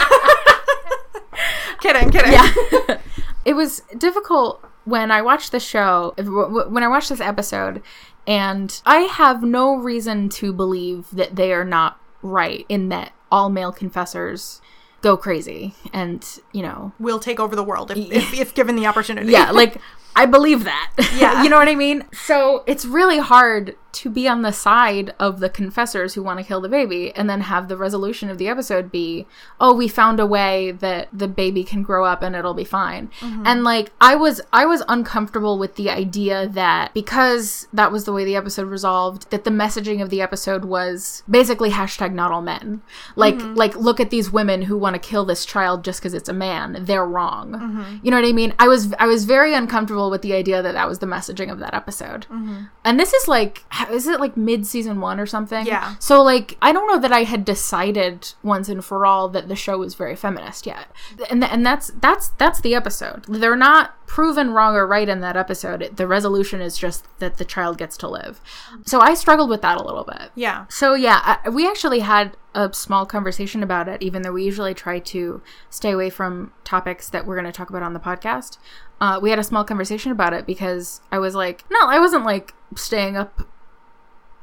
kidding, 1.80 2.10
kidding. 2.10 2.32
yeah. 2.32 2.98
it 3.44 3.54
was 3.54 3.82
difficult 3.96 4.64
when 4.84 5.10
I 5.10 5.22
watched 5.22 5.50
the 5.50 5.58
show, 5.58 6.14
when 6.16 6.82
I 6.84 6.88
watched 6.88 7.08
this 7.08 7.20
episode, 7.20 7.82
and 8.26 8.80
I 8.86 8.98
have 9.00 9.42
no 9.42 9.74
reason 9.74 10.28
to 10.30 10.52
believe 10.52 11.10
that 11.10 11.34
they 11.36 11.52
are 11.52 11.64
not 11.64 11.98
right 12.22 12.64
in 12.68 12.88
that 12.90 13.12
all 13.32 13.48
male 13.50 13.72
confessors 13.72 14.60
go 15.02 15.16
crazy 15.16 15.74
and, 15.92 16.40
you 16.52 16.62
know, 16.62 16.92
We'll 16.98 17.18
take 17.18 17.38
over 17.40 17.54
the 17.56 17.62
world 17.62 17.90
if, 17.90 17.98
if, 17.98 18.34
if 18.34 18.54
given 18.54 18.76
the 18.76 18.86
opportunity. 18.86 19.30
yeah, 19.32 19.50
like 19.50 19.78
I 20.16 20.26
believe 20.26 20.64
that. 20.64 20.92
Yeah. 21.16 21.42
you 21.42 21.48
know 21.48 21.56
what 21.56 21.68
I 21.68 21.74
mean? 21.74 22.04
So 22.12 22.62
it's 22.66 22.84
really 22.84 23.18
hard 23.18 23.74
to 23.96 24.10
be 24.10 24.28
on 24.28 24.42
the 24.42 24.52
side 24.52 25.14
of 25.18 25.40
the 25.40 25.48
confessors 25.48 26.12
who 26.12 26.22
want 26.22 26.38
to 26.38 26.44
kill 26.44 26.60
the 26.60 26.68
baby 26.68 27.14
and 27.14 27.30
then 27.30 27.40
have 27.40 27.68
the 27.68 27.78
resolution 27.78 28.28
of 28.28 28.36
the 28.36 28.46
episode 28.46 28.92
be, 28.92 29.26
oh, 29.58 29.74
we 29.74 29.88
found 29.88 30.20
a 30.20 30.26
way 30.26 30.70
that 30.70 31.08
the 31.10 31.26
baby 31.26 31.64
can 31.64 31.82
grow 31.82 32.04
up 32.04 32.22
and 32.22 32.36
it'll 32.36 32.52
be 32.52 32.62
fine. 32.62 33.08
Mm-hmm. 33.20 33.44
And 33.46 33.64
like 33.64 33.90
I 33.98 34.14
was 34.14 34.42
I 34.52 34.66
was 34.66 34.82
uncomfortable 34.86 35.58
with 35.58 35.76
the 35.76 35.88
idea 35.88 36.46
that 36.46 36.92
because 36.92 37.68
that 37.72 37.90
was 37.90 38.04
the 38.04 38.12
way 38.12 38.26
the 38.26 38.36
episode 38.36 38.66
resolved, 38.66 39.30
that 39.30 39.44
the 39.44 39.50
messaging 39.50 40.02
of 40.02 40.10
the 40.10 40.20
episode 40.20 40.66
was 40.66 41.22
basically 41.28 41.70
hashtag 41.70 42.12
not 42.12 42.30
all 42.30 42.42
men. 42.42 42.82
Like 43.14 43.36
mm-hmm. 43.36 43.54
like 43.54 43.76
look 43.76 43.98
at 43.98 44.10
these 44.10 44.30
women 44.30 44.62
who 44.62 44.76
want 44.76 44.92
to 44.92 45.00
kill 45.00 45.24
this 45.24 45.46
child 45.46 45.84
just 45.84 46.00
because 46.00 46.12
it's 46.12 46.28
a 46.28 46.34
man. 46.34 46.84
They're 46.84 47.06
wrong. 47.06 47.52
Mm-hmm. 47.52 48.04
You 48.04 48.10
know 48.10 48.20
what 48.20 48.28
I 48.28 48.32
mean? 48.32 48.52
I 48.58 48.68
was 48.68 48.92
I 48.98 49.06
was 49.06 49.24
very 49.24 49.54
uncomfortable 49.54 50.05
with 50.10 50.22
the 50.22 50.32
idea 50.32 50.62
that 50.62 50.72
that 50.72 50.88
was 50.88 50.98
the 50.98 51.06
messaging 51.06 51.50
of 51.50 51.58
that 51.58 51.74
episode. 51.74 52.22
Mm-hmm. 52.30 52.64
And 52.84 53.00
this 53.00 53.12
is 53.12 53.28
like, 53.28 53.64
is 53.90 54.06
it 54.06 54.20
like 54.20 54.36
mid 54.36 54.66
season 54.66 55.00
one 55.00 55.18
or 55.20 55.26
something? 55.26 55.66
Yeah. 55.66 55.96
So 55.98 56.22
like, 56.22 56.56
I 56.62 56.72
don't 56.72 56.86
know 56.86 56.98
that 56.98 57.12
I 57.12 57.24
had 57.24 57.44
decided 57.44 58.32
once 58.42 58.68
and 58.68 58.84
for 58.84 59.04
all 59.06 59.28
that 59.30 59.48
the 59.48 59.56
show 59.56 59.78
was 59.78 59.94
very 59.94 60.16
feminist 60.16 60.66
yet, 60.66 60.86
and 61.30 61.42
th- 61.42 61.52
and 61.52 61.64
that's 61.64 61.90
that's 62.00 62.28
that's 62.30 62.60
the 62.60 62.74
episode. 62.74 63.24
They're 63.28 63.56
not 63.56 63.94
proven 64.06 64.50
wrong 64.50 64.76
or 64.76 64.86
right 64.86 65.08
in 65.08 65.20
that 65.20 65.36
episode. 65.36 65.82
It- 65.82 65.96
the 65.96 66.06
resolution 66.06 66.60
is 66.60 66.78
just 66.78 67.06
that 67.18 67.38
the 67.38 67.44
child 67.44 67.78
gets 67.78 67.96
to 67.98 68.08
live. 68.08 68.40
So 68.86 69.00
I 69.00 69.14
struggled 69.14 69.50
with 69.50 69.62
that 69.62 69.78
a 69.78 69.84
little 69.84 70.04
bit. 70.04 70.30
Yeah. 70.34 70.66
So 70.68 70.94
yeah, 70.94 71.38
I, 71.44 71.48
we 71.48 71.66
actually 71.66 72.00
had 72.00 72.36
a 72.54 72.72
small 72.72 73.04
conversation 73.04 73.62
about 73.62 73.86
it, 73.86 74.02
even 74.02 74.22
though 74.22 74.32
we 74.32 74.42
usually 74.42 74.72
try 74.72 74.98
to 74.98 75.42
stay 75.68 75.90
away 75.90 76.08
from 76.08 76.52
topics 76.64 77.10
that 77.10 77.26
we're 77.26 77.34
going 77.34 77.44
to 77.44 77.52
talk 77.52 77.68
about 77.68 77.82
on 77.82 77.92
the 77.92 78.00
podcast. 78.00 78.56
Uh, 79.00 79.18
we 79.22 79.30
had 79.30 79.38
a 79.38 79.44
small 79.44 79.64
conversation 79.64 80.10
about 80.12 80.32
it 80.32 80.46
because 80.46 81.00
I 81.12 81.18
was 81.18 81.34
like, 81.34 81.64
no, 81.70 81.78
I 81.86 81.98
wasn't 81.98 82.24
like 82.24 82.54
staying 82.76 83.16
up 83.16 83.40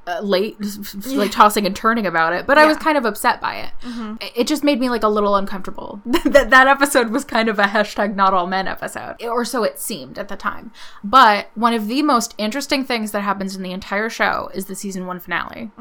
uh, 0.05 0.19
late, 0.21 0.57
like 1.05 1.31
tossing 1.31 1.65
and 1.65 1.73
turning 1.73 2.05
about 2.05 2.33
it, 2.33 2.45
but 2.45 2.57
I 2.57 2.65
was 2.65 2.75
kind 2.77 2.97
of 2.97 3.05
upset 3.05 3.39
by 3.39 3.55
it. 3.55 3.71
It- 4.21 4.31
It 4.35 4.47
just 4.47 4.61
made 4.63 4.79
me 4.79 4.89
like 4.89 5.01
a 5.01 5.07
little 5.07 5.35
uncomfortable. 5.37 6.01
that 6.05 6.49
that 6.49 6.67
episode 6.67 7.09
was 7.09 7.23
kind 7.23 7.47
of 7.47 7.57
a 7.57 7.63
hashtag 7.63 8.13
not 8.13 8.33
all 8.33 8.45
men 8.45 8.67
episode, 8.67 9.15
or 9.23 9.45
so 9.45 9.63
it 9.63 9.79
seemed 9.79 10.19
at 10.19 10.27
the 10.27 10.35
time. 10.35 10.71
But 11.05 11.47
one 11.55 11.73
of 11.73 11.87
the 11.87 12.01
most 12.03 12.35
interesting 12.37 12.83
things 12.83 13.11
that 13.11 13.21
happens 13.21 13.55
in 13.55 13.63
the 13.63 13.71
entire 13.71 14.09
show 14.09 14.49
is 14.53 14.65
the 14.65 14.75
season 14.75 15.05
one 15.07 15.19
finale. 15.21 15.71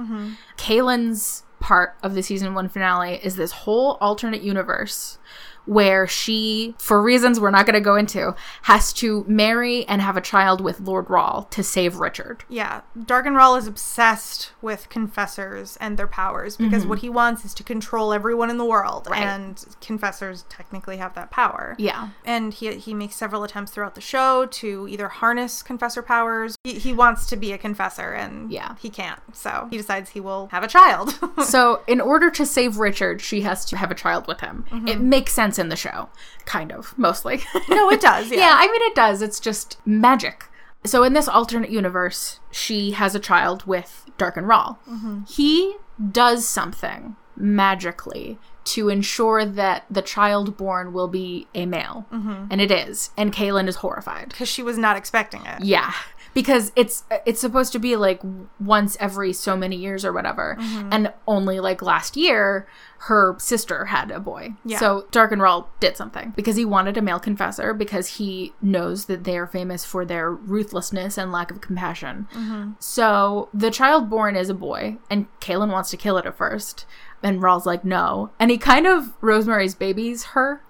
Kahlan's 0.57 1.43
part 1.61 1.97
of 2.03 2.15
the 2.15 2.23
season 2.23 2.55
one 2.55 2.69
finale 2.69 3.15
is 3.23 3.37
this 3.37 3.53
whole 3.53 3.97
alternate 4.01 4.43
universe 4.43 5.19
where 5.67 6.07
she, 6.07 6.75
for 6.79 7.03
reasons 7.03 7.39
we're 7.39 7.51
not 7.51 7.67
going 7.67 7.75
to 7.75 7.81
go 7.81 7.97
into, 7.97 8.35
has 8.63 8.93
to 8.95 9.25
marry 9.29 9.87
and 9.87 10.03
have 10.03 10.17
a 10.17 10.21
child 10.21 10.61
with 10.61 10.81
Lord 10.81 11.09
Rahl 11.09 11.45
to 11.51 11.63
save 11.63 11.97
Richard. 11.97 12.45
Yeah, 12.49 12.83
Darken 13.05 13.35
Rahl 13.35 13.57
is 13.57 13.67
obsessed 13.67 14.53
with 14.61 14.89
confessors 14.89 15.77
and 15.81 15.97
their 15.97 16.07
powers 16.07 16.57
because 16.57 16.83
mm-hmm. 16.83 16.91
what 16.91 16.99
he 17.01 17.09
wants 17.09 17.45
is 17.45 17.55
to 17.55 17.63
control 17.65 18.13
everyone 18.13 18.51
in 18.51 18.59
the 18.59 18.65
world, 18.65 19.09
Right. 19.11 19.23
and 19.23 19.65
confessors 19.81 20.45
technically 20.49 20.97
have 20.97 21.15
that 21.15 21.31
power. 21.31 21.77
Yeah. 21.79 22.11
And 22.25 22.53
he 22.55 22.73
he 22.77 22.95
makes 22.95 23.15
several 23.15 23.45
attempts 23.45 23.73
throughout 23.73 23.95
the 23.95 24.01
show 24.01 24.47
to 24.47 24.87
either 24.89 25.09
harness 25.09 25.63
confessor 25.63 26.03
powers. 26.03 26.57
He, 26.65 26.75
he 26.79 26.93
wants 26.93 27.27
to 27.27 27.37
be 27.37 27.53
a 27.53 27.59
confessor, 27.59 28.13
and 28.13 28.51
Yeah. 28.51 28.77
he 28.81 28.91
can't. 28.91 29.21
So 29.33 29.69
he 29.71 29.77
decides 29.77 30.11
he 30.11 30.21
will 30.21 30.49
have 30.53 30.63
a 30.65 30.69
child. 30.69 31.19
So, 31.43 31.83
in 31.87 32.01
order 32.01 32.31
to 32.31 32.47
save 32.47 32.79
Richard, 32.79 33.21
she 33.21 33.41
has 33.43 33.65
to 33.67 33.77
have 33.77 33.91
a 33.91 33.95
child 33.95 34.27
with 34.27 34.41
him. 34.41 34.65
Mm-hmm. 34.71 34.89
It 34.89 35.01
makes 35.01 35.33
sense 35.33 35.52
in 35.59 35.69
the 35.69 35.77
show, 35.77 36.09
kind 36.45 36.73
of, 36.73 36.97
mostly. 36.99 37.43
no, 37.69 37.91
it 37.91 38.01
does. 38.11 38.31
Yeah. 38.31 38.39
yeah, 38.39 38.55
I 38.59 38.67
mean, 38.67 38.83
it 38.83 38.95
does. 38.95 39.23
It's 39.23 39.41
just 39.41 39.79
magic. 39.87 40.45
So, 40.85 41.05
in 41.05 41.13
this 41.13 41.29
alternate 41.29 41.71
universe, 41.71 42.41
she 42.51 42.91
has 42.93 43.15
a 43.15 43.21
child 43.21 43.65
with 43.67 44.07
Darken 44.19 44.47
Rahl. 44.47 44.81
Mm-hmm. 44.89 45.21
He 45.29 45.77
does 46.11 46.49
something 46.49 47.15
magically 47.37 48.39
to 48.65 48.89
ensure 48.89 49.45
that 49.45 49.85
the 49.91 50.03
child 50.03 50.57
born 50.57 50.93
will 50.93 51.09
be 51.09 51.47
a 51.55 51.67
male. 51.67 52.07
Mm-hmm. 52.13 52.47
And 52.51 52.61
it 52.61 52.71
is. 52.71 53.11
And 53.17 53.33
Kahlan 53.33 53.69
is 53.69 53.77
horrified. 53.77 54.29
because 54.31 54.49
she 54.49 54.63
was 54.63 54.79
not 54.79 54.97
expecting 54.97 55.45
it. 55.47 55.65
Yeah, 55.65 55.93
because 56.35 56.73
it's 56.77 57.05
it's 57.27 57.41
supposed 57.41 57.73
to 57.73 57.79
be 57.79 57.97
like 57.97 58.21
once 58.61 58.97
every 59.01 59.33
so 59.33 59.57
many 59.57 59.77
years 59.77 60.05
or 60.05 60.13
whatever, 60.13 60.57
mm-hmm. 60.59 60.89
and 60.93 61.13
only 61.27 61.61
like 61.61 61.83
last 61.83 62.17
year 62.17 62.67
her 62.99 63.35
sister 63.39 63.87
had 63.87 64.13
a 64.13 64.21
boy. 64.21 64.51
Yeah. 64.65 64.79
So 64.79 65.07
Darken 65.11 65.41
Rahl 65.41 65.69
did 65.81 65.97
something 65.97 66.33
because 66.37 66.55
he 66.55 66.65
wanted 66.65 66.97
a 66.97 67.03
male 67.03 67.19
confessor 67.19 67.75
because 67.75 68.07
he 68.07 68.53
knows 68.63 69.07
that 69.07 69.25
they 69.25 69.37
are 69.37 69.47
famous 69.47 69.85
for 69.85 70.05
their 70.05 70.31
ruthlessness 70.31 71.19
and 71.19 71.33
lack 71.33 71.51
of 71.51 71.61
compassion. 71.61 72.29
Mm-hmm. 72.33 72.73
So 72.79 73.49
the 73.53 73.73
child 73.73 74.09
born 74.09 74.37
is 74.37 74.49
a 74.49 74.55
boy, 74.55 74.99
and 75.11 75.27
Kahlan 75.41 75.73
wants 75.73 75.91
to 75.91 75.97
kill 75.97 76.17
it 76.17 76.27
at 76.27 76.37
first. 76.37 76.87
And 77.25 77.43
Rahl's 77.43 77.67
like, 77.67 77.85
no. 77.85 78.31
And 78.39 78.51
he 78.51 78.59
kind 78.59 78.87
of 78.87 79.15
Rosemary's 79.21 79.75
babies 79.75 80.25
her 80.25 80.63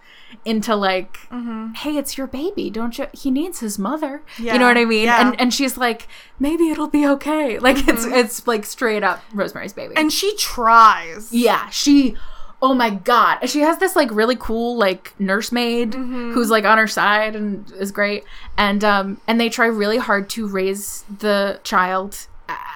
into 0.45 0.74
like 0.74 1.18
Mm-hmm. 1.30 1.72
hey 1.74 1.97
it's 1.97 2.16
your 2.18 2.26
baby. 2.26 2.70
Don't 2.70 2.97
you 2.99 3.07
he 3.12 3.30
needs 3.30 3.61
his 3.61 3.78
mother. 3.78 4.22
You 4.39 4.59
know 4.59 4.66
what 4.66 4.76
i 4.76 4.85
mean? 4.85 5.05
Yeah. 5.05 5.20
and 5.28 5.41
and 5.41 5.55
she's 5.55 5.76
like 5.76 6.09
maybe 6.39 6.68
it'll 6.70 6.89
be 6.89 7.07
okay. 7.07 7.59
Like 7.59 7.89
it's 7.89 8.05
it's 8.05 8.47
like 8.47 8.64
straight 8.64 9.03
up 9.03 9.22
rosemary's 9.33 9.72
baby. 9.72 9.95
And 9.97 10.12
she 10.12 10.35
tries. 10.37 11.33
yeah 11.33 11.68
she 11.70 12.16
oh 12.61 12.74
my 12.74 12.91
god. 12.91 13.49
She 13.49 13.61
has 13.61 13.78
this 13.78 13.97
like 13.97 14.11
really 14.12 14.37
cool 14.37 14.76
like 14.76 15.14
nursemaid 15.18 15.93
Mm-hmm. 15.93 16.33
who's 16.33 16.51
like 16.51 16.64
on 16.64 16.78
her 16.78 16.87
side 16.87 17.35
and 17.35 17.70
is 17.72 17.91
great. 17.93 18.24
And 18.57 18.85
um 18.85 19.20
and 19.26 19.41
they 19.41 19.49
try 19.49 19.66
really 19.66 19.99
hard 19.99 20.28
to 20.30 20.47
raise 20.47 21.05
the 21.18 21.61
child 21.64 22.26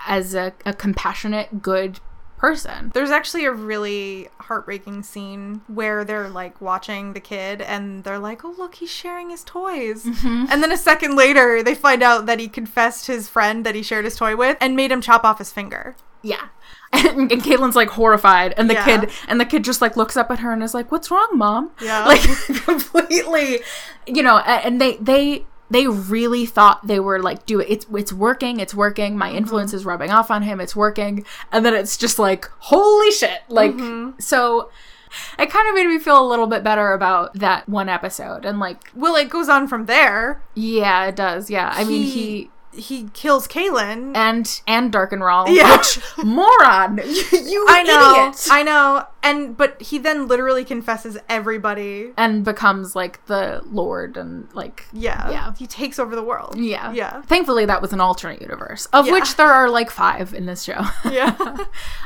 as 0.08 0.34
a, 0.34 0.52
a 0.64 0.72
compassionate 0.72 1.60
good 1.62 2.00
person 2.38 2.90
There's 2.94 3.10
actually 3.10 3.44
a 3.44 3.52
really 3.52 4.28
heartbreaking 4.40 5.02
scene 5.02 5.62
where 5.68 6.04
they're 6.04 6.28
like 6.28 6.60
watching 6.60 7.12
the 7.12 7.20
kid 7.20 7.60
and 7.62 8.04
they're 8.04 8.18
like, 8.18 8.44
oh, 8.44 8.54
look, 8.58 8.76
he's 8.76 8.90
sharing 8.90 9.30
his 9.30 9.42
toys. 9.44 10.04
Mm-hmm. 10.04 10.46
And 10.50 10.62
then 10.62 10.70
a 10.72 10.76
second 10.76 11.16
later, 11.16 11.62
they 11.62 11.74
find 11.74 12.02
out 12.02 12.26
that 12.26 12.38
he 12.38 12.48
confessed 12.48 13.06
his 13.06 13.28
friend 13.28 13.64
that 13.66 13.74
he 13.74 13.82
shared 13.82 14.04
his 14.04 14.16
toy 14.16 14.36
with 14.36 14.56
and 14.60 14.76
made 14.76 14.92
him 14.92 15.00
chop 15.00 15.24
off 15.24 15.38
his 15.38 15.50
finger. 15.52 15.96
yeah 16.22 16.48
and, 16.92 17.30
and 17.32 17.42
Kahlan's 17.42 17.74
like 17.74 17.90
horrified, 17.90 18.54
and 18.56 18.70
the 18.70 18.74
Yeah. 18.74 18.84
kid 18.84 19.10
and 19.26 19.40
the 19.40 19.44
kid 19.44 19.64
just 19.64 19.80
like 19.82 19.96
looks 19.96 20.16
up 20.16 20.30
at 20.30 20.38
her 20.38 20.52
and 20.52 20.62
is 20.62 20.72
like, 20.72 20.92
"What's 20.92 21.10
wrong, 21.10 21.28
mom?" 21.34 21.72
Yeah. 21.82 22.04
like 22.10 22.20
completely, 22.64 23.60
you 24.06 24.22
know. 24.22 24.38
And 24.38 24.80
they 24.80 24.96
they 24.98 25.46
they 25.70 25.86
really 25.86 26.46
thought 26.46 26.86
they 26.86 27.00
were 27.00 27.20
like, 27.20 27.46
"Do 27.46 27.60
it! 27.60 27.68
It's 27.68 27.86
it's 27.92 28.12
working! 28.12 28.60
It's 28.60 28.74
working! 28.74 29.16
My 29.16 29.28
mm-hmm. 29.28 29.38
influence 29.38 29.72
is 29.72 29.84
rubbing 29.84 30.10
off 30.10 30.30
on 30.30 30.42
him! 30.42 30.60
It's 30.60 30.76
working!" 30.76 31.24
And 31.52 31.64
then 31.64 31.74
it's 31.74 31.96
just 31.96 32.18
like, 32.18 32.50
"Holy 32.58 33.10
shit!" 33.10 33.40
Like 33.48 33.72
mm-hmm. 33.72 34.18
so. 34.18 34.70
It 35.38 35.50
kind 35.50 35.66
of 35.68 35.74
made 35.74 35.86
me 35.86 35.98
feel 35.98 36.20
a 36.20 36.28
little 36.28 36.48
bit 36.48 36.62
better 36.62 36.92
about 36.92 37.32
that 37.34 37.66
one 37.68 37.88
episode, 37.88 38.44
and 38.44 38.58
like, 38.58 38.90
Well, 38.94 39.14
it 39.14 39.30
goes 39.30 39.48
on 39.48 39.66
from 39.66 39.86
there. 39.86 40.42
yeah, 40.54 41.06
it 41.06 41.16
does. 41.16 41.48
Yeah, 41.48 41.72
I 41.72 41.84
mean, 41.84 42.02
he 42.02 42.50
he 42.76 43.08
kills 43.14 43.48
Kahlan. 43.48 44.16
and 44.16 44.60
and 44.66 44.92
Darken 44.92 45.20
Rahl, 45.20 45.48
Yeah. 45.48 45.76
which 45.76 45.98
moron! 46.24 46.98
You, 46.98 47.04
you 47.32 47.66
I 47.68 47.82
know, 47.82 48.12
idiot! 48.28 48.48
I 48.50 48.62
know, 48.62 49.06
and 49.22 49.56
but 49.56 49.80
he 49.82 49.98
then 49.98 50.28
literally 50.28 50.64
confesses 50.64 51.18
everybody. 51.28 52.12
and 52.16 52.44
becomes 52.44 52.94
like 52.94 53.24
the 53.26 53.62
lord 53.70 54.16
and 54.16 54.48
like 54.54 54.86
Yeah, 54.92 55.30
Yeah. 55.30 55.52
he 55.58 55.66
takes 55.66 55.98
over 55.98 56.14
the 56.14 56.22
world. 56.22 56.56
yeah 56.58 56.92
yeah, 56.92 57.22
thankfully 57.22 57.64
that 57.66 57.82
was 57.82 57.92
an 57.92 58.00
alternate 58.00 58.40
universe 58.40 58.86
of 58.92 59.06
Yeah. 59.06 59.12
which 59.12 59.36
there 59.36 59.48
are 59.52 59.68
like 59.70 59.90
five 59.90 60.32
in 60.34 60.46
this 60.46 60.62
show 60.62 60.84
yeah. 61.10 61.34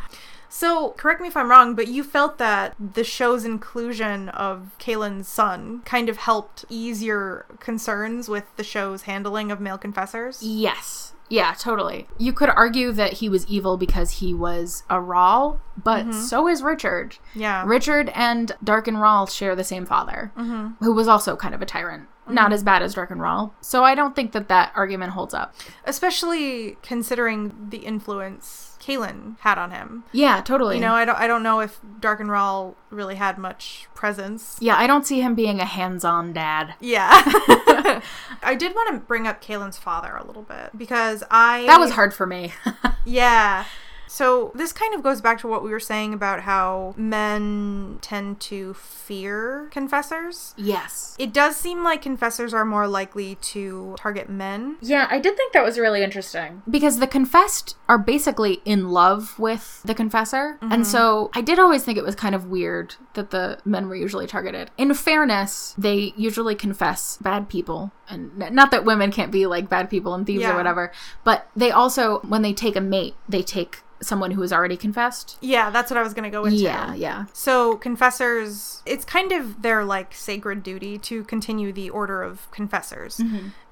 So, 0.50 0.90
correct 0.98 1.20
me 1.20 1.28
if 1.28 1.36
I'm 1.36 1.48
wrong, 1.48 1.74
but 1.74 1.86
you 1.86 2.02
felt 2.02 2.38
that 2.38 2.74
the 2.78 3.04
show's 3.04 3.44
inclusion 3.44 4.28
of 4.30 4.72
Kahlan's 4.80 5.28
son 5.28 5.80
kind 5.84 6.08
of 6.08 6.18
helped 6.18 6.64
ease 6.68 7.02
your 7.02 7.46
concerns 7.60 8.28
with 8.28 8.44
the 8.56 8.64
show's 8.64 9.02
handling 9.02 9.50
of 9.50 9.60
male 9.60 9.78
confessors? 9.78 10.42
yes. 10.42 11.14
Yeah 11.30 11.54
totally. 11.56 12.08
You 12.18 12.32
could 12.32 12.48
argue 12.50 12.90
that 12.90 13.14
he 13.14 13.28
was 13.28 13.46
evil 13.46 13.76
because 13.76 14.18
he 14.18 14.34
was 14.34 14.82
a 14.90 15.00
Rahl, 15.00 15.60
but 15.76 16.04
mm-hmm. 16.04 16.20
so 16.20 16.48
is 16.48 16.60
richard. 16.60 17.18
Yeah. 17.36 17.62
richard 17.64 18.10
and 18.16 18.50
Darken 18.62 18.96
Rahl 18.96 19.26
share 19.28 19.54
the 19.54 19.62
same 19.62 19.86
father 19.86 20.32
mm-hmm. 20.36 20.84
who 20.84 20.92
was 20.92 21.06
also 21.06 21.36
kind 21.36 21.54
of 21.54 21.62
a 21.62 21.66
tyrant. 21.66 22.08
Mm-hmm. 22.24 22.34
Not 22.34 22.52
as 22.52 22.64
bad 22.64 22.82
as 22.82 22.94
Darken 22.94 23.20
Rahl. 23.20 23.54
so 23.60 23.84
i 23.84 23.94
don't 23.94 24.16
think 24.16 24.32
that 24.32 24.48
that 24.48 24.72
argument 24.74 25.12
holds 25.12 25.32
up. 25.32 25.54
Especially 25.84 26.76
considering 26.82 27.68
the 27.70 27.78
influence 27.78 28.69
Kahlan 28.80 29.38
had 29.40 29.58
on 29.58 29.70
him. 29.70 30.04
yeah 30.12 30.40
totally 30.40 30.76
You 30.76 30.80
know, 30.80 30.94
I 30.94 31.04
don't 31.04 31.18
I 31.18 31.26
don't 31.26 31.42
know 31.42 31.60
if 31.60 31.80
Darken 32.00 32.28
Rahl 32.30 32.76
really 32.90 33.16
had 33.16 33.38
much 33.38 33.86
presence. 33.94 34.56
yeah 34.60 34.76
i 34.76 34.86
don't 34.86 35.06
see 35.06 35.20
him 35.20 35.34
being 35.34 35.60
a 35.60 35.64
hands-on 35.66 36.32
dad 36.32 36.74
Yeah. 36.80 37.10
I 38.42 38.54
did 38.58 38.74
want 38.74 38.90
to 38.94 39.06
bring 39.06 39.26
up 39.26 39.42
Kahlan's 39.42 39.76
father 39.78 40.16
a 40.16 40.26
little 40.26 40.42
bit 40.42 40.70
because 40.76 41.22
I 41.30 41.66
that 41.66 41.78
was 41.78 41.92
hard 41.92 42.14
for 42.14 42.26
me 42.26 42.52
Yeah. 43.04 43.64
So 44.10 44.50
this 44.56 44.72
kind 44.72 44.92
of 44.92 45.04
goes 45.04 45.20
back 45.20 45.38
to 45.40 45.46
what 45.46 45.62
we 45.62 45.70
were 45.70 45.78
saying 45.78 46.12
about 46.12 46.40
how 46.40 46.94
men 46.96 47.98
tend 48.00 48.40
to 48.40 48.74
fear 48.74 49.68
confessors. 49.70 50.52
yes 50.56 51.14
It 51.16 51.32
does 51.32 51.56
seem 51.56 51.84
like 51.84 52.02
confessors 52.02 52.52
are 52.52 52.64
more 52.64 52.88
likely 52.88 53.36
to 53.36 53.94
target 53.96 54.28
men. 54.28 54.78
Yeah, 54.80 55.06
I 55.08 55.20
did 55.20 55.36
think 55.36 55.52
that 55.52 55.62
was 55.62 55.78
really 55.78 56.02
interesting. 56.02 56.62
Because 56.68 56.98
the 56.98 57.06
confessed 57.06 57.76
are 57.88 57.98
basically 57.98 58.60
in 58.64 58.90
love 58.90 59.38
with 59.38 59.80
the 59.84 59.94
confessor. 59.94 60.58
And 60.60 60.72
mm-hmm. 60.72 60.82
so 60.82 61.30
I 61.32 61.40
did 61.40 61.60
always 61.60 61.84
think 61.84 61.96
it 61.96 62.04
was 62.04 62.16
kind 62.16 62.34
of 62.34 62.46
weird 62.46 62.96
that 63.14 63.30
the 63.30 63.60
men 63.64 63.86
were 63.86 63.94
usually 63.94 64.26
targeted. 64.26 64.72
In 64.76 64.92
fairness, 64.92 65.72
they 65.78 66.14
usually 66.16 66.56
confess 66.56 67.16
bad 67.18 67.48
people. 67.48 67.92
And 68.08 68.36
not 68.36 68.72
that 68.72 68.84
women 68.84 69.12
can't 69.12 69.30
be 69.30 69.46
like 69.46 69.68
bad 69.68 69.88
people 69.88 70.14
and 70.14 70.26
thieves 70.26 70.42
Yeah. 70.42 70.54
or 70.54 70.56
whatever, 70.56 70.90
but 71.22 71.48
they 71.54 71.70
also, 71.70 72.18
when 72.20 72.42
they 72.42 72.52
take 72.52 72.74
a 72.74 72.80
mate, 72.80 73.14
they 73.28 73.42
take 73.42 73.82
someone 74.02 74.30
who 74.30 74.40
has 74.40 74.52
already 74.52 74.76
confessed. 74.76 75.36
Yeah, 75.40 75.70
that's 75.70 75.90
what 75.90 75.98
I 75.98 76.02
was 76.02 76.14
going 76.14 76.24
to 76.24 76.30
go 76.30 76.44
into. 76.44 76.56
Yeah, 76.58 76.94
yeah. 76.94 77.26
So 77.32 77.76
confessors, 77.76 78.82
it's 78.86 79.04
kind 79.04 79.32
of 79.32 79.62
their 79.62 79.84
like 79.84 80.14
sacred 80.14 80.62
duty 80.62 80.98
to 80.98 81.24
continue 81.24 81.72
the 81.72 81.90
order 81.90 82.22
of 82.22 82.50
confessors. 82.50 83.20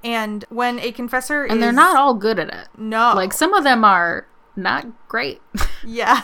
And 0.04 0.44
when 0.48 0.78
a 0.80 0.92
confessor 0.92 1.44
Mm-hmm. 1.44 1.52
And 1.52 1.58
is 1.60 1.64
they're 1.64 1.72
not 1.72 1.96
all 1.96 2.14
good 2.14 2.38
at 2.38 2.48
it. 2.48 2.68
no 2.76 3.12
Like 3.14 3.32
some 3.32 3.54
of 3.54 3.64
them 3.64 3.84
are 3.84 4.26
not 4.56 4.86
great. 5.08 5.40
Yeah. 5.84 6.22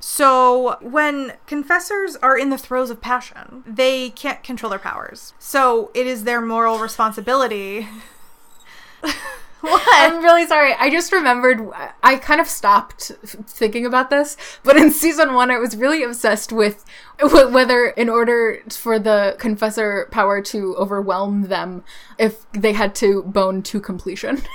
So, 0.00 0.76
when 0.82 1.32
confessors 1.46 2.16
are 2.16 2.36
in 2.36 2.50
the 2.50 2.58
throes 2.58 2.90
of 2.90 3.00
passion, 3.00 3.64
they 3.66 4.10
can't 4.10 4.42
control 4.42 4.68
their 4.68 4.78
powers. 4.78 5.32
So, 5.38 5.90
it 5.94 6.06
is 6.06 6.24
their 6.24 6.42
moral 6.42 6.78
responsibility. 6.78 7.88
what? 9.64 9.82
I'm 9.92 10.22
really 10.22 10.46
sorry. 10.46 10.74
I 10.74 10.90
just 10.90 11.12
remembered. 11.12 11.60
I 12.02 12.16
kind 12.16 12.40
of 12.40 12.46
stopped 12.46 13.12
thinking 13.24 13.86
about 13.86 14.10
this, 14.10 14.36
but 14.62 14.76
in 14.76 14.90
season 14.90 15.34
one, 15.34 15.50
I 15.50 15.58
was 15.58 15.76
really 15.76 16.02
obsessed 16.02 16.52
with 16.52 16.84
wh- 17.20 17.52
whether, 17.52 17.88
in 17.88 18.08
order 18.08 18.60
for 18.70 18.98
the 18.98 19.36
confessor 19.38 20.08
power 20.10 20.40
to 20.42 20.76
overwhelm 20.76 21.48
them, 21.48 21.84
if 22.18 22.50
they 22.52 22.72
had 22.72 22.94
to 22.96 23.22
bone 23.22 23.62
to 23.64 23.80
completion. 23.80 24.42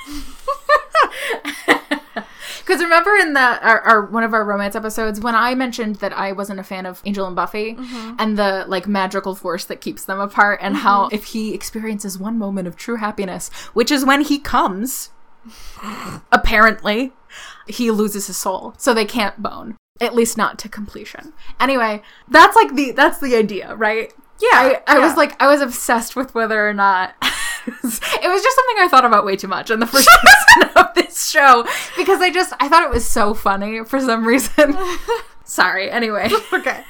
Because 2.70 2.84
remember 2.84 3.16
in 3.16 3.34
the 3.34 3.40
our, 3.40 3.82
our 3.82 4.06
one 4.06 4.24
of 4.24 4.32
our 4.32 4.46
romance 4.46 4.76
episodes 4.76 5.20
when 5.20 5.34
I 5.34 5.56
mentioned 5.56 5.96
that 5.96 6.14
I 6.14 6.34
wasn't 6.34 6.60
a 6.60 6.64
fan 6.64 6.86
of 6.86 7.02
Angel 7.04 7.26
and 7.26 7.36
Buffy 7.36 7.74
mm-hmm. 7.74 8.14
and 8.20 8.38
the 8.38 8.64
like 8.68 8.88
magical 8.88 9.34
force 9.34 9.66
that 9.66 9.82
keeps 9.82 10.06
them 10.06 10.20
apart 10.20 10.60
and 10.62 10.76
how 10.76 11.06
mm-hmm. 11.06 11.16
if 11.16 11.24
he 11.24 11.56
experiences 11.56 12.20
one 12.20 12.38
moment 12.38 12.68
of 12.68 12.76
true 12.76 12.98
happiness, 12.98 13.50
which 13.74 13.90
is 13.90 14.06
when 14.06 14.22
he 14.22 14.38
comes, 14.38 15.10
apparently, 16.32 17.12
he 17.66 17.90
loses 17.90 18.28
his 18.28 18.38
soul, 18.38 18.76
so 18.78 18.94
they 18.94 19.04
can't 19.04 19.42
bone. 19.42 19.76
At 20.00 20.14
least 20.14 20.38
not 20.38 20.60
to 20.60 20.70
completion. 20.70 21.34
Anyway, 21.60 22.04
that's 22.28 22.56
like 22.56 22.76
the 22.76 22.92
that's 22.92 23.18
the 23.18 23.36
idea, 23.36 23.74
right? 23.74 24.14
Yeah, 24.40 24.50
I, 24.54 24.82
I 24.86 25.00
was 25.00 25.18
like 25.18 25.42
I 25.42 25.48
was 25.48 25.62
obsessed 25.62 26.16
with 26.16 26.36
whether 26.36 26.70
or 26.70 26.76
not 26.76 27.16
it 27.70 28.28
was 28.28 28.42
just 28.44 28.56
something 28.56 28.78
I 28.80 28.88
thought 28.90 29.06
about 29.06 29.26
way 29.26 29.36
too 29.36 29.48
much 29.48 29.70
in 29.70 29.80
the 29.80 29.88
first 29.88 30.10
season 30.54 30.70
of 30.76 30.94
this 30.96 31.30
show 31.30 31.66
because 31.98 32.22
I 32.22 32.32
just 32.32 32.54
I 32.60 32.68
thought 32.68 32.84
it 32.84 32.90
was 32.90 33.08
so 33.08 33.34
funny 33.34 33.84
for 33.84 34.00
some 34.00 34.26
reason. 34.26 34.78
Sorry. 35.50 35.90
Anyway, 35.90 36.30
okay. 36.54 36.84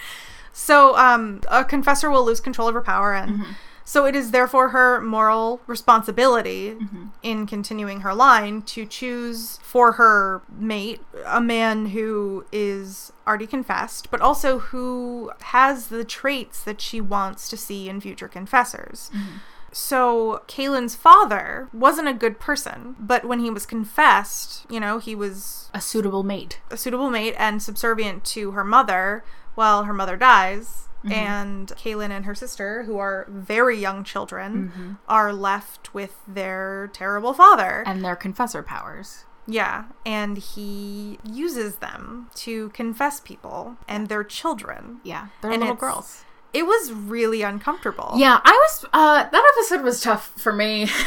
So, 0.52 0.98
um, 0.98 1.42
a 1.50 1.64
confessor 1.64 2.10
will 2.10 2.26
lose 2.26 2.42
control 2.42 2.68
of 2.68 2.74
her 2.74 2.82
power, 2.82 3.14
and 3.14 3.32
mm-hmm. 3.32 3.52
so 3.86 4.06
it 4.06 4.16
is 4.16 4.32
therefore 4.32 4.70
her 4.70 5.00
moral 5.00 5.62
responsibility 5.68 6.72
mm-hmm. 6.72 7.06
in 7.24 7.48
continuing 7.48 8.02
her 8.02 8.14
line 8.14 8.62
to 8.64 8.86
choose 8.86 9.58
for 9.64 9.94
her 9.94 10.42
mate 10.52 11.00
a 11.26 11.40
man 11.40 11.88
who 11.88 12.46
is 12.52 13.14
already 13.26 13.48
confessed, 13.48 14.12
but 14.12 14.20
also 14.20 14.60
who 14.60 15.32
has 15.42 15.88
the 15.88 16.04
traits 16.04 16.62
that 16.64 16.82
she 16.82 17.00
wants 17.00 17.48
to 17.50 17.56
see 17.56 17.88
in 17.88 18.02
future 18.02 18.28
confessors. 18.28 19.10
Mm-hmm. 19.16 19.38
So, 19.72 20.44
Kahlan's 20.48 20.96
father 20.96 21.70
wasn't 21.74 22.08
a 22.08 22.14
good 22.14 22.40
person, 22.40 22.96
but 23.00 23.26
when 23.26 23.40
he 23.40 23.50
was 23.50 23.66
confessed, 23.66 24.66
you 24.70 24.80
know, 24.80 24.98
he 25.00 25.16
was 25.16 25.70
a 25.74 25.82
suitable 25.82 26.24
mate. 26.24 26.60
a 26.72 26.78
suitable 26.78 27.10
mate 27.10 27.36
and 27.38 27.62
subservient 27.62 28.24
to 28.26 28.52
her 28.52 28.64
mother 28.64 29.24
while 29.56 29.84
her 29.84 29.94
mother 29.94 30.16
dies. 30.18 30.88
Mm-hmm. 31.04 31.12
And 31.14 31.68
Kahlan 31.70 32.12
and 32.12 32.26
her 32.26 32.36
sister, 32.36 32.84
who 32.84 32.98
are 32.98 33.26
very 33.30 33.78
young 33.78 34.04
children, 34.04 34.70
Mm-hmm. 34.70 34.94
are 35.08 35.32
left 35.32 35.94
with 35.94 36.20
their 36.28 36.90
terrible 36.94 37.34
father. 37.34 37.84
and 37.88 38.04
their 38.04 38.18
confessor 38.18 38.62
powers. 38.64 39.26
yeah, 39.48 39.86
and 40.06 40.38
he 40.38 41.18
uses 41.24 41.78
them 41.78 42.30
to 42.36 42.70
confess 42.70 43.20
people 43.22 43.78
and 43.88 44.08
their 44.10 44.24
children. 44.26 45.00
Yeah, 45.04 45.28
they're 45.42 45.52
And 45.52 45.62
little 45.62 45.76
girls. 45.78 46.26
It 46.54 46.64
was 46.64 46.92
really 46.92 47.42
uncomfortable. 47.42 48.14
Yeah, 48.16 48.40
I 48.44 48.52
was. 48.52 48.86
Uh, 48.92 49.30
that 49.30 49.54
episode 49.56 49.84
was 49.84 50.02
tough 50.02 50.32
for 50.36 50.52
me. 50.52 50.84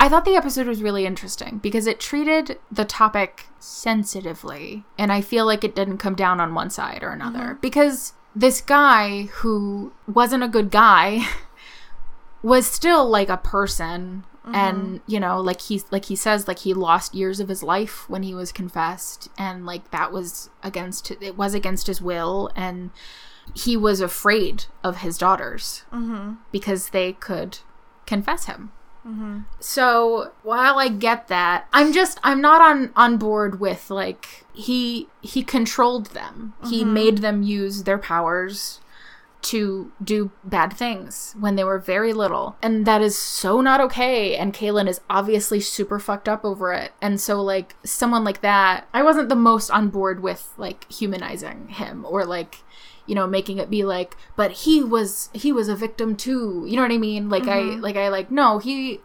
I 0.00 0.08
thought 0.08 0.24
the 0.24 0.34
episode 0.34 0.66
was 0.66 0.82
really 0.82 1.06
interesting 1.06 1.58
because 1.62 1.86
it 1.86 2.00
treated 2.00 2.58
the 2.72 2.84
topic 2.84 3.46
sensitively, 3.60 4.84
and 4.98 5.12
I 5.12 5.20
feel 5.20 5.46
like 5.46 5.62
it 5.62 5.76
didn't 5.76 5.98
come 5.98 6.16
down 6.16 6.40
on 6.40 6.54
one 6.54 6.70
side 6.70 7.04
or 7.04 7.10
another. 7.10 7.58
Because 7.60 8.14
this 8.34 8.60
guy 8.60 9.24
who 9.34 9.92
wasn't 10.08 10.42
a 10.42 10.48
good 10.48 10.70
guy 10.70 11.28
was 12.42 12.66
still 12.66 13.08
like 13.08 13.28
a 13.28 13.36
person 13.36 14.24
and 14.44 14.78
mm-hmm. 14.78 14.96
you 15.06 15.20
know 15.20 15.40
like 15.40 15.60
he's 15.60 15.84
like 15.90 16.06
he 16.06 16.16
says 16.16 16.48
like 16.48 16.60
he 16.60 16.74
lost 16.74 17.14
years 17.14 17.38
of 17.38 17.48
his 17.48 17.62
life 17.62 18.08
when 18.08 18.22
he 18.22 18.34
was 18.34 18.52
confessed. 18.52 19.28
And 19.38 19.64
like 19.64 19.90
that 19.90 20.12
was 20.12 20.50
against 20.62 21.10
it 21.10 21.36
was 21.36 21.54
against 21.54 21.86
his 21.86 22.00
will. 22.00 22.50
And 22.56 22.90
he 23.54 23.76
was 23.76 24.00
afraid 24.00 24.66
of 24.82 24.98
his 24.98 25.18
daughters 25.18 25.84
mm-hmm. 25.92 26.34
because 26.50 26.90
they 26.90 27.12
could 27.12 27.58
confess 28.06 28.46
him. 28.46 28.72
Mm-hmm. 29.06 29.40
So 29.58 30.32
while 30.42 30.78
I 30.78 30.88
get 30.88 31.28
that, 31.28 31.66
I'm 31.72 31.92
just 31.92 32.18
I'm 32.22 32.40
not 32.40 32.60
on 32.60 32.92
on 32.96 33.18
board 33.18 33.60
with 33.60 33.90
like 33.90 34.44
he 34.52 35.08
he 35.20 35.42
controlled 35.42 36.06
them. 36.06 36.54
He 36.68 36.84
made 36.84 37.18
them 37.18 37.42
use 37.42 37.82
their 37.84 37.98
powers 37.98 38.80
to 39.42 39.92
do 40.02 40.30
bad 40.44 40.72
things 40.72 41.34
when 41.38 41.56
they 41.56 41.64
were 41.64 41.78
very 41.78 42.12
little. 42.12 42.56
And 42.62 42.86
that 42.86 43.02
is 43.02 43.18
so 43.18 43.60
not 43.60 43.80
okay. 43.80 44.36
And 44.36 44.54
Kahlan 44.54 44.88
is 44.88 45.00
obviously 45.10 45.60
super 45.60 45.98
fucked 45.98 46.28
up 46.28 46.44
over 46.44 46.72
it. 46.72 46.92
And 47.02 47.20
so 47.20 47.42
like 47.42 47.74
someone 47.84 48.24
like 48.24 48.40
that, 48.42 48.88
I 48.94 49.02
wasn't 49.02 49.28
the 49.28 49.34
most 49.34 49.70
on 49.70 49.88
board 49.88 50.22
with 50.22 50.52
like 50.56 50.90
humanizing 50.90 51.68
him 51.68 52.06
or 52.08 52.24
like 52.24 52.58
you 53.04 53.16
know 53.16 53.26
making 53.26 53.58
it 53.58 53.68
be 53.68 53.84
like 53.84 54.16
but 54.36 54.52
he 54.52 54.82
was 54.82 55.28
he 55.32 55.50
was 55.50 55.68
a 55.68 55.74
victim 55.74 56.14
too 56.14 56.64
you 56.68 56.76
know 56.76 56.82
what 56.82 56.92
i 56.92 56.96
mean 56.96 57.28
like 57.28 57.48
i 57.48 57.60
mm-hmm. 57.60 57.80
like 57.80 57.96
i 57.96 58.08
like 58.08 58.30
no 58.30 58.60
he 58.60 59.00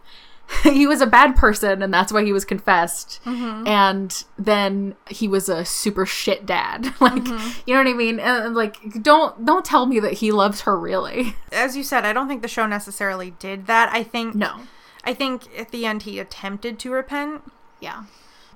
he 0.62 0.86
was 0.86 1.00
a 1.00 1.06
bad 1.06 1.36
person 1.36 1.82
and 1.82 1.92
that's 1.92 2.12
why 2.12 2.24
he 2.24 2.32
was 2.32 2.44
confessed. 2.44 3.20
Mm-hmm. 3.24 3.66
And 3.66 4.24
then 4.38 4.96
he 5.08 5.28
was 5.28 5.48
a 5.48 5.64
super 5.64 6.06
shit 6.06 6.46
dad. 6.46 6.94
Like 7.00 7.24
mm-hmm. 7.24 7.60
you 7.64 7.74
know 7.74 7.80
what 7.80 7.90
i 7.90 7.94
mean? 7.94 8.18
And, 8.18 8.46
and, 8.46 8.54
like 8.54 9.02
don't 9.02 9.44
don't 9.44 9.64
tell 9.64 9.86
me 9.86 10.00
that 10.00 10.14
he 10.14 10.32
loves 10.32 10.62
her 10.62 10.78
really. 10.78 11.36
As 11.52 11.76
you 11.76 11.82
said, 11.82 12.04
I 12.04 12.12
don't 12.12 12.28
think 12.28 12.42
the 12.42 12.48
show 12.48 12.66
necessarily 12.66 13.30
did 13.38 13.66
that. 13.66 13.88
I 13.92 14.02
think 14.02 14.34
no. 14.34 14.62
I 15.04 15.14
think 15.14 15.48
at 15.58 15.70
the 15.70 15.86
end 15.86 16.02
he 16.02 16.18
attempted 16.18 16.78
to 16.80 16.90
repent. 16.90 17.42
yeah. 17.80 18.04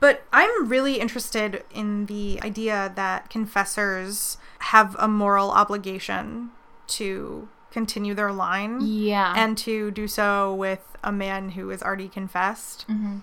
But 0.01 0.25
I'm 0.33 0.69
really 0.69 0.99
interested 0.99 1.63
in 1.73 2.07
the 2.07 2.41
idea 2.43 2.93
that 2.97 3.31
confessors 3.31 4.37
have 4.59 4.97
a 4.99 5.07
moral 5.07 5.53
obligation 5.53 6.51
to 6.89 7.49
continue 7.73 8.15
their 8.15 8.33
line 8.33 8.79
yeah 8.83 9.33
and 9.37 9.57
to 9.59 9.91
do 9.91 10.07
so 10.07 10.55
with 10.55 10.97
a 11.03 11.11
man 11.11 11.51
who 11.51 11.71
has 11.71 11.83
already 11.83 12.09
confessed. 12.09 12.87
Mm-hmm. 12.89 13.19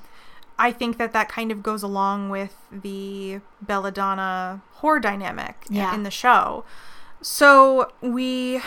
I 0.57 0.73
think 0.73 0.97
that 0.97 1.13
that 1.13 1.29
kind 1.29 1.51
of 1.53 1.63
goes 1.63 1.83
along 1.83 2.29
with 2.29 2.55
the 2.69 3.39
Belladonna 3.61 4.61
whore 4.81 5.01
dynamic 5.01 5.55
Yeah. 5.69 5.93
in 5.95 6.03
the 6.03 6.11
show. 6.11 6.65
So 7.21 7.91
we 8.01 8.61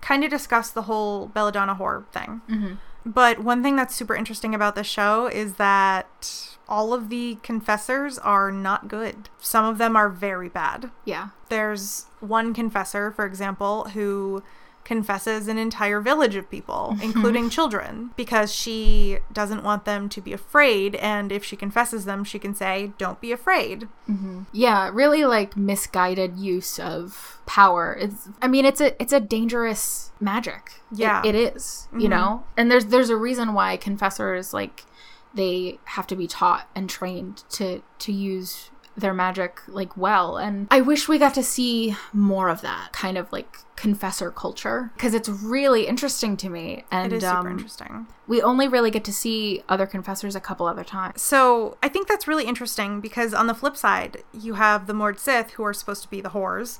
kind 0.00 0.24
of 0.24 0.30
discussed 0.30 0.74
the 0.74 0.82
whole 0.82 1.26
Belladonna 1.28 1.76
whore 1.76 2.06
thing. 2.08 2.40
Mm-hmm. 2.50 2.72
But 3.06 3.38
one 3.38 3.62
thing 3.62 3.76
that's 3.76 3.94
super 3.94 4.14
interesting 4.16 4.54
about 4.54 4.74
the 4.74 4.82
show 4.84 5.26
is 5.28 5.54
that 5.54 6.56
all 6.68 6.92
of 6.92 7.08
the 7.08 7.38
confessors 7.42 8.18
are 8.18 8.50
not 8.52 8.88
good. 8.88 9.28
Some 9.40 9.64
of 9.64 9.78
them 9.78 9.94
are 9.96 10.08
very 10.08 10.48
bad. 10.48 10.90
yeah 11.04 11.28
There's 11.48 12.06
one 12.20 12.52
confessor, 12.54 13.10
for 13.12 13.24
example, 13.24 13.84
who 13.94 14.42
confesses 14.84 15.46
an 15.48 15.58
entire 15.58 16.00
village 16.00 16.34
of 16.34 16.50
people, 16.50 16.96
including 17.02 17.48
children, 17.50 18.10
because 18.16 18.52
she 18.52 19.18
doesn't 19.32 19.62
want 19.62 19.84
them 19.84 20.08
to 20.08 20.20
be 20.20 20.32
afraid. 20.32 20.96
And 20.96 21.30
if 21.30 21.44
she 21.44 21.54
confesses 21.56 22.04
them, 22.04 22.24
she 22.24 22.38
can 22.38 22.54
say, 22.54 22.92
Don't 22.98 23.20
be 23.20 23.32
afraid. 23.32 23.88
Mm-hmm. 24.08 24.42
yeah 24.52 24.90
really 24.92 25.24
like 25.24 25.56
misguided 25.56 26.36
use 26.36 26.80
of 26.80 27.38
power 27.46 27.96
it's 28.00 28.28
i 28.42 28.48
mean 28.48 28.64
it's 28.64 28.80
a 28.80 29.00
it's 29.00 29.12
a 29.12 29.20
dangerous 29.20 30.10
magic 30.18 30.72
It- 30.90 30.98
Yeah. 30.98 31.22
it 31.24 31.36
is 31.36 31.86
you 31.92 32.00
mm-hmm. 32.00 32.08
know 32.10 32.44
and 32.56 32.70
there's 32.72 32.86
there's 32.86 33.08
a 33.10 33.16
reason 33.16 33.54
why 33.54 33.76
confessors 33.76 34.52
like 34.52 34.84
they 35.32 35.78
have 35.84 36.08
to 36.08 36.16
be 36.16 36.26
taught 36.26 36.68
and 36.74 36.90
trained 36.90 37.44
to 37.50 37.82
to 38.00 38.10
use 38.12 38.70
their 38.96 39.14
magic 39.14 39.60
like 39.68 39.96
well 39.96 40.36
and 40.36 40.66
i 40.72 40.80
wish 40.80 41.06
we 41.08 41.16
got 41.16 41.34
to 41.34 41.42
see 41.44 41.94
more 42.12 42.48
of 42.48 42.60
that 42.62 42.92
kind 42.92 43.16
of 43.16 43.30
like 43.32 43.58
confessor 43.80 44.30
culture 44.30 44.90
because 44.94 45.14
it's 45.14 45.28
really 45.28 45.86
interesting 45.86 46.36
to 46.36 46.50
me 46.50 46.84
and 46.90 47.12
It 47.12 47.16
is 47.16 47.22
super 47.22 47.38
um, 47.38 47.46
interesting. 47.48 48.06
we 48.26 48.42
only 48.42 48.68
really 48.68 48.90
get 48.90 49.04
to 49.04 49.12
see 49.12 49.62
other 49.70 49.86
confessors 49.86 50.36
a 50.36 50.40
couple 50.40 50.66
other 50.66 50.84
times 50.84 51.22
So 51.22 51.78
I 51.82 51.88
think 51.88 52.06
that's 52.06 52.28
really 52.28 52.44
interesting 52.44 53.00
because 53.00 53.32
on 53.32 53.46
the 53.46 53.54
flip 53.54 53.76
side, 53.78 54.22
you 54.32 54.54
have 54.54 54.86
the 54.86 54.92
Mord 54.92 55.18
Sith 55.18 55.52
who 55.52 55.62
are 55.64 55.72
supposed 55.72 56.02
to 56.02 56.10
be 56.10 56.20
the 56.20 56.30
whores, 56.30 56.78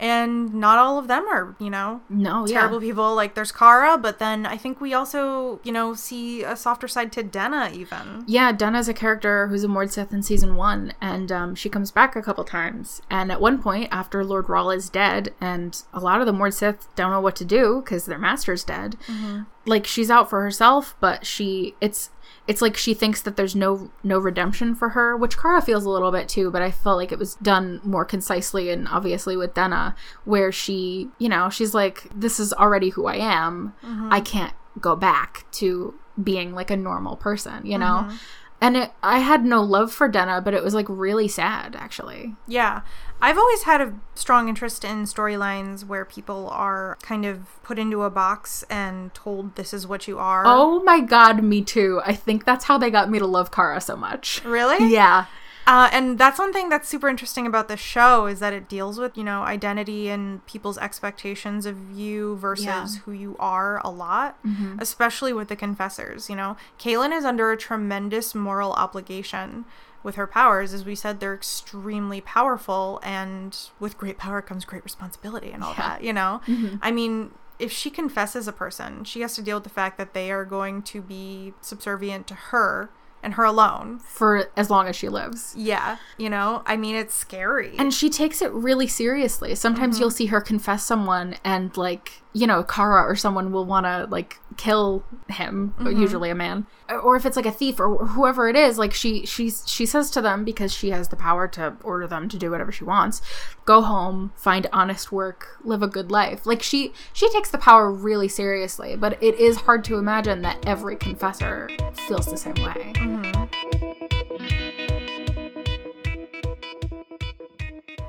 and 0.00 0.52
not 0.54 0.78
all 0.78 0.98
of 0.98 1.06
them 1.06 1.24
are, 1.28 1.54
you 1.60 1.70
know, 1.70 2.00
no 2.08 2.46
terrible 2.46 2.82
yeah 2.82 2.88
people. 2.88 3.14
Like 3.14 3.34
there's 3.34 3.52
Cara, 3.52 3.96
but 3.98 4.18
then 4.18 4.46
I 4.46 4.56
think 4.56 4.80
we 4.80 4.92
also, 4.94 5.60
you 5.62 5.70
know, 5.72 5.94
see 5.94 6.42
a 6.42 6.56
softer 6.56 6.88
side 6.88 7.12
to 7.12 7.22
Denna 7.22 7.70
even. 7.72 8.24
Yeah, 8.26 8.50
Denna's 8.52 8.88
a 8.88 8.94
character 8.94 9.46
who's 9.48 9.62
a 9.64 9.68
Mord 9.68 9.92
Sith 9.92 10.12
in 10.12 10.22
season 10.22 10.56
one, 10.56 10.92
and 11.00 11.30
um, 11.30 11.54
she 11.54 11.68
comes 11.68 11.90
back 11.90 12.16
a 12.16 12.22
couple 12.22 12.44
times. 12.44 13.02
And 13.10 13.30
at 13.30 13.40
one 13.40 13.62
point, 13.62 13.88
after 13.92 14.24
Lord 14.24 14.48
Rahl 14.48 14.70
is 14.70 14.88
dead, 14.90 15.32
and 15.40 15.80
a 15.92 16.00
lot 16.00 16.20
of 16.20 16.26
the 16.26 16.32
Mord 16.40 16.54
Sith 16.54 16.88
don't 16.96 17.10
know 17.10 17.20
what 17.20 17.36
to 17.36 17.44
do 17.44 17.82
because 17.84 18.06
their 18.06 18.18
master's 18.18 18.64
dead, 18.64 18.96
mm-hmm. 19.06 19.42
like 19.66 19.86
she's 19.86 20.10
out 20.10 20.30
for 20.30 20.40
herself, 20.40 20.96
but 20.98 21.26
she 21.26 21.74
it's 21.82 22.08
it's 22.48 22.62
like 22.62 22.78
she 22.78 22.94
thinks 22.94 23.20
that 23.20 23.36
there's 23.36 23.54
no 23.54 23.92
no 24.02 24.18
redemption 24.18 24.74
for 24.74 24.88
her, 24.90 25.14
which 25.14 25.36
Cara 25.36 25.60
feels 25.60 25.84
a 25.84 25.90
little 25.90 26.10
bit 26.10 26.30
too, 26.30 26.50
but 26.50 26.62
I 26.62 26.70
felt 26.70 26.96
like 26.96 27.12
it 27.12 27.18
was 27.18 27.34
done 27.36 27.82
more 27.84 28.06
concisely 28.06 28.70
and 28.70 28.88
obviously 28.88 29.36
with 29.36 29.52
Denna, 29.52 29.94
where 30.24 30.50
she, 30.50 31.10
you 31.18 31.28
know, 31.28 31.50
she's 31.50 31.74
like, 31.74 32.06
This 32.14 32.40
is 32.40 32.54
already 32.54 32.88
who 32.88 33.06
I 33.06 33.16
am. 33.16 33.74
Mm-hmm. 33.84 34.10
I 34.10 34.22
can't 34.22 34.54
go 34.80 34.96
back 34.96 35.44
to 35.52 35.94
being 36.22 36.54
like 36.54 36.70
a 36.70 36.76
normal 36.76 37.16
person, 37.16 37.66
you 37.66 37.76
know? 37.76 38.06
Mm-hmm. 38.06 38.16
And 38.62 38.76
it, 38.78 38.92
I 39.02 39.18
had 39.18 39.44
no 39.44 39.62
love 39.62 39.92
for 39.92 40.08
Denna, 40.08 40.40
but 40.40 40.54
it 40.54 40.64
was 40.64 40.72
like 40.72 40.86
really 40.88 41.28
sad 41.28 41.76
actually. 41.76 42.34
Yeah. 42.48 42.80
I've 43.22 43.38
always 43.38 43.62
had 43.64 43.80
a 43.80 43.94
strong 44.14 44.48
interest 44.48 44.84
in 44.84 45.04
storylines 45.04 45.84
where 45.86 46.04
people 46.04 46.48
are 46.50 46.96
kind 47.02 47.24
of 47.26 47.62
put 47.62 47.78
into 47.78 48.02
a 48.02 48.10
box 48.10 48.64
and 48.70 49.12
told 49.14 49.56
this 49.56 49.74
is 49.74 49.86
what 49.86 50.08
you 50.08 50.18
are. 50.18 50.42
Oh 50.46 50.82
my 50.84 51.00
god, 51.00 51.42
me 51.42 51.62
too. 51.62 52.00
I 52.04 52.14
think 52.14 52.44
that's 52.44 52.64
how 52.64 52.78
they 52.78 52.90
got 52.90 53.10
me 53.10 53.18
to 53.18 53.26
love 53.26 53.50
Cara 53.50 53.80
so 53.80 53.96
much. 53.96 54.42
Really? 54.44 54.92
Yeah. 54.92 55.26
Uh, 55.66 55.88
and 55.92 56.18
that's 56.18 56.38
one 56.38 56.52
thing 56.52 56.68
that's 56.68 56.88
super 56.88 57.08
interesting 57.08 57.46
about 57.46 57.68
this 57.68 57.78
show 57.78 58.26
is 58.26 58.40
that 58.40 58.52
it 58.52 58.68
deals 58.68 58.98
with, 58.98 59.16
you 59.16 59.22
know, 59.22 59.42
identity 59.42 60.08
and 60.08 60.44
people's 60.46 60.78
expectations 60.78 61.64
of 61.66 61.92
you 61.92 62.36
versus 62.38 62.64
Yeah. 62.64 62.82
Mm-hmm. 62.84 63.00
who 63.02 63.12
you 63.12 63.36
are 63.38 63.80
a 63.84 63.90
lot, 63.90 64.36
especially 64.80 65.32
with 65.32 65.46
the 65.48 65.54
confessors. 65.56 66.28
You 66.30 66.34
know, 66.36 66.56
Kahlan 66.78 67.16
is 67.16 67.24
under 67.24 67.52
a 67.52 67.56
tremendous 67.56 68.34
moral 68.34 68.72
obligation 68.72 69.64
with 70.02 70.14
her 70.14 70.26
powers. 70.26 70.72
As 70.72 70.84
we 70.84 70.94
said, 70.94 71.20
they're 71.20 71.34
extremely 71.34 72.20
powerful, 72.20 73.00
and 73.02 73.56
with 73.78 73.98
great 73.98 74.18
power 74.18 74.40
comes 74.42 74.64
great 74.64 74.84
responsibility 74.84 75.50
and 75.50 75.62
all 75.62 75.74
Yeah. 75.76 75.88
that, 75.88 76.02
you 76.04 76.12
know? 76.12 76.40
Mm-hmm. 76.46 76.76
I 76.82 76.90
mean, 76.90 77.32
if 77.58 77.70
she 77.70 77.90
confesses 77.90 78.48
a 78.48 78.52
person, 78.52 79.04
she 79.04 79.20
has 79.20 79.34
to 79.34 79.42
deal 79.42 79.58
with 79.58 79.64
the 79.64 79.70
fact 79.70 79.98
that 79.98 80.14
they 80.14 80.30
are 80.30 80.44
going 80.46 80.82
to 80.82 81.02
be 81.02 81.52
subservient 81.60 82.26
to 82.28 82.34
her 82.34 82.88
and 83.22 83.34
her 83.34 83.44
alone. 83.44 83.98
For 83.98 84.50
as 84.56 84.70
long 84.70 84.86
as 84.88 84.96
she 84.96 85.10
lives. 85.10 85.54
Yeah, 85.54 85.98
you 86.16 86.30
know, 86.30 86.62
I 86.64 86.78
mean, 86.78 86.96
it's 86.96 87.14
scary. 87.14 87.74
And 87.78 87.92
she 87.92 88.08
takes 88.08 88.40
it 88.40 88.50
really 88.52 88.86
seriously. 88.86 89.54
Sometimes 89.54 90.00
you'll 90.00 90.10
see 90.10 90.26
her 90.26 90.40
confess 90.40 90.84
someone 90.84 91.36
and 91.44 91.76
like, 91.76 92.22
you 92.32 92.46
know, 92.46 92.62
Cara 92.62 93.02
or 93.02 93.16
someone 93.16 93.50
will 93.50 93.64
want 93.64 93.86
to 93.86 94.06
like 94.10 94.38
kill 94.56 95.04
him, 95.28 95.74
mm-hmm. 95.78 96.00
usually 96.00 96.30
a 96.30 96.34
man. 96.34 96.66
Or 96.88 97.16
if 97.16 97.26
it's 97.26 97.36
like 97.36 97.46
a 97.46 97.52
thief 97.52 97.80
or 97.80 98.06
whoever 98.06 98.48
it 98.48 98.56
is, 98.56 98.78
like 98.78 98.94
she 98.94 99.26
she's 99.26 99.68
she 99.68 99.84
says 99.84 100.10
to 100.12 100.20
them 100.20 100.44
because 100.44 100.72
she 100.72 100.90
has 100.90 101.08
the 101.08 101.16
power 101.16 101.48
to 101.48 101.76
order 101.82 102.06
them 102.06 102.28
to 102.28 102.38
do 102.38 102.50
whatever 102.50 102.70
she 102.70 102.84
wants, 102.84 103.20
go 103.64 103.82
home, 103.82 104.32
find 104.36 104.68
honest 104.72 105.10
work, 105.10 105.58
live 105.64 105.82
a 105.82 105.88
good 105.88 106.10
life. 106.10 106.46
Like 106.46 106.62
she 106.62 106.92
she 107.12 107.28
takes 107.30 107.50
the 107.50 107.58
power 107.58 107.90
really 107.90 108.28
seriously, 108.28 108.96
but 108.96 109.20
it 109.22 109.34
is 109.36 109.56
hard 109.56 109.84
to 109.84 109.96
imagine 109.96 110.42
that 110.42 110.64
every 110.66 110.96
confessor 110.96 111.68
feels 112.06 112.26
the 112.26 112.36
same 112.36 112.54
way. 112.54 112.92
Mm-hmm. 112.94 114.79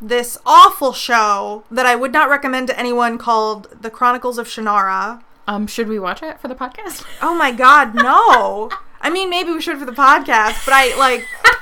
This 0.00 0.38
awful 0.46 0.92
show 0.92 1.64
that 1.70 1.84
I 1.86 1.96
would 1.96 2.12
not 2.12 2.30
recommend 2.30 2.68
to 2.68 2.78
anyone 2.78 3.18
called 3.18 3.68
The 3.82 3.90
Chronicles 3.90 4.38
of 4.38 4.46
Shannara. 4.46 5.22
Um, 5.48 5.66
should 5.66 5.88
we 5.88 5.98
watch 5.98 6.22
it 6.22 6.38
for 6.40 6.46
the 6.48 6.54
podcast? 6.54 7.04
Oh 7.22 7.34
my 7.34 7.50
god, 7.50 7.94
no. 7.94 8.70
I 9.00 9.10
mean, 9.10 9.28
maybe 9.28 9.50
we 9.50 9.60
should 9.60 9.78
for 9.78 9.84
the 9.84 9.92
podcast, 9.92 10.64
but 10.64 10.72
I 10.74 10.96
like. 10.96 11.24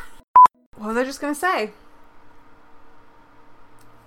What 0.76 0.88
was 0.88 0.96
I 0.98 1.04
just 1.04 1.22
gonna 1.22 1.34
say? 1.34 1.70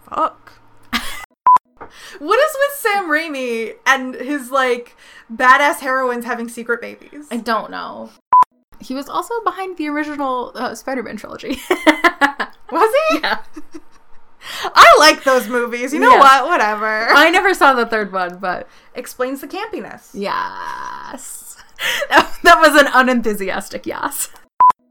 Fuck. 0.08 0.54
what 0.92 2.40
is 2.40 2.56
with 2.60 2.78
Sam 2.78 3.06
Raimi 3.10 3.74
and 3.88 4.14
his 4.14 4.52
like 4.52 4.96
badass 5.34 5.80
heroines 5.80 6.26
having 6.26 6.48
secret 6.48 6.80
babies? 6.80 7.26
I 7.32 7.38
don't 7.38 7.72
know. 7.72 8.12
He 8.80 8.94
was 8.94 9.10
also 9.10 9.34
behind 9.44 9.78
the 9.78 9.88
original 9.90 10.52
uh, 10.54 10.76
Spider-Man 10.76 11.18
trilogy. 11.18 11.58
Was 12.72 12.96
he? 13.10 13.20
yeah. 13.20 13.40
I 14.64 14.96
like 15.00 15.24
those 15.24 15.48
movies. 15.48 15.94
You 15.94 16.00
know 16.00 16.12
Yeah. 16.12 16.20
what? 16.20 16.46
Whatever. 16.48 17.08
I 17.10 17.30
never 17.30 17.54
saw 17.54 17.74
the 17.74 17.86
third 17.86 18.12
one, 18.12 18.38
but 18.40 18.68
Explains 18.96 19.42
the 19.42 19.48
campiness. 19.48 20.10
yes. 20.14 21.58
that 22.10 22.60
was 22.60 22.76
an 22.82 22.88
unenthusiastic 22.94 23.86
yes. 23.86 24.30